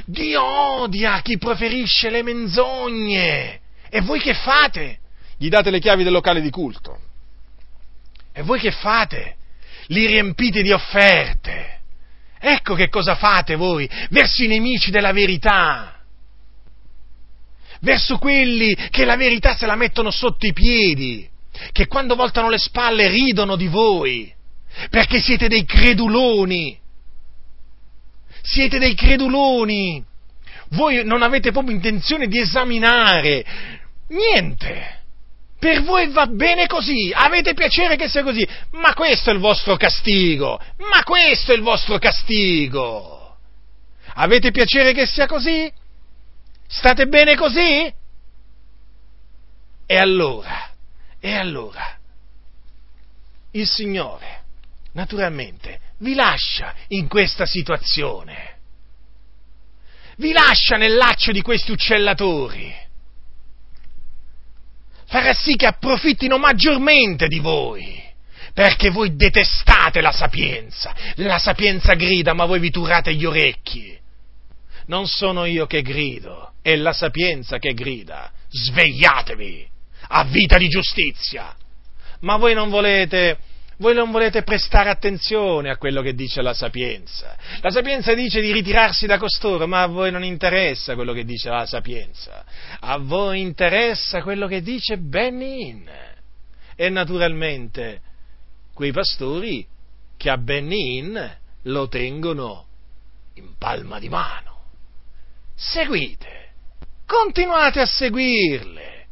[0.04, 3.60] Dio odia chi proferisce le menzogne.
[3.90, 4.98] E voi che fate?
[5.36, 7.00] Gli date le chiavi del locale di culto.
[8.38, 9.34] E voi che fate?
[9.86, 11.80] Li riempite di offerte.
[12.38, 16.00] Ecco che cosa fate voi verso i nemici della verità.
[17.80, 21.28] Verso quelli che la verità se la mettono sotto i piedi,
[21.72, 24.32] che quando voltano le spalle ridono di voi,
[24.88, 26.78] perché siete dei creduloni
[28.40, 30.04] siete dei creduloni.
[30.70, 33.44] Voi non avete proprio intenzione di esaminare
[34.08, 34.97] niente.
[35.58, 39.76] Per voi va bene così, avete piacere che sia così, ma questo è il vostro
[39.76, 40.60] castigo,
[40.90, 43.36] ma questo è il vostro castigo.
[44.14, 45.70] Avete piacere che sia così?
[46.66, 47.92] State bene così?
[49.86, 50.70] E allora,
[51.18, 51.98] e allora,
[53.52, 54.44] il Signore,
[54.92, 58.56] naturalmente, vi lascia in questa situazione.
[60.18, 62.86] Vi lascia nel laccio di questi uccellatori.
[65.08, 67.98] Farà sì che approfittino maggiormente di voi,
[68.52, 70.94] perché voi detestate la sapienza.
[71.16, 73.96] La sapienza grida, ma voi vi turate gli orecchi.
[74.86, 78.30] Non sono io che grido, è la sapienza che grida.
[78.50, 79.66] Svegliatevi
[80.08, 81.54] a vita di giustizia.
[82.20, 83.38] Ma voi non volete
[83.78, 87.36] voi non volete prestare attenzione a quello che dice la sapienza.
[87.60, 91.48] La sapienza dice di ritirarsi da costoro, ma a voi non interessa quello che dice
[91.48, 92.44] la sapienza.
[92.80, 95.88] A voi interessa quello che dice Benin.
[96.74, 98.00] E naturalmente
[98.74, 99.66] quei pastori
[100.16, 102.66] che a Benin lo tengono
[103.34, 104.56] in palma di mano.
[105.54, 106.50] Seguite,
[107.06, 109.06] continuate a seguirle,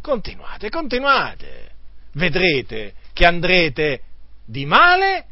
[0.00, 1.70] continuate, continuate,
[2.12, 4.02] vedrete che andrete
[4.44, 5.26] di male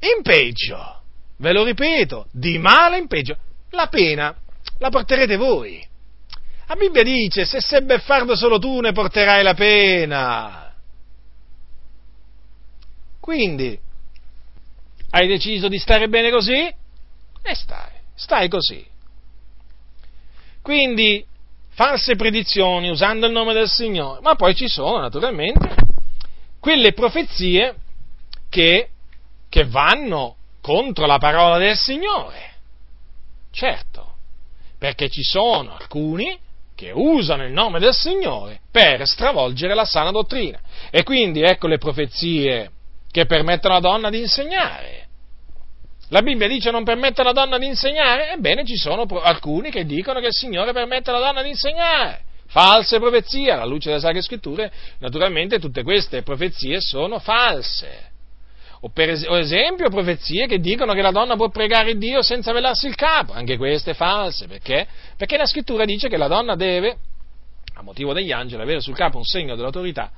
[0.00, 1.02] in peggio.
[1.36, 3.36] Ve lo ripeto, di male in peggio.
[3.70, 4.34] La pena
[4.78, 5.86] la porterete voi.
[6.66, 10.74] La Bibbia dice, se sei beffardo solo tu ne porterai la pena.
[13.18, 13.78] Quindi,
[15.10, 16.58] hai deciso di stare bene così?
[17.42, 18.86] E stai, stai così.
[20.62, 21.24] Quindi,
[21.70, 25.88] false predizioni usando il nome del Signore, ma poi ci sono naturalmente
[26.60, 27.74] quelle profezie
[28.48, 28.90] che,
[29.48, 32.48] che vanno contro la parola del Signore.
[33.50, 34.14] Certo,
[34.78, 36.38] perché ci sono alcuni
[36.76, 40.60] che usano il nome del Signore per stravolgere la sana dottrina.
[40.90, 42.70] E quindi ecco le profezie
[43.10, 45.08] che permettono alla donna di insegnare.
[46.08, 48.32] La Bibbia dice non permette alla donna di insegnare?
[48.32, 52.98] Ebbene ci sono alcuni che dicono che il Signore permette alla donna di insegnare false
[52.98, 58.08] profezie, alla luce delle Sacre Scritture, naturalmente tutte queste profezie sono false.
[58.82, 62.94] O per esempio profezie che dicono che la donna può pregare Dio senza velarsi il
[62.94, 64.86] capo, anche queste false, perché?
[65.16, 66.96] Perché la Scrittura dice che la donna deve,
[67.74, 70.10] a motivo degli angeli, avere sul capo un segno dell'autorità,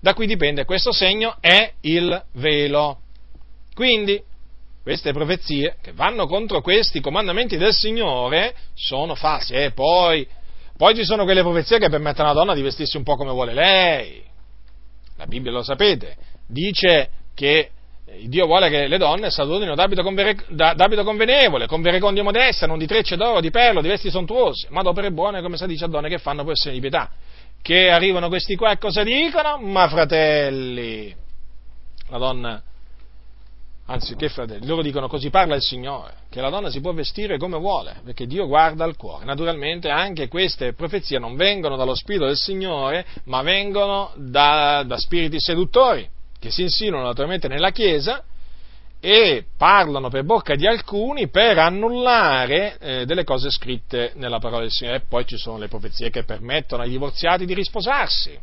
[0.00, 2.98] da cui dipende questo segno è il velo.
[3.74, 4.20] Quindi,
[4.82, 9.64] queste profezie che vanno contro questi comandamenti del Signore sono false.
[9.64, 10.26] E poi
[10.82, 13.54] poi ci sono quelle profezie che permettono alla donna di vestirsi un po' come vuole
[13.54, 14.20] lei.
[15.16, 16.16] La Bibbia lo sapete,
[16.48, 17.70] dice che
[18.24, 22.86] Dio vuole che le donne salutino d'abito, convene, d'abito convenevole, con verecondia modesta, non di
[22.88, 26.08] trecce d'oro, di perlo, di vesti sontuose, ma d'opere buone, come si dice a donne
[26.08, 27.12] che fanno professione di pietà.
[27.62, 29.58] Che arrivano questi qua e cosa dicono?
[29.58, 31.14] Ma fratelli,
[32.08, 32.60] la donna
[33.86, 37.36] Anzi, che fratelli, loro dicono così parla il Signore, che la donna si può vestire
[37.36, 39.24] come vuole, perché Dio guarda al cuore.
[39.24, 45.40] Naturalmente anche queste profezie non vengono dallo Spirito del Signore, ma vengono da, da spiriti
[45.40, 48.22] seduttori, che si insinuano naturalmente nella Chiesa
[49.00, 54.70] e parlano per bocca di alcuni per annullare eh, delle cose scritte nella parola del
[54.70, 54.98] Signore.
[54.98, 58.38] E poi ci sono le profezie che permettono ai divorziati di risposarsi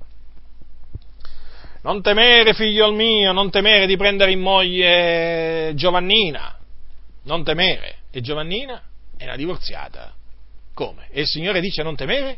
[1.81, 6.57] non temere, figlio mio, non temere di prendere in moglie Giovannina.
[7.23, 7.95] Non temere.
[8.11, 8.81] E Giovannina
[9.18, 10.14] è una divorziata.
[10.73, 11.07] Come?
[11.11, 12.38] E il Signore dice non temere?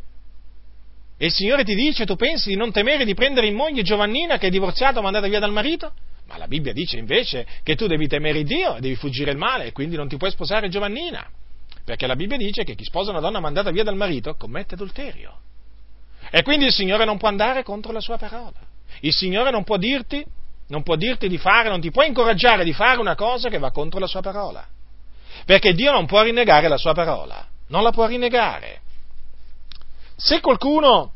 [1.18, 4.38] E il Signore ti dice, tu pensi di non temere di prendere in moglie Giovannina
[4.38, 5.92] che è divorziata o mandata via dal marito?
[6.26, 9.66] Ma la Bibbia dice invece che tu devi temere Dio e devi fuggire il male
[9.66, 11.28] e quindi non ti puoi sposare Giovannina.
[11.84, 15.38] Perché la Bibbia dice che chi sposa una donna mandata via dal marito commette adulterio.
[16.30, 18.71] E quindi il Signore non può andare contro la sua parola.
[19.00, 20.24] Il Signore non può dirti,
[20.68, 23.70] non può dirti di fare, non ti può incoraggiare di fare una cosa che va
[23.70, 24.66] contro la sua parola.
[25.44, 28.80] Perché Dio non può rinnegare la sua parola, non la può rinnegare.
[30.16, 31.12] Se qualcuno,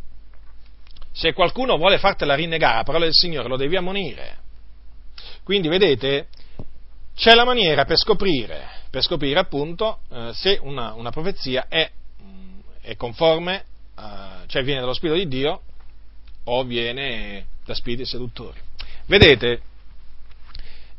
[1.12, 4.38] se qualcuno vuole fartela rinnegare la parola del Signore, lo devi ammonire.
[5.44, 6.26] Quindi vedete,
[7.14, 11.90] c'è la maniera per scoprire, per scoprire appunto eh, se una, una profezia è,
[12.80, 13.64] è conforme,
[13.98, 15.62] eh, cioè viene dallo Spirito di Dio
[16.44, 18.58] o viene da spiriti seduttori.
[19.06, 19.60] Vedete,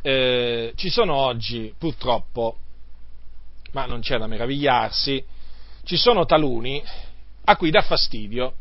[0.02, 2.57] eh, ci sono oggi purtroppo,
[3.72, 5.23] ma non c'è da meravigliarsi,
[5.84, 6.84] ci sono taluni
[7.45, 8.53] a cui dà fastidio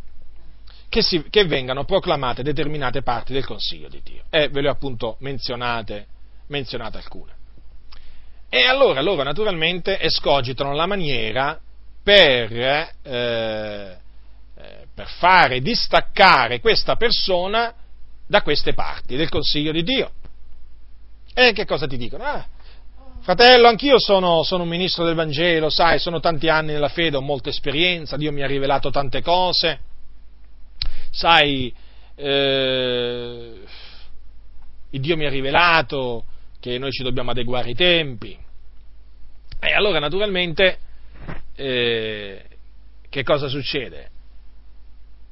[0.89, 4.23] che, si, che, vengano proclamate determinate parti del Consiglio di Dio.
[4.31, 6.07] E ve le ho appunto menzionate,
[6.47, 7.35] menzionate alcune.
[8.49, 11.61] E allora loro naturalmente escogitano la maniera
[12.03, 17.75] per, eh, eh, per fare distaccare questa persona
[18.27, 20.11] da queste parti del Consiglio di Dio.
[21.33, 22.25] E che cosa ti dicono?
[22.25, 22.47] Ah,
[23.21, 27.21] fratello, anch'io sono, sono, un ministro del Vangelo, sai, sono tanti anni nella fede, ho
[27.21, 29.81] molta esperienza, Dio mi ha rivelato tante cose,
[31.11, 31.73] sai,
[32.15, 33.53] eh,
[34.91, 36.25] Dio mi ha rivelato
[36.59, 38.37] che noi ci dobbiamo adeguare ai tempi.
[39.61, 40.79] E allora naturalmente
[41.55, 42.45] eh,
[43.09, 44.11] che cosa succede?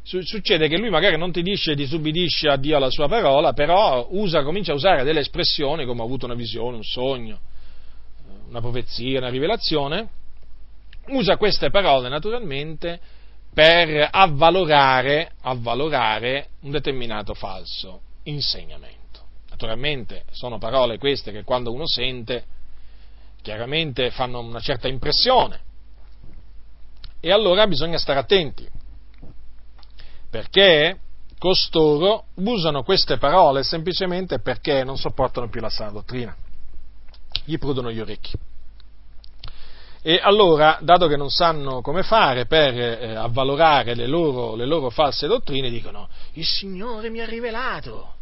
[0.05, 4.43] Succede che lui magari non ti dice disubbidisce a Dio alla sua parola, però usa,
[4.43, 7.41] comincia a usare delle espressioni come ho avuto una visione, un sogno,
[8.49, 10.09] una profezia, una rivelazione,
[11.07, 13.01] usa queste parole naturalmente
[13.55, 19.23] per avvalorare, avvalorare un determinato falso insegnamento.
[19.49, 22.45] Naturalmente sono parole queste che quando uno sente
[23.41, 25.61] chiaramente fanno una certa impressione.
[27.21, 28.69] E allora bisogna stare attenti
[30.35, 30.98] perché
[31.39, 36.35] costoro usano queste parole semplicemente perché non sopportano più la sana dottrina,
[37.44, 38.32] gli prudono gli orecchi.
[40.02, 44.90] E allora, dato che non sanno come fare per eh, avvalorare le loro, le loro
[44.90, 48.15] false dottrine, dicono, il Signore mi ha rivelato.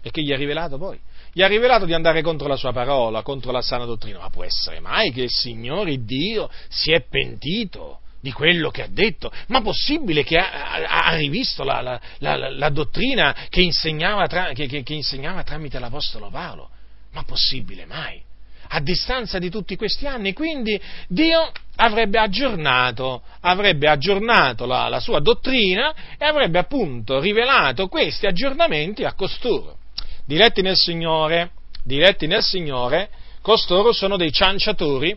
[0.00, 1.00] E che gli ha rivelato poi?
[1.32, 4.20] Gli ha rivelato di andare contro la sua parola, contro la sana dottrina.
[4.20, 8.88] Ma può essere mai che il Signore Dio si è pentito di quello che ha
[8.88, 9.30] detto?
[9.48, 14.66] Ma possibile che ha, ha rivisto la, la, la, la, dottrina che insegnava, tra, che,
[14.66, 16.70] che, che insegnava tramite l'Apostolo Paolo?
[17.12, 18.26] Ma possibile mai?
[18.70, 20.78] a distanza di tutti questi anni, quindi
[21.08, 29.04] Dio avrebbe aggiornato, avrebbe aggiornato la, la, sua dottrina e avrebbe appunto rivelato questi aggiornamenti
[29.04, 29.78] a costoro.
[30.26, 33.08] Diretti nel Signore, diretti nel Signore,
[33.40, 35.16] costoro sono dei cianciatori,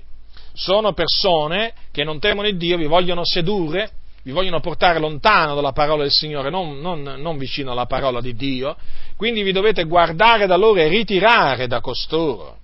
[0.54, 3.92] sono persone che non temono il Dio, vi vogliono sedurre,
[4.24, 8.36] vi vogliono portare lontano dalla parola del Signore, non, non, non vicino alla parola di
[8.36, 8.76] Dio,
[9.18, 12.60] quindi vi dovete guardare da loro e ritirare da costoro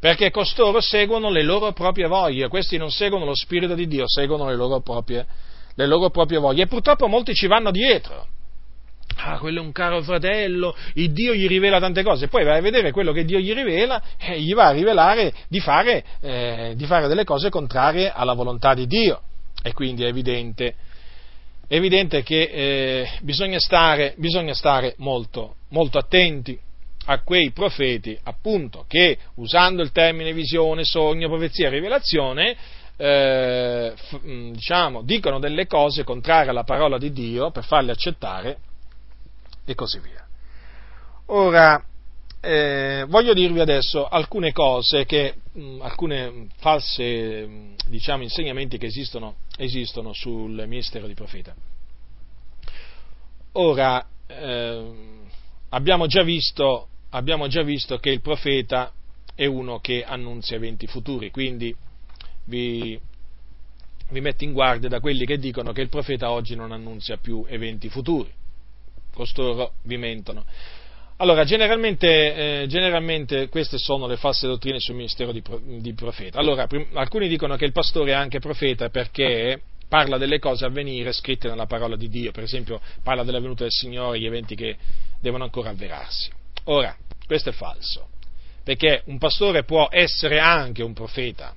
[0.00, 4.48] perché costoro seguono le loro proprie voglie, questi non seguono lo Spirito di Dio, seguono
[4.48, 5.26] le loro proprie,
[5.74, 6.62] le loro proprie voglie.
[6.62, 8.26] E purtroppo molti ci vanno dietro.
[9.22, 12.62] Ah, quello è un caro fratello, il Dio gli rivela tante cose, poi vai a
[12.62, 16.86] vedere quello che Dio gli rivela e gli va a rivelare di fare, eh, di
[16.86, 19.20] fare delle cose contrarie alla volontà di Dio.
[19.62, 20.74] E quindi è evidente,
[21.68, 26.58] è evidente che eh, bisogna stare, bisogna stare molto, molto attenti
[27.06, 32.56] a quei profeti, appunto, che usando il termine visione, sogno, profezia rivelazione,
[32.96, 38.56] eh, f- diciamo, dicono delle cose contrarie alla parola di Dio per farle accettare
[39.72, 40.26] e così via.
[41.26, 41.84] Ora,
[42.40, 49.36] eh, voglio dirvi adesso alcune cose, che, mh, alcune false mm, diciamo, insegnamenti che esistono,
[49.56, 51.54] esistono, sul ministero di profeta.
[53.52, 54.90] Ora, eh,
[55.70, 58.92] abbiamo già visto abbiamo già visto che il profeta
[59.34, 61.74] è uno che annunzia eventi futuri, quindi
[62.44, 62.98] vi,
[64.10, 67.44] vi metto in guardia da quelli che dicono che il profeta oggi non annunzia più
[67.48, 68.32] eventi futuri,
[69.12, 70.44] costoro vi mentono.
[71.16, 75.42] Allora, generalmente, eh, generalmente, queste sono le false dottrine sul ministero di,
[75.80, 76.38] di profeta.
[76.38, 80.70] Allora, prim- alcuni dicono che il pastore è anche profeta perché parla delle cose a
[80.70, 84.54] venire scritte nella parola di Dio, per esempio parla della venuta del Signore, gli eventi
[84.54, 84.76] che
[85.20, 86.30] devono ancora avverarsi.
[86.64, 86.96] Ora,
[87.26, 88.08] questo è falso,
[88.62, 91.54] perché un pastore può essere anche un profeta,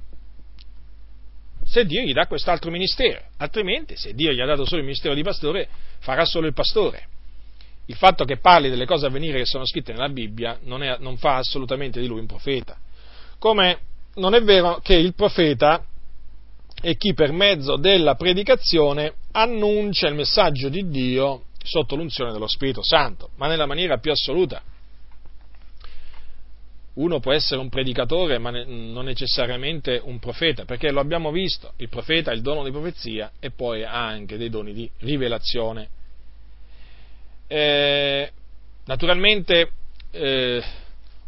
[1.63, 5.13] se Dio gli dà quest'altro ministero, altrimenti se Dio gli ha dato solo il ministero
[5.13, 5.69] di pastore,
[5.99, 7.07] farà solo il pastore.
[7.85, 10.97] Il fatto che parli delle cose a venire che sono scritte nella Bibbia non, è,
[10.99, 12.77] non fa assolutamente di lui un profeta.
[13.39, 13.79] Come
[14.15, 15.83] non è vero che il profeta
[16.79, 22.83] è chi per mezzo della predicazione annuncia il messaggio di Dio sotto l'unzione dello Spirito
[22.83, 24.61] Santo, ma nella maniera più assoluta.
[26.95, 31.89] Uno può essere un predicatore, ma non necessariamente un profeta, perché lo abbiamo visto, il
[31.89, 35.89] profeta ha il dono di profezia e poi ha anche dei doni di rivelazione.
[37.47, 38.31] Eh,
[38.85, 39.71] naturalmente
[40.11, 40.63] eh,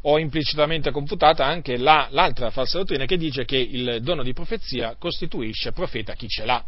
[0.02, 4.96] ho implicitamente confutata anche la, l'altra falsa dottrina che dice che il dono di profezia
[5.00, 6.64] costituisce profeta chi ce l'ha,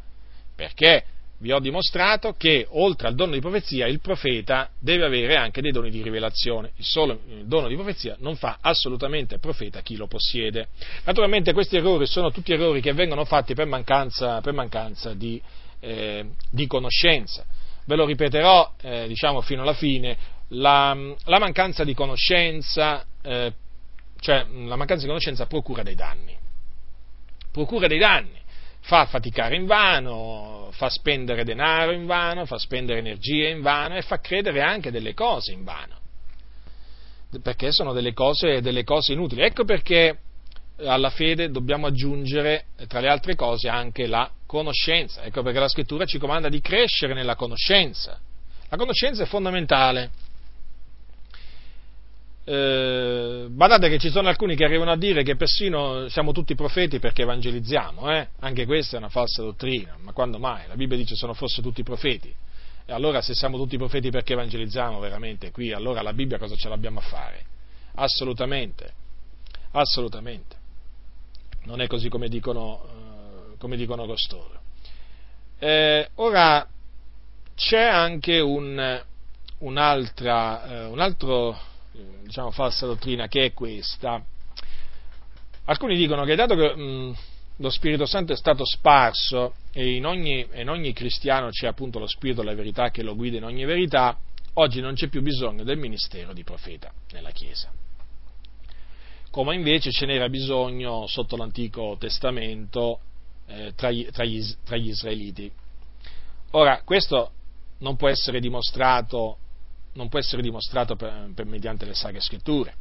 [0.56, 1.06] perché
[1.40, 5.72] vi ho dimostrato che oltre al dono di profezia il profeta deve avere anche dei
[5.72, 6.72] doni di rivelazione.
[6.78, 10.69] Il solo dono di profezia non fa assolutamente profeta chi lo possiede.
[11.03, 15.40] Naturalmente questi errori sono tutti errori che vengono fatti per mancanza, per mancanza di,
[15.80, 17.45] eh, di, conoscenza.
[17.88, 20.18] Ve lo ripeterò eh, diciamo fino alla fine,
[20.49, 20.93] la,
[21.23, 23.53] la mancanza di conoscenza, eh,
[24.19, 26.38] cioè la mancanza di conoscenza procura dei danni.
[27.49, 28.38] Procura dei danni
[28.81, 34.01] fa faticare in vano, fa spendere denaro in vano, fa spendere energie in vano e
[34.01, 35.95] fa credere anche delle cose in vano,
[37.41, 39.43] perché sono delle cose, delle cose inutili.
[39.43, 40.19] Ecco perché
[40.85, 45.23] alla fede dobbiamo aggiungere, tra le altre cose, anche la conoscenza.
[45.23, 48.19] Ecco perché la scrittura ci comanda di crescere nella conoscenza.
[48.69, 50.11] La conoscenza è fondamentale
[52.49, 56.97] eh, badate che ci sono alcuni che arrivano a dire che persino siamo tutti profeti
[56.97, 58.29] perché evangelizziamo, eh?
[58.39, 60.65] anche questa è una falsa dottrina, ma quando mai?
[60.67, 62.33] La Bibbia dice sono forse tutti profeti.
[62.85, 66.69] E allora se siamo tutti profeti perché evangelizziamo veramente qui, allora la Bibbia cosa ce
[66.69, 67.43] l'abbiamo a fare?
[67.95, 68.93] Assolutamente,
[69.71, 70.55] assolutamente.
[71.68, 74.61] Non è così come dicono, eh, come dicono costoro.
[75.60, 76.65] Eh, ora
[77.56, 79.03] c'è anche un,
[79.57, 81.60] un'altra, eh, un altro
[82.23, 84.23] diciamo, falsa dottrina che è questa.
[85.65, 87.15] Alcuni dicono che dato che mh,
[87.57, 92.07] lo Spirito Santo è stato sparso e in, ogni, in ogni cristiano c'è appunto lo
[92.07, 94.18] Spirito della verità che lo guida in ogni verità,
[94.53, 97.69] oggi non c'è più bisogno del ministero di profeta nella Chiesa.
[99.38, 103.01] Come invece ce n'era bisogno sotto l'Antico Testamento
[103.45, 105.51] eh, tra, gli, tra, gli, tra gli israeliti.
[106.53, 107.34] Ora, questo
[107.81, 109.38] non può essere dimostrato
[110.09, 112.73] può essere dimostrato per, per, mediante le sacre scritture.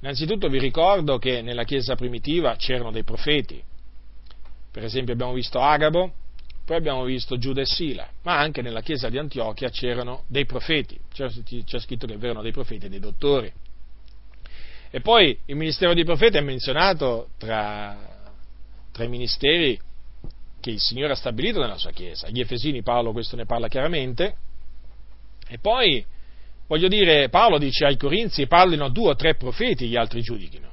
[0.00, 3.62] Innanzitutto vi ricordo che nella Chiesa primitiva c'erano dei profeti,
[4.70, 6.10] per esempio abbiamo visto Agabo,
[6.64, 10.98] poi abbiamo visto Giuda e Sila, ma anche nella Chiesa di Antiochia c'erano dei profeti,
[11.12, 13.52] c'è, c'è scritto che erano dei profeti e dei dottori.
[14.94, 17.96] E poi il ministero di profeta è menzionato tra,
[18.92, 19.80] tra i ministeri
[20.60, 22.26] che il Signore ha stabilito nella sua Chiesa.
[22.26, 24.36] Agli Efesini Paolo questo ne parla chiaramente.
[25.48, 26.04] E poi
[26.72, 30.71] Voglio dire, Paolo dice ai Corinzi, parlino due o tre profeti, gli altri giudichino.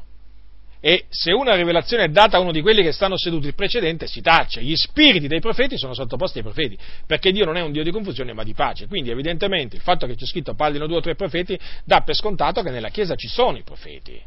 [0.81, 4.07] E se una rivelazione è data a uno di quelli che stanno seduti, il precedente
[4.07, 4.61] si taccia.
[4.61, 7.91] Gli spiriti dei profeti sono sottoposti ai profeti, perché Dio non è un Dio di
[7.91, 8.87] confusione ma di pace.
[8.87, 12.61] Quindi evidentemente il fatto che c'è scritto parlino due o tre profeti dà per scontato
[12.61, 14.21] che nella Chiesa ci sono i profeti.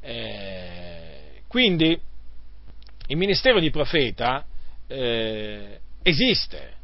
[0.00, 1.98] Eh, quindi
[3.06, 4.44] il ministero di profeta
[4.86, 6.80] eh, esiste,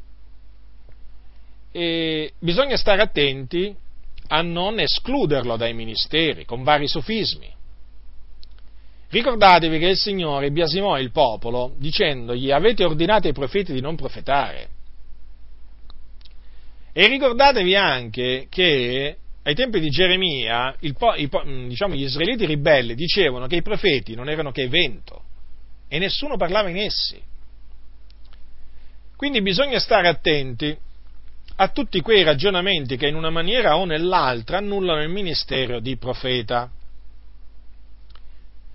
[1.70, 3.74] e bisogna stare attenti
[4.28, 7.57] a non escluderlo dai ministeri con vari sofismi.
[9.10, 14.68] Ricordatevi che il Signore biasimò il popolo dicendogli avete ordinato ai profeti di non profetare.
[16.93, 23.47] E ricordatevi anche che ai tempi di Geremia il, il, diciamo, gli israeliti ribelli dicevano
[23.47, 25.22] che i profeti non erano che vento
[25.89, 27.18] e nessuno parlava in essi.
[29.16, 30.76] Quindi bisogna stare attenti
[31.56, 36.70] a tutti quei ragionamenti che in una maniera o nell'altra annullano il ministero di profeta.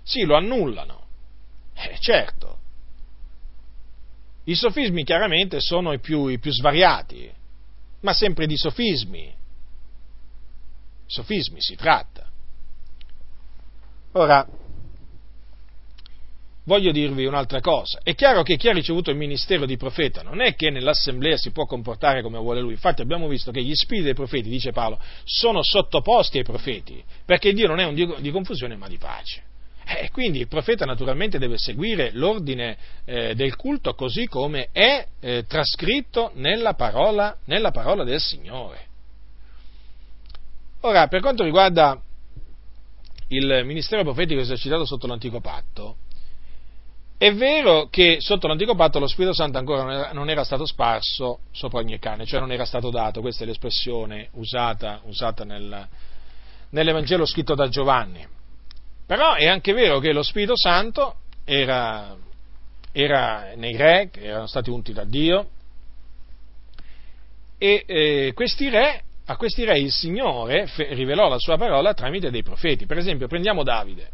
[0.04, 1.06] Sì, lo annullano.
[1.74, 2.58] Eh, certo.
[4.44, 7.32] I sofismi chiaramente sono i più, i più svariati,
[8.00, 9.34] ma sempre di sofismi.
[11.06, 12.30] Sofismi si tratta.
[14.12, 14.46] Ora,
[16.64, 18.00] voglio dirvi un'altra cosa.
[18.02, 21.50] È chiaro che chi ha ricevuto il ministero di profeta non è che nell'assemblea si
[21.50, 22.72] può comportare come vuole lui.
[22.72, 27.54] Infatti abbiamo visto che gli spiriti dei profeti, dice Paolo, sono sottoposti ai profeti, perché
[27.54, 29.52] Dio non è un Dio di confusione ma di pace.
[29.86, 35.44] E quindi il profeta naturalmente deve seguire l'ordine eh, del culto così come è eh,
[35.46, 38.86] trascritto nella parola, nella parola del Signore.
[40.80, 42.00] Ora, per quanto riguarda
[43.28, 45.96] il ministero profetico esercitato sotto l'antico patto,
[47.16, 50.66] È vero che sotto l'antico patto lo Spirito Santo ancora non era, non era stato
[50.66, 55.88] sparso sopra ogni cane, cioè non era stato dato, questa è l'espressione usata, usata nel,
[56.70, 58.26] nell'Evangelo scritto da Giovanni.
[59.06, 62.16] Però è anche vero che lo Spirito Santo era,
[62.92, 65.50] era nei re, che erano stati unti da Dio,
[67.58, 72.42] e eh, questi re, a questi re il Signore rivelò la sua parola tramite dei
[72.42, 72.86] profeti.
[72.86, 74.10] Per esempio, prendiamo Davide.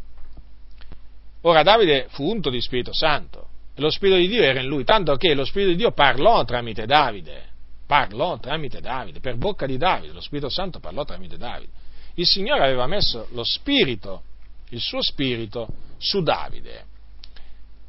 [1.42, 4.84] Ora Davide fu unto di Spirito Santo e lo Spirito di Dio era in lui,
[4.84, 7.44] tanto che lo Spirito di Dio parlò tramite Davide,
[7.86, 11.72] parlò tramite Davide, per bocca di Davide, lo Spirito Santo parlò tramite Davide.
[12.14, 14.22] Il Signore aveva messo lo Spirito,
[14.70, 15.68] il suo Spirito,
[15.98, 16.86] su Davide.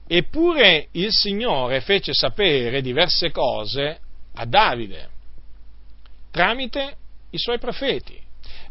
[0.07, 3.99] Eppure il Signore fece sapere diverse cose
[4.33, 5.09] a Davide
[6.31, 6.95] tramite
[7.29, 8.19] i suoi profeti.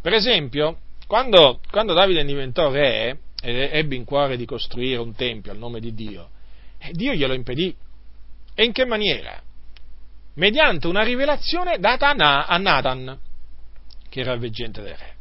[0.01, 5.53] Per esempio, quando, quando Davide diventò re, e ebbe in cuore di costruire un tempio
[5.53, 6.31] al nome di Dio,
[6.78, 7.74] e Dio glielo impedì.
[8.55, 9.41] E in che maniera?
[10.35, 13.19] Mediante una rivelazione data a Nathan,
[14.09, 15.15] che era il veggente del re.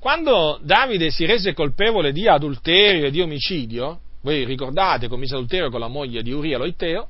[0.00, 5.78] Quando Davide si rese colpevole di adulterio e di omicidio, voi ricordate commise adulterio con
[5.78, 7.08] la moglie di Uria Loiteo,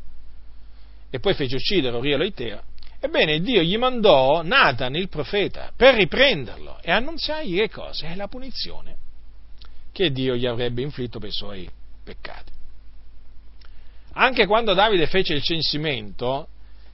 [1.08, 2.62] e poi fece uccidere Uria Loiteo,
[2.98, 8.08] ebbene Dio gli mandò Nathan il profeta per riprenderlo e annunziargli che cosa?
[8.08, 8.96] È la punizione
[9.92, 11.70] che Dio gli avrebbe inflitto per i suoi
[12.02, 12.50] peccati.
[14.14, 16.48] Anche quando Davide fece il censimento,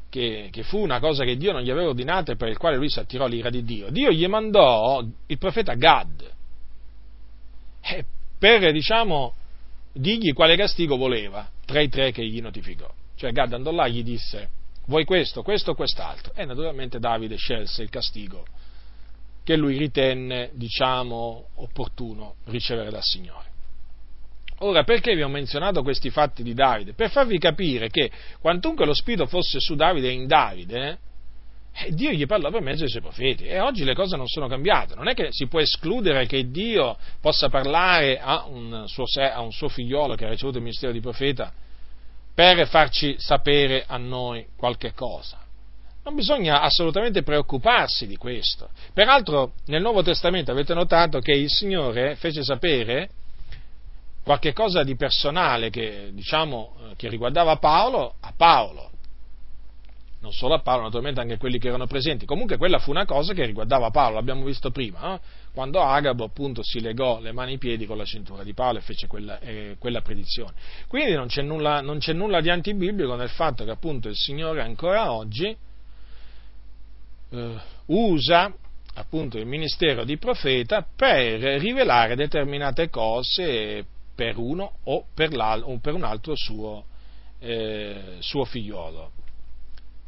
[0.08, 2.76] che, che, fu una cosa che Dio non gli aveva ordinato e per il quale
[2.76, 6.34] lui si attirò l'ira di Dio, Dio gli mandò il profeta Gad
[7.80, 8.04] eh,
[8.38, 9.34] per, diciamo,
[9.92, 12.90] dirgli quale castigo voleva tra i tre che gli notificò.
[13.16, 14.50] Cioè Gad andò là e gli disse,
[14.86, 16.32] vuoi questo, questo o quest'altro?
[16.34, 18.44] E naturalmente Davide scelse il castigo
[19.42, 23.55] che lui ritenne, diciamo, opportuno ricevere dal Signore.
[24.60, 26.94] Ora, perché vi ho menzionato questi fatti di Davide?
[26.94, 28.10] Per farvi capire che
[28.40, 30.98] quantunque lo Spirito fosse su Davide e in Davide,
[31.74, 34.48] eh, Dio gli parlò per mezzo dei suoi profeti e oggi le cose non sono
[34.48, 34.94] cambiate.
[34.94, 39.52] Non è che si può escludere che Dio possa parlare a un suo, a un
[39.52, 41.52] suo figliolo che ha ricevuto il ministero di profeta
[42.34, 45.38] per farci sapere a noi qualche cosa.
[46.04, 48.70] Non bisogna assolutamente preoccuparsi di questo.
[48.94, 53.10] Peraltro nel Nuovo Testamento avete notato che il Signore fece sapere
[54.26, 58.90] qualche cosa di personale che, diciamo, che riguardava Paolo a Paolo.
[60.18, 62.26] Non solo a Paolo, naturalmente anche a quelli che erano presenti.
[62.26, 65.20] Comunque quella fu una cosa che riguardava Paolo, l'abbiamo visto prima, eh?
[65.52, 68.78] quando Agabo appunto si legò le mani e i piedi con la cintura di Paolo
[68.78, 70.54] e fece quella, eh, quella predizione.
[70.88, 74.60] Quindi non c'è, nulla, non c'è nulla di antibiblico nel fatto che appunto il Signore
[74.60, 75.56] ancora oggi
[77.30, 77.54] eh,
[77.86, 78.52] usa
[78.94, 85.94] appunto il ministero di profeta per rivelare determinate cose per uno o per, o per
[85.94, 86.86] un altro suo,
[87.38, 89.12] eh, suo figliolo.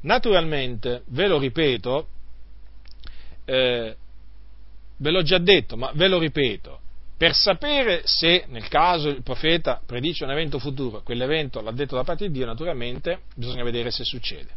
[0.01, 2.09] Naturalmente, ve lo ripeto,
[3.44, 3.97] eh,
[4.97, 6.80] ve l'ho già detto, ma ve lo ripeto,
[7.18, 12.05] per sapere se nel caso il profeta predice un evento futuro, quell'evento l'ha detto da
[12.05, 14.51] parte di Dio, naturalmente bisogna vedere se succede.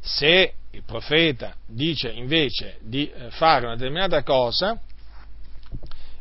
[0.00, 4.78] Se il profeta dice invece di eh, fare una determinata cosa,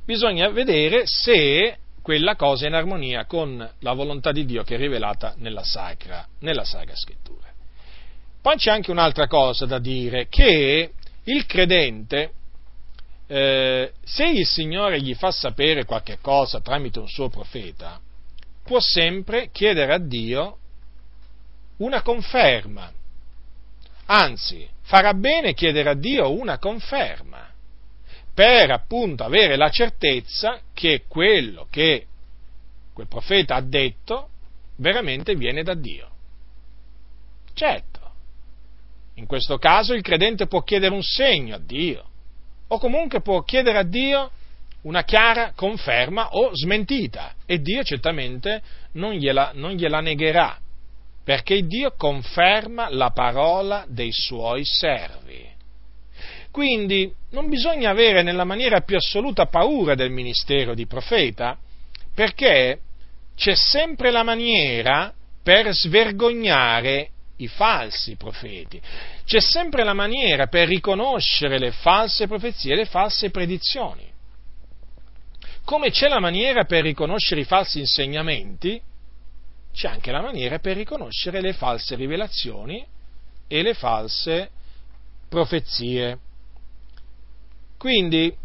[0.05, 1.77] bisogna vedere se
[2.09, 6.63] quella cosa in armonia con la volontà di Dio che è rivelata nella Sacra, nella
[6.63, 7.45] Sacra Scrittura.
[8.41, 10.91] Poi c'è anche un'altra cosa da dire, che
[11.23, 12.31] il credente,
[13.27, 17.99] eh, se il Signore gli fa sapere qualche cosa tramite un suo profeta,
[18.63, 20.57] può sempre chiedere a Dio
[21.77, 22.91] una conferma
[24.11, 27.48] Anzi, farà bene chiedere a Dio una conferma
[28.39, 32.05] per appunto avere la certezza che quello che
[32.93, 34.29] quel profeta ha detto
[34.77, 36.09] veramente viene da Dio.
[37.53, 37.99] Certo,
[39.15, 42.05] in questo caso il credente può chiedere un segno a Dio
[42.69, 44.31] o comunque può chiedere a Dio
[44.83, 48.61] una chiara conferma o smentita e Dio certamente
[48.93, 50.57] non gliela, non gliela negherà
[51.25, 55.57] perché Dio conferma la parola dei suoi servi.
[56.51, 61.57] Quindi non bisogna avere nella maniera più assoluta paura del ministero di profeta,
[62.13, 62.79] perché
[63.35, 68.81] c'è sempre la maniera per svergognare i falsi profeti,
[69.23, 74.07] c'è sempre la maniera per riconoscere le false profezie e le false predizioni.
[75.63, 78.81] Come c'è la maniera per riconoscere i falsi insegnamenti,
[79.71, 82.85] c'è anche la maniera per riconoscere le false rivelazioni
[83.47, 84.49] e le false
[85.29, 86.17] profezie.
[87.79, 88.35] Quindi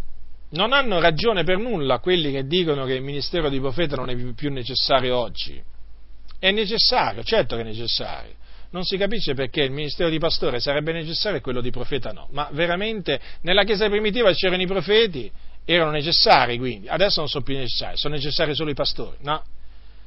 [0.50, 4.14] non hanno ragione per nulla quelli che dicono che il ministero di profeta non è
[4.32, 5.60] più necessario oggi.
[6.38, 8.32] È necessario, certo che è necessario.
[8.70, 12.28] Non si capisce perché il ministero di pastore sarebbe necessario e quello di profeta no.
[12.30, 15.28] Ma veramente nella Chiesa primitiva c'erano i profeti,
[15.64, 19.16] erano necessari quindi, adesso non sono più necessari, sono necessari solo i pastori.
[19.22, 19.42] No,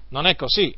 [0.07, 0.73] non è così.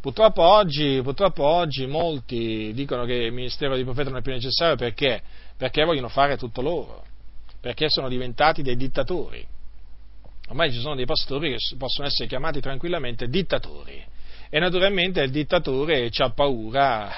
[0.00, 4.74] Purtroppo oggi, purtroppo oggi molti dicono che il ministero di profeta non è più necessario
[4.74, 5.22] perché?
[5.56, 7.10] Perché vogliono fare tutto loro
[7.62, 9.46] perché sono diventati dei dittatori.
[10.48, 14.04] Ormai ci sono dei pastori che possono essere chiamati tranquillamente dittatori.
[14.50, 17.08] E naturalmente il dittatore ha paura,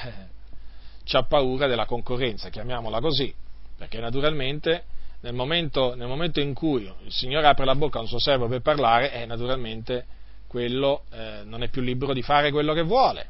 [1.12, 3.34] ha paura della concorrenza, chiamiamola così,
[3.78, 4.84] perché naturalmente
[5.22, 8.46] nel momento, nel momento, in cui il Signore apre la bocca a un suo servo
[8.46, 10.04] per parlare, eh, naturalmente
[10.46, 13.28] quello eh, non è più libero di fare quello che vuole.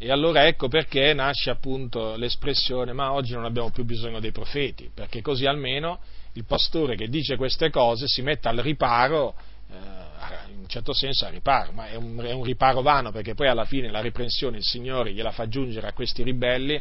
[0.00, 4.88] E allora ecco perché nasce appunto l'espressione ma oggi non abbiamo più bisogno dei profeti,
[4.94, 5.98] perché così almeno
[6.34, 9.34] il pastore che dice queste cose si mette al riparo,
[9.68, 13.34] eh, in un certo senso al riparo, ma è un, è un, riparo vano perché
[13.34, 16.80] poi alla fine la riprensione il Signore gliela fa giungere a questi ribelli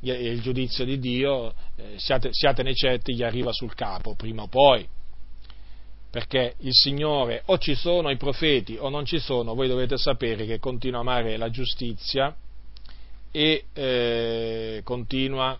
[0.00, 4.48] e il giudizio di Dio, eh, siate, siatene certi, gli arriva sul capo prima o
[4.48, 4.86] poi.
[6.10, 10.44] Perché il Signore o ci sono i profeti o non ci sono, voi dovete sapere
[10.44, 12.34] che continua a amare la giustizia,
[13.30, 15.58] e eh, continua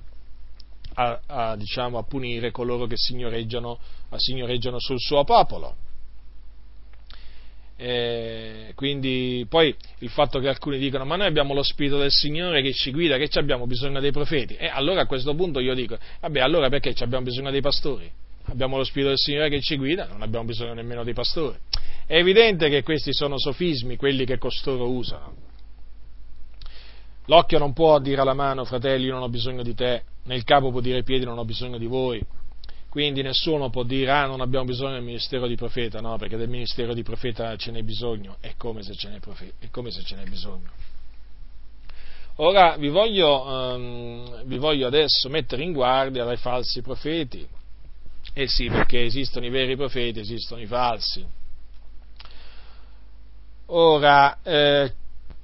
[0.94, 3.78] a, a, diciamo, a, punire coloro che signoreggiano,
[4.16, 5.74] signoreggiano sul suo popolo.
[7.80, 12.60] Eh, quindi poi il fatto che alcuni dicono ma noi abbiamo lo spirito del Signore
[12.60, 15.96] che ci guida, che abbiamo bisogno dei profeti e allora a questo punto io dico
[16.20, 18.10] vabbè allora perché abbiamo bisogno dei pastori?
[18.46, 21.56] Abbiamo lo spirito del Signore che ci guida, non abbiamo bisogno nemmeno dei pastori.
[22.04, 25.47] È evidente che questi sono sofismi, quelli che costoro usano
[27.28, 30.44] L'occhio non può dire alla mano, fratelli, io non ho bisogno di te, né il
[30.44, 32.24] capo può dire ai piedi, non ho bisogno di voi.
[32.88, 36.48] Quindi nessuno può dire, ah, non abbiamo bisogno del ministero di profeta, no, perché del
[36.48, 40.24] ministero di profeta ce n'è bisogno, è come se ce n'è, profe- se ce n'è
[40.24, 40.70] bisogno.
[42.36, 47.46] Ora vi voglio, um, vi voglio adesso mettere in guardia dai falsi profeti.
[48.32, 51.26] Eh sì, perché esistono i veri profeti, esistono i falsi.
[53.66, 54.92] Ora, eh,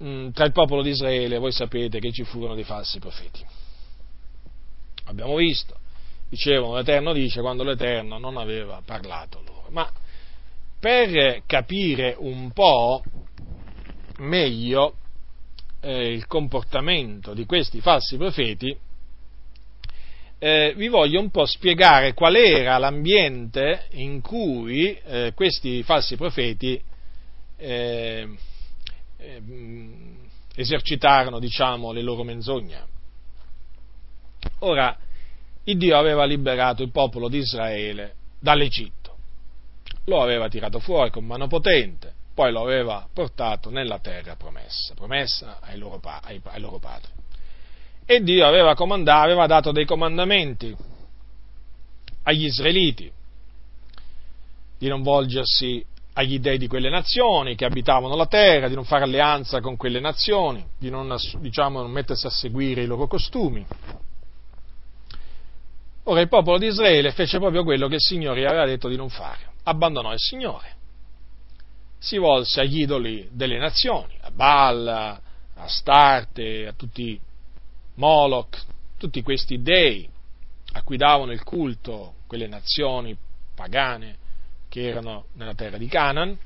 [0.04, 3.42] Mm, tra il popolo di Israele voi sapete che ci furono dei falsi profeti.
[5.04, 5.78] Abbiamo visto,
[6.28, 9.66] dicevano l'Eterno dice quando l'Eterno non aveva parlato loro.
[9.70, 9.90] Ma
[10.78, 13.02] per capire un po'
[14.18, 14.96] meglio
[15.80, 18.76] eh, il comportamento di questi falsi profeti,
[20.38, 26.78] eh, vi voglio un po' spiegare qual era l'ambiente in cui eh, questi falsi profeti
[27.56, 28.28] eh,
[30.54, 32.92] esercitarono, diciamo, le loro menzogne.
[34.60, 34.96] Ora,
[35.64, 39.16] il Dio aveva liberato il popolo di Israele dall'Egitto,
[40.04, 45.58] lo aveva tirato fuori con mano potente, poi lo aveva portato nella terra promessa, promessa
[45.60, 47.10] ai loro, ai, ai loro padri.
[48.04, 50.76] E Dio aveva, aveva dato dei comandamenti
[52.24, 53.10] agli israeliti
[54.78, 55.84] di non volgersi
[56.14, 60.00] agli dei di quelle nazioni che abitavano la terra, di non fare alleanza con quelle
[60.00, 63.64] nazioni, di non, diciamo, non mettersi a seguire i loro costumi.
[66.04, 69.08] Ora il popolo di Israele fece proprio quello che il Signore aveva detto di non
[69.08, 70.76] fare, abbandonò il Signore,
[71.98, 75.20] si volse agli idoli delle nazioni, a Baal, a
[75.56, 77.18] Astarte, a tutti
[77.94, 78.62] Moloch,
[78.98, 80.08] tutti questi dei
[80.76, 83.16] a cui davano il culto quelle nazioni
[83.54, 84.18] pagane,
[84.74, 86.36] che erano nella terra di Canaan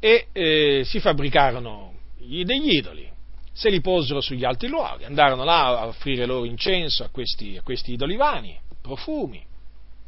[0.00, 3.08] e eh, si fabbricarono degli idoli,
[3.52, 7.62] se li posero sugli alti luoghi, andarono là a offrire loro incenso a questi, a
[7.62, 9.40] questi idoli vani, profumi,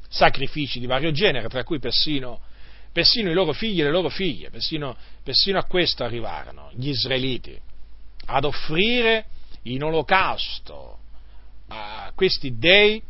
[0.08, 2.40] sacrifici di vario genere, tra cui persino,
[2.90, 7.56] persino i loro figli e le loro figlie, persino, persino a questo arrivarono gli israeliti,
[8.26, 9.26] ad offrire
[9.62, 10.98] in olocausto
[11.68, 13.00] a questi dei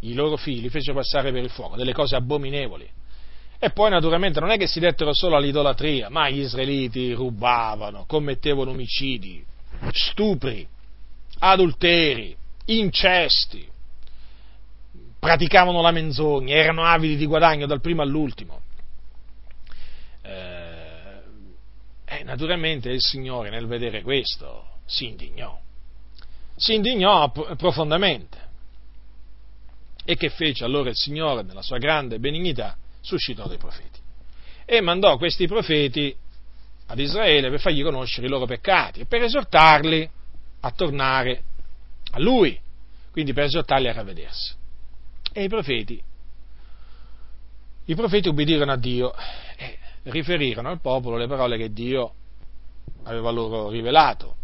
[0.00, 2.88] i loro figli li fecero passare per il fuoco, delle cose abominevoli.
[3.58, 8.70] E poi naturalmente non è che si dettero solo all'idolatria, ma gli israeliti rubavano, commettevano
[8.70, 9.42] omicidi,
[9.92, 10.66] stupri,
[11.38, 12.36] adulteri,
[12.66, 13.66] incesti,
[15.18, 18.60] praticavano la menzogna, erano avidi di guadagno dal primo all'ultimo.
[20.22, 20.64] Eh,
[22.04, 25.58] e naturalmente il Signore nel vedere questo si indignò,
[26.54, 28.45] si indignò profondamente
[30.06, 34.00] e che fece allora il Signore, nella sua grande benignità, suscitò dei profeti.
[34.64, 36.16] E mandò questi profeti
[36.86, 40.08] ad Israele per fargli conoscere i loro peccati e per esortarli
[40.60, 41.42] a tornare
[42.12, 42.58] a Lui,
[43.10, 44.54] quindi per esortarli a ravvedersi.
[45.32, 46.02] E i profeti
[47.88, 49.14] i profeti ubbidirono a Dio
[49.56, 52.14] e riferirono al popolo le parole che Dio
[53.04, 54.34] aveva loro rivelato.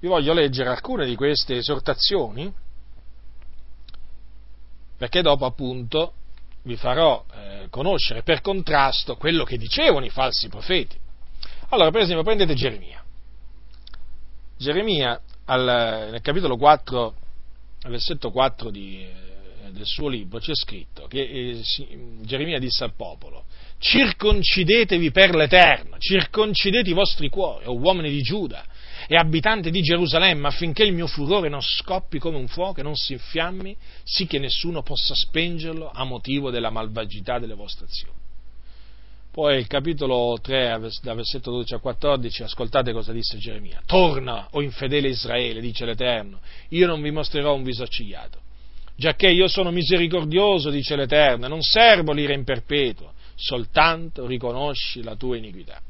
[0.00, 2.52] Vi voglio leggere alcune di queste esortazioni
[5.02, 6.12] perché dopo appunto
[6.62, 10.96] vi farò eh, conoscere per contrasto quello che dicevano i falsi profeti.
[11.70, 13.02] Allora, per esempio, prendete Geremia.
[14.56, 17.14] Geremia, al, nel capitolo 4,
[17.88, 21.60] versetto 4 di, eh, del suo libro, c'è scritto che eh,
[22.20, 23.46] Geremia disse al popolo,
[23.78, 28.64] circoncidetevi per l'Eterno, circoncidete i vostri cuori, o uomini di Giuda,
[29.12, 32.94] e abitanti di Gerusalemme, affinché il mio furore non scoppi come un fuoco e non
[32.94, 38.16] si infiammi, sì che nessuno possa spengerlo a motivo della malvagità delle vostre azioni.
[39.30, 43.82] Poi il capitolo 3, da versetto 12 a 14, ascoltate cosa disse Geremia.
[43.84, 46.40] Torna, o infedele Israele, dice l'Eterno,
[46.70, 48.40] io non vi mostrerò un viso accigliato.
[48.96, 55.16] Giacché io sono misericordioso, dice l'Eterno, e non servo l'ira in perpetuo, soltanto riconosci la
[55.16, 55.82] tua iniquità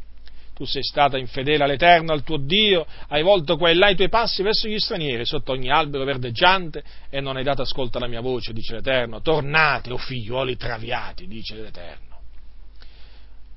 [0.55, 4.09] tu sei stata infedele all'Eterno, al tuo Dio, hai volto qua e là i tuoi
[4.09, 8.21] passi verso gli stranieri, sotto ogni albero verdeggiante, e non hai dato ascolto alla mia
[8.21, 9.23] voce, dice l'Eterno.
[9.23, 12.21] Tornate, o oh figliuoli traviati, dice l'Eterno.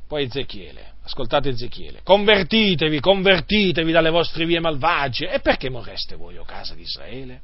[0.07, 6.41] Poi Ezechiele, ascoltate Ezechiele, convertitevi, convertitevi dalle vostre vie malvagie, e perché morreste voi, o
[6.41, 7.41] oh casa di Israele?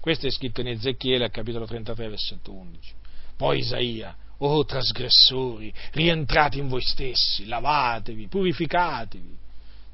[0.00, 2.92] Questo è scritto in Ezechiele, capitolo 33, versetto 11.
[3.36, 9.38] Poi Isaia, Oh trasgressori, rientrate in voi stessi, lavatevi, purificatevi,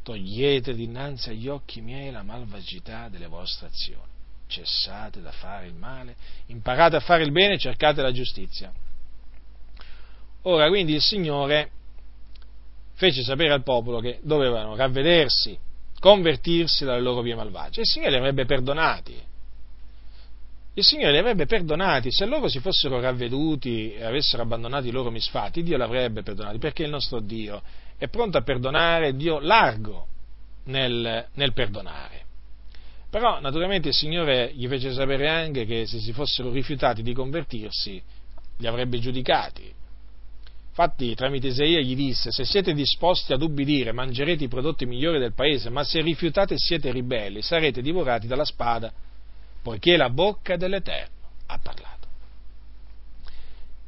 [0.03, 4.09] togliete dinanzi agli occhi miei la malvagità delle vostre azioni.
[4.47, 8.73] Cessate da fare il male, imparate a fare il bene, cercate la giustizia.
[10.43, 11.71] Ora quindi il Signore
[12.95, 15.57] fece sapere al popolo che dovevano ravvedersi,
[16.01, 17.81] convertirsi dalle loro vie malvagie.
[17.81, 19.29] E il Signore li avrebbe perdonati,
[20.75, 25.11] il Signore li avrebbe perdonati, se loro si fossero ravveduti e avessero abbandonato i loro
[25.11, 27.61] misfatti, Dio li avrebbe perdonati, perché il nostro Dio
[27.99, 30.07] è pronto a perdonare, Dio largo
[30.65, 32.25] nel, nel perdonare.
[33.11, 38.01] Però naturalmente il Signore gli fece sapere anche che se si fossero rifiutati di convertirsi,
[38.59, 39.75] li avrebbe giudicati.
[40.69, 45.35] Infatti, tramite Isaia gli disse: Se siete disposti ad ubbidire, mangerete i prodotti migliori del
[45.35, 48.93] paese, ma se rifiutate siete ribelli, sarete divorati dalla spada
[49.63, 52.09] poiché la bocca dell'Eterno ha parlato.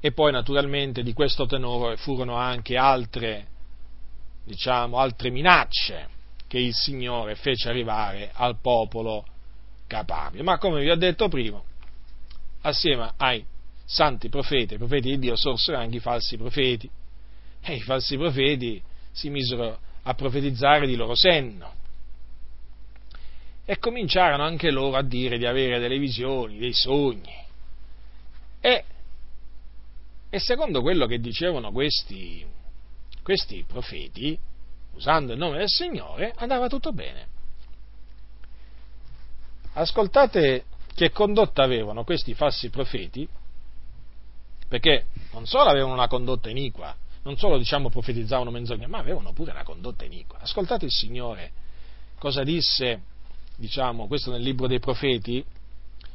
[0.00, 3.46] E poi naturalmente di questo tenore furono anche altre,
[4.44, 6.08] diciamo, altre minacce
[6.48, 9.24] che il Signore fece arrivare al popolo
[9.86, 10.42] capabile.
[10.42, 11.62] Ma come vi ho detto prima,
[12.62, 13.44] assieme ai
[13.84, 16.90] santi profeti, i profeti di Dio, sorsero anche i falsi profeti.
[17.62, 18.82] E i falsi profeti
[19.12, 21.80] si misero a profetizzare di loro senno
[23.64, 27.40] e cominciarono anche loro a dire di avere delle visioni, dei sogni.
[28.60, 28.84] E,
[30.28, 32.44] e secondo quello che dicevano questi,
[33.22, 34.38] questi profeti,
[34.94, 37.28] usando il nome del Signore, andava tutto bene.
[39.74, 40.64] Ascoltate
[40.94, 43.26] che condotta avevano questi falsi profeti,
[44.68, 49.52] perché non solo avevano una condotta iniqua, non solo diciamo profetizzavano menzogne, ma avevano pure
[49.52, 50.40] una condotta iniqua.
[50.40, 51.52] Ascoltate il Signore
[52.18, 53.02] cosa disse
[53.62, 55.44] diciamo, questo nel libro dei profeti,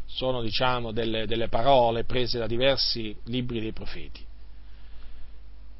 [0.05, 4.25] sono diciamo, delle, delle parole prese da diversi libri dei profeti.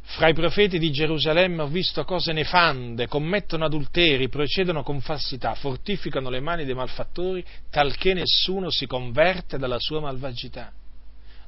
[0.01, 6.29] Fra i profeti di Gerusalemme ho visto cose nefande, commettono adulteri, procedono con falsità, fortificano
[6.29, 10.71] le mani dei malfattori, talché nessuno si converte dalla sua malvagità.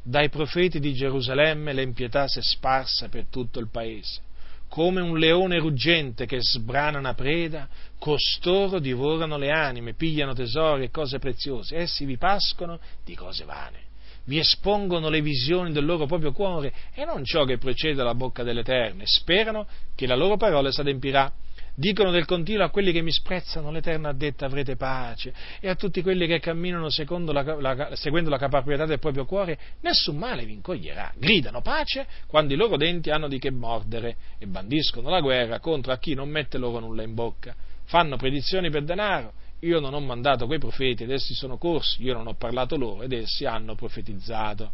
[0.04, 4.28] Dai profeti di Gerusalemme l'impietà si è sparsa per tutto il paese
[4.70, 7.68] come un leone ruggente che sbrana una preda,
[7.98, 13.80] costoro divorano le anime, pigliano tesori e cose preziose, essi vi pascono di cose vane,
[14.26, 18.44] vi espongono le visioni del loro proprio cuore e non ciò che procede dalla bocca
[18.44, 21.32] dell'Eterno, e sperano che la loro parola si adempirà
[21.80, 25.76] Dicono del continuo a quelli che mi sprezzano, l'Eterno ha detto avrete pace, e a
[25.76, 30.52] tutti quelli che camminano la, la, seguendo la caparbietà del proprio cuore, nessun male vi
[30.52, 31.14] incoglierà.
[31.16, 35.94] Gridano pace quando i loro denti hanno di che mordere e bandiscono la guerra contro
[35.94, 37.56] a chi non mette loro nulla in bocca.
[37.86, 39.32] Fanno predizioni per denaro.
[39.60, 43.04] Io non ho mandato quei profeti ed essi sono corsi, io non ho parlato loro
[43.04, 44.74] ed essi hanno profetizzato.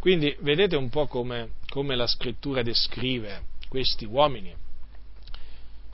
[0.00, 4.62] Quindi vedete un po' come, come la scrittura descrive questi uomini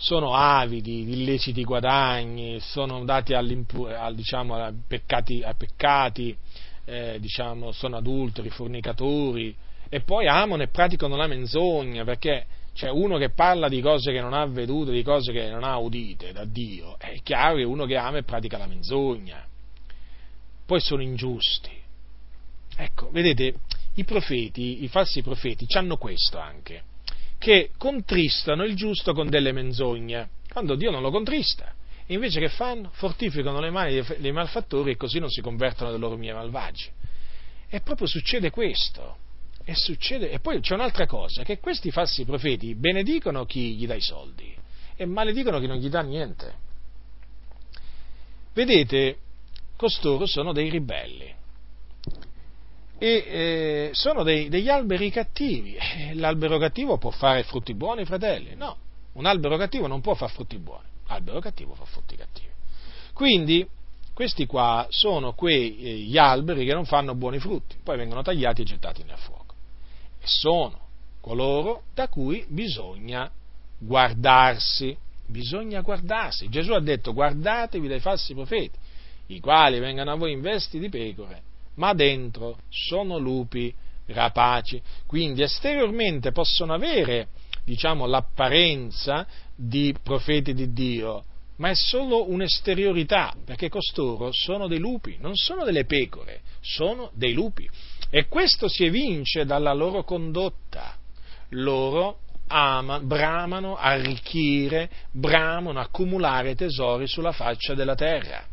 [0.00, 3.46] sono avidi di illeciti guadagni, sono dati al,
[4.14, 6.34] diciamo, a peccati, a peccati
[6.86, 9.54] eh, diciamo, sono adulteri, fornicatori,
[9.90, 14.22] e poi amano e praticano la menzogna, perché c'è uno che parla di cose che
[14.22, 17.84] non ha vedute, di cose che non ha udite da Dio, è chiaro che uno
[17.84, 19.46] che ama e pratica la menzogna.
[20.64, 21.70] Poi sono ingiusti.
[22.74, 23.54] Ecco, vedete,
[23.96, 26.84] i profeti, i falsi profeti, hanno questo anche,
[27.40, 31.72] che contristano il giusto con delle menzogne, quando Dio non lo contrista.
[32.06, 32.90] E invece che fanno?
[32.92, 36.90] Fortificano le mani dei malfattori e così non si convertono dai loro miei malvagi.
[37.70, 39.16] E proprio succede questo.
[39.64, 43.94] E, succede, e poi c'è un'altra cosa, che questi falsi profeti benedicono chi gli dà
[43.94, 44.54] i soldi
[44.94, 46.54] e maledicono chi non gli dà niente.
[48.52, 49.16] Vedete,
[49.76, 51.38] costoro sono dei ribelli
[53.00, 55.74] e eh, sono dei, degli alberi cattivi.
[55.74, 58.54] Eh, l'albero cattivo può fare frutti buoni, fratelli?
[58.54, 58.76] No,
[59.14, 62.48] un albero cattivo non può fare frutti buoni albero cattivo fa frutti cattivi.
[63.12, 63.66] Quindi
[64.14, 68.64] questi qua sono quegli eh, alberi che non fanno buoni frutti, poi vengono tagliati e
[68.64, 69.54] gettati nel fuoco.
[70.20, 70.78] E sono
[71.20, 73.30] coloro da cui bisogna
[73.78, 74.96] guardarsi,
[75.26, 76.48] bisogna guardarsi.
[76.48, 78.78] Gesù ha detto guardatevi dai falsi profeti,
[79.26, 81.42] i quali vengono a voi in vesti di pecore,
[81.80, 83.74] ma dentro sono lupi
[84.06, 84.80] rapaci.
[85.06, 87.28] Quindi esteriormente possono avere
[87.64, 89.26] diciamo, l'apparenza
[89.56, 91.24] di profeti di Dio,
[91.56, 97.32] ma è solo un'esteriorità, perché costoro sono dei lupi, non sono delle pecore, sono dei
[97.32, 97.68] lupi.
[98.10, 100.96] E questo si evince dalla loro condotta.
[101.50, 108.44] Loro ama, bramano arricchire, bramano accumulare tesori sulla faccia della terra.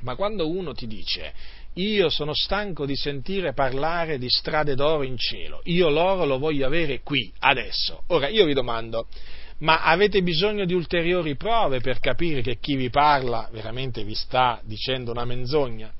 [0.00, 1.32] Ma quando uno ti dice
[1.74, 6.66] io sono stanco di sentire parlare di strade d'oro in cielo, io l'oro lo voglio
[6.66, 8.02] avere qui, adesso.
[8.08, 9.06] Ora io vi domando,
[9.58, 14.60] ma avete bisogno di ulteriori prove per capire che chi vi parla veramente vi sta
[14.64, 15.92] dicendo una menzogna?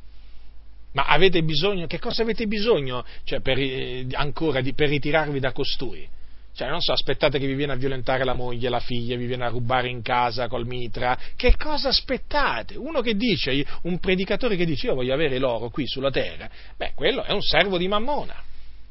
[0.93, 5.53] Ma avete bisogno, che cosa avete bisogno cioè, per, eh, ancora di, per ritirarvi da
[5.53, 6.07] costui?
[6.55, 9.45] Cioè, non so, aspettate che vi viene a violentare la moglie, la figlia, vi viene
[9.45, 11.19] a rubare in casa col mitra.
[11.35, 12.77] Che cosa aspettate?
[12.77, 16.93] Uno che dice, un predicatore che dice io voglio avere l'oro qui sulla terra, beh,
[16.95, 18.43] quello è un servo di mammona.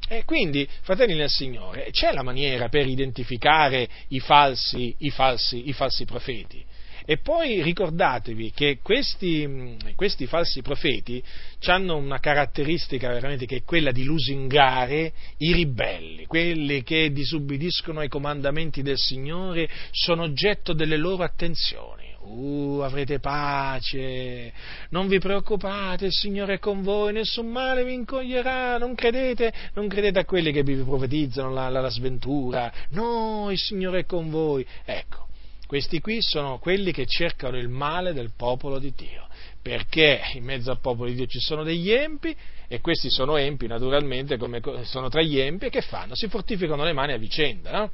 [0.08, 5.72] E quindi, fratelli nel Signore, c'è la maniera per identificare i falsi, i falsi, i
[5.72, 6.62] falsi profeti.
[7.04, 11.22] E poi ricordatevi che questi, questi falsi profeti
[11.66, 18.08] hanno una caratteristica veramente che è quella di lusingare i ribelli, quelli che disubbidiscono ai
[18.08, 22.10] comandamenti del Signore, sono oggetto delle loro attenzioni.
[22.24, 24.52] Uh, avrete pace,
[24.90, 29.88] non vi preoccupate, il Signore è con voi, nessun male vi incoglierà, non credete, non
[29.88, 34.30] credete a quelli che vi profetizzano la, la, la sventura, no, il Signore è con
[34.30, 34.64] voi.
[34.84, 35.30] Ecco,
[35.72, 39.26] questi qui sono quelli che cercano il male del popolo di Dio,
[39.62, 42.36] perché in mezzo al popolo di Dio ci sono degli empi
[42.68, 46.14] e questi sono empi naturalmente, come sono tra gli empi, e che fanno?
[46.14, 47.90] Si fortificano le mani a vicenda, no?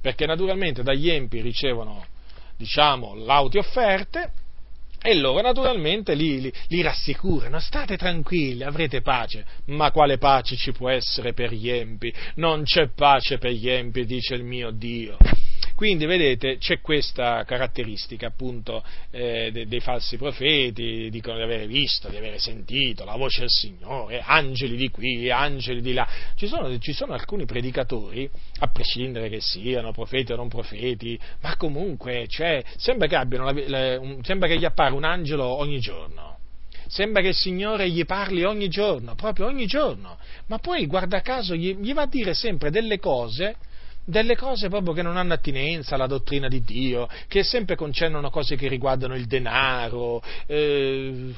[0.00, 2.02] Perché naturalmente dagli empi ricevono,
[2.56, 4.32] diciamo, lauti offerte
[4.98, 9.44] e loro naturalmente li, li, li, rassicurano, state tranquilli, avrete pace.
[9.66, 12.10] Ma quale pace ci può essere per gli empi?
[12.36, 15.18] Non c'è pace per gli empi, dice il mio Dio.
[15.78, 18.82] Quindi, vedete, c'è questa caratteristica appunto
[19.12, 23.48] eh, dei, dei, falsi profeti, dicono di avere visto, di avere sentito la voce del
[23.48, 26.04] Signore, angeli di qui, angeli di là.
[26.34, 28.28] Ci sono, ci sono alcuni predicatori,
[28.58, 34.00] a prescindere che siano profeti o non profeti, ma comunque cioè, sembra, che la, la,
[34.22, 36.38] sembra che gli appare un angelo ogni giorno
[36.88, 41.54] sembra che il Signore gli parli ogni giorno, proprio ogni giorno, ma poi guarda caso
[41.54, 43.56] gli, gli, va a dire sempre delle cose
[44.08, 48.56] delle cose proprio che non hanno attinenza alla dottrina di Dio, che sempre concernono cose
[48.56, 51.34] che riguardano il denaro, eh,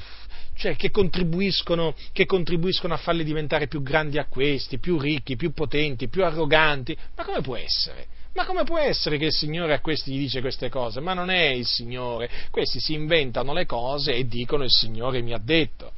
[0.55, 5.51] cioè che contribuiscono, che contribuiscono a farli diventare più grandi a questi, più ricchi, più
[5.51, 6.97] potenti, più arroganti.
[7.15, 8.07] Ma come può essere?
[8.33, 11.01] Ma come può essere che il Signore a questi gli dice queste cose?
[11.01, 15.33] Ma non è il Signore, questi si inventano le cose e dicono il Signore mi
[15.33, 15.91] ha detto.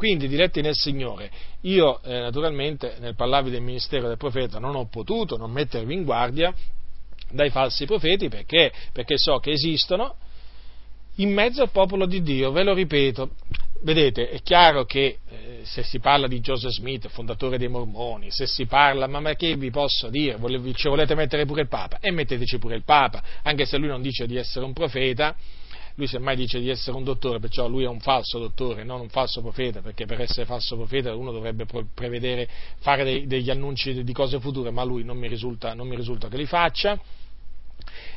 [0.00, 4.86] Quindi, diretti nel Signore, io eh, naturalmente nel parlarvi del ministero del profeta non ho
[4.86, 6.54] potuto non mettervi in guardia
[7.30, 10.14] dai falsi profeti perché, perché so che esistono
[11.16, 13.32] in mezzo al popolo di Dio, ve lo ripeto.
[13.82, 18.46] Vedete, è chiaro che eh, se si parla di Joseph Smith, fondatore dei Mormoni, se
[18.46, 20.38] si parla, ma, ma che vi posso dire?
[20.76, 21.98] ci volete mettere pure il Papa?
[22.00, 25.36] E metteteci pure il Papa, anche se lui non dice di essere un profeta,
[25.94, 29.08] lui semmai dice di essere un dottore, perciò lui è un falso dottore, non un
[29.08, 32.48] falso profeta, perché per essere falso profeta uno dovrebbe prevedere,
[32.78, 36.28] fare dei, degli annunci di cose future, ma lui non mi risulta, non mi risulta
[36.28, 36.98] che li faccia.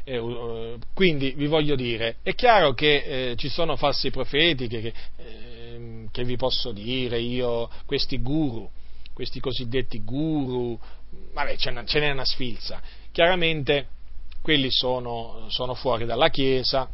[0.03, 4.93] Eh, quindi vi voglio dire, è chiaro che eh, ci sono falsi profeti che, che,
[5.17, 8.69] eh, che, vi posso dire io, questi guru,
[9.13, 10.77] questi cosiddetti guru,
[11.33, 12.81] vabbè ce n'è una sfilza,
[13.11, 13.87] chiaramente
[14.41, 16.89] quelli sono, sono fuori dalla Chiesa,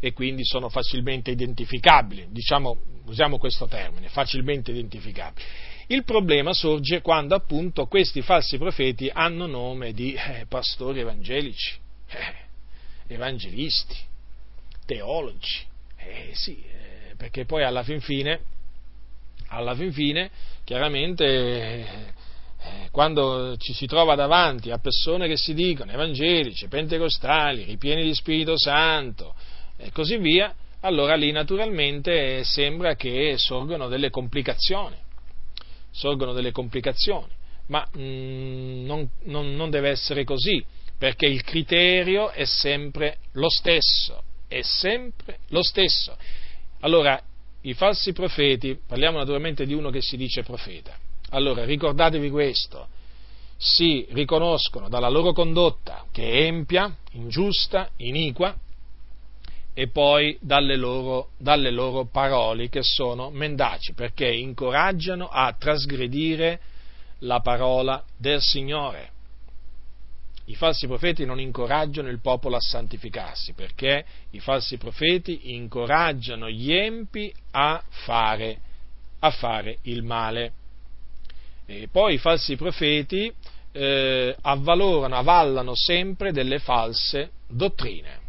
[0.00, 5.46] e quindi sono facilmente identificabili, diciamo, usiamo questo termine, facilmente identificabili.
[5.88, 11.76] Il problema sorge quando appunto questi falsi profeti hanno nome di eh, pastori evangelici,
[12.08, 13.96] eh, evangelisti,
[14.86, 15.66] teologi,
[15.96, 18.40] eh, sì, eh, perché poi alla fin fine,
[19.48, 20.30] alla fin fine
[20.64, 28.04] chiaramente eh, quando ci si trova davanti a persone che si dicono evangelici, pentecostali, ripieni
[28.04, 29.34] di Spirito Santo
[29.80, 34.96] e così via, allora lì naturalmente sembra che sorgono delle complicazioni,
[35.90, 37.32] sorgono delle complicazioni,
[37.66, 40.64] ma mm, non, non, non deve essere così,
[40.98, 46.16] perché il criterio è sempre lo stesso, è sempre lo stesso.
[46.80, 47.20] Allora,
[47.62, 50.96] i falsi profeti, parliamo naturalmente di uno che si dice profeta,
[51.30, 52.88] allora ricordatevi questo,
[53.56, 58.56] si riconoscono dalla loro condotta che è empia, ingiusta, iniqua,
[59.72, 66.60] e poi dalle loro, dalle loro parole che sono mendaci, perché incoraggiano a trasgredire
[67.20, 69.18] la parola del Signore.
[70.46, 76.72] I falsi profeti non incoraggiano il popolo a santificarsi, perché i falsi profeti incoraggiano gli
[76.72, 78.58] empi a fare,
[79.20, 80.52] a fare il male.
[81.66, 83.32] E poi i falsi profeti
[83.70, 88.28] eh, avvalorano, avallano sempre delle false dottrine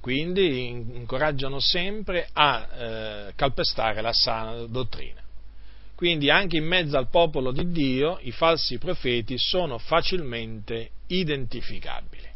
[0.00, 5.20] quindi incoraggiano sempre a eh, calpestare la sana dottrina.
[5.94, 12.28] Quindi anche in mezzo al popolo di Dio i falsi profeti sono facilmente identificabili.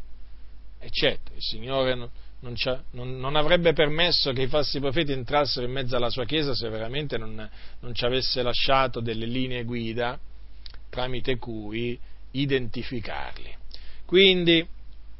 [0.79, 2.09] E certo, il Signore non,
[2.41, 6.69] non, non, avrebbe permesso che i falsi profeti entrassero in mezzo alla sua Chiesa se
[6.69, 7.49] veramente non,
[7.79, 10.19] non ci avesse lasciato delle linee guida
[10.89, 11.99] tramite cui
[12.31, 13.51] identificarli.
[14.05, 14.65] Quindi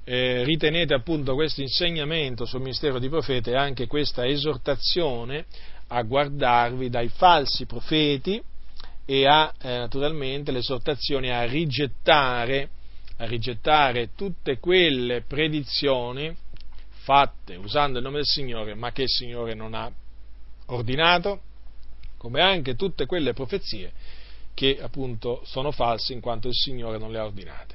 [0.08, 5.46] eh, ritenete appunto questo insegnamento sul mistero di profeta e anche questa esortazione
[5.88, 8.42] a guardarvi dai falsi profeti
[9.04, 12.70] e a eh, naturalmente l'esortazione a rigettare,
[13.18, 16.36] a rigettare tutte quelle predizioni
[16.90, 19.92] fatte usando il nome del Signore ma che il Signore non ha
[20.68, 21.42] ordinato,
[22.18, 23.92] come anche tutte quelle profezie
[24.54, 27.75] che appunto sono false in quanto il Signore non le ha ordinate.